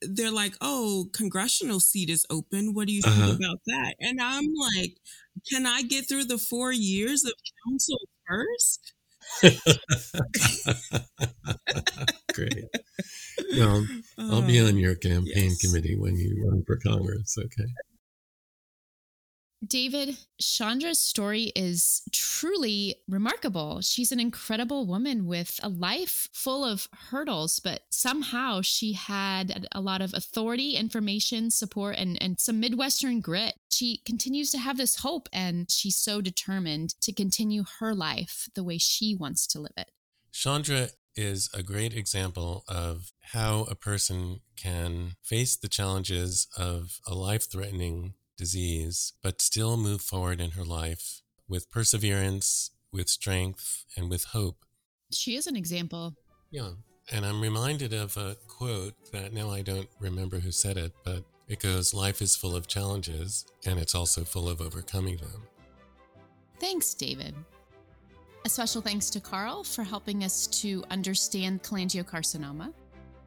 they're 0.02 0.32
like, 0.32 0.56
"Oh, 0.60 1.10
congressional 1.14 1.80
seat 1.80 2.10
is 2.10 2.26
open. 2.30 2.74
What 2.74 2.88
do 2.88 2.94
you 2.94 3.02
think 3.02 3.16
uh-huh. 3.16 3.38
about 3.38 3.60
that?" 3.68 3.96
And 4.00 4.20
I'm 4.22 4.48
like, 4.76 4.98
"Can 5.50 5.66
I 5.66 5.84
get 5.84 6.10
through 6.10 6.26
the 6.26 6.40
4 6.40 6.72
years 6.72 7.24
of 7.24 7.34
council 7.68 8.00
first? 8.28 8.94
Great. 12.34 12.66
Well, 13.58 13.86
I'll 14.18 14.42
be 14.42 14.60
on 14.60 14.78
your 14.78 14.96
campaign 14.96 15.52
yes. 15.52 15.62
committee 15.62 15.96
when 15.98 16.16
you 16.16 16.44
run 16.46 16.64
for 16.66 16.78
Congress, 16.78 17.38
okay? 17.38 17.68
David, 19.66 20.18
Chaundra's 20.42 21.00
story 21.00 21.52
is 21.56 22.02
truly 22.12 22.96
remarkable. 23.08 23.82
She's 23.82 24.12
an 24.12 24.20
incredible 24.20 24.88
woman 24.88 25.28
with 25.28 25.60
a 25.62 25.70
life 25.70 26.30
full 26.34 26.66
of 26.66 26.88
hurdles, 27.10 27.60
but 27.60 27.82
somehow 27.92 28.62
she 28.62 28.94
had 28.94 29.68
a 29.72 29.80
lot 29.80 30.02
of 30.02 30.16
authority, 30.16 30.76
information, 30.76 31.52
support, 31.52 31.96
and, 31.98 32.18
and 32.22 32.40
some 32.40 32.60
Midwestern 32.60 33.22
grit. 33.22 33.54
She 33.70 34.02
continues 34.04 34.50
to 34.52 34.58
have 34.58 34.78
this 34.78 34.98
hope, 34.98 35.30
and 35.32 35.70
she's 35.70 35.96
so 35.96 36.22
determined 36.22 37.00
to 37.02 37.14
continue 37.14 37.64
her 37.80 37.94
life 37.94 38.50
the 38.56 38.64
way 38.64 38.80
she 38.80 39.16
wants 39.16 39.46
to 39.48 39.60
live 39.60 39.74
it. 39.78 39.92
Chaundra 40.34 40.90
is 41.16 41.50
a 41.54 41.62
great 41.62 41.94
example 41.94 42.64
of 42.68 43.12
how 43.34 43.68
a 43.70 43.76
person 43.76 44.40
can 44.56 45.18
face 45.22 45.56
the 45.56 45.68
challenges 45.68 46.48
of 46.58 47.00
a 47.06 47.14
life 47.14 47.52
threatening 47.52 48.14
disease, 48.42 49.14
but 49.24 49.42
still 49.42 49.78
move 49.78 50.02
forward 50.02 50.42
in 50.42 50.52
her 50.52 50.66
life 50.66 51.22
with 51.48 51.70
perseverance, 51.70 52.72
with 52.92 53.08
strength, 53.08 53.86
and 53.96 54.10
with 54.10 54.26
hope. 54.26 54.66
She 55.14 55.36
is 55.36 55.48
an 55.48 55.56
example. 55.56 56.16
Yeah. 56.50 56.72
And 57.12 57.26
I'm 57.26 57.40
reminded 57.40 57.94
of 57.94 58.18
a 58.18 58.36
quote 58.48 58.96
that 59.12 59.32
now 59.32 59.50
I 59.50 59.62
don't 59.62 59.90
remember 60.00 60.40
who 60.40 60.52
said 60.52 60.78
it, 60.78 60.94
but 61.04 61.24
it 61.48 61.60
goes 61.60 61.94
Life 61.94 62.22
is 62.22 62.36
full 62.36 62.56
of 62.56 62.68
challenges, 62.68 63.46
and 63.66 63.80
it's 63.80 63.94
also 63.94 64.24
full 64.24 64.50
of 64.50 64.60
overcoming 64.60 65.18
them. 65.18 65.44
Thanks, 66.60 66.94
David. 66.94 67.36
A 68.46 68.50
special 68.50 68.82
thanks 68.82 69.10
to 69.12 69.20
Carl 69.20 69.64
for 69.64 69.84
helping 69.84 70.24
us 70.24 70.48
to 70.62 70.84
understand 70.90 71.62
cholangiocarcinoma. 71.62 72.74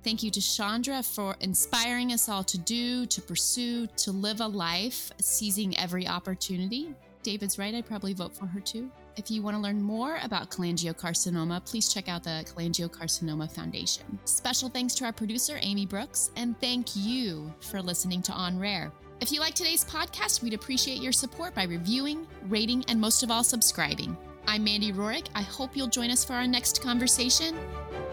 Thank 0.04 0.22
you 0.22 0.30
to 0.32 0.40
Chaundra 0.40 1.02
for 1.02 1.34
inspiring 1.40 2.12
us 2.12 2.28
all 2.28 2.44
to 2.44 2.58
do, 2.58 3.06
to 3.06 3.22
pursue, 3.22 3.86
to 3.86 4.12
live 4.12 4.40
a 4.42 4.46
life, 4.46 5.10
seizing 5.18 5.74
every 5.78 6.06
opportunity. 6.06 6.94
David's 7.22 7.58
right, 7.58 7.74
I'd 7.74 7.86
probably 7.86 8.12
vote 8.12 8.36
for 8.36 8.44
her 8.44 8.60
too. 8.60 8.90
If 9.16 9.30
you 9.30 9.40
want 9.40 9.56
to 9.56 9.62
learn 9.62 9.80
more 9.80 10.18
about 10.22 10.50
cholangiocarcinoma, 10.50 11.64
please 11.64 11.92
check 11.92 12.10
out 12.10 12.22
the 12.22 12.44
Cholangiocarcinoma 12.46 13.50
Foundation. 13.50 14.18
Special 14.26 14.68
thanks 14.68 14.94
to 14.96 15.06
our 15.06 15.12
producer, 15.12 15.58
Amy 15.62 15.86
Brooks, 15.86 16.30
and 16.36 16.60
thank 16.60 16.94
you 16.94 17.50
for 17.60 17.80
listening 17.80 18.20
to 18.22 18.32
On 18.32 18.58
Rare. 18.58 18.92
If 19.22 19.32
you 19.32 19.40
like 19.40 19.54
today's 19.54 19.86
podcast, 19.86 20.42
we'd 20.42 20.52
appreciate 20.52 21.00
your 21.00 21.12
support 21.12 21.54
by 21.54 21.64
reviewing, 21.64 22.26
rating, 22.48 22.84
and 22.88 23.00
most 23.00 23.22
of 23.22 23.30
all, 23.30 23.42
subscribing. 23.42 24.18
I'm 24.46 24.64
Mandy 24.64 24.92
Rorick. 24.92 25.28
I 25.34 25.40
hope 25.40 25.74
you'll 25.74 25.86
join 25.86 26.10
us 26.10 26.26
for 26.26 26.34
our 26.34 26.46
next 26.46 26.82
conversation 26.82 27.56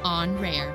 on 0.05 0.39
Rare. 0.39 0.73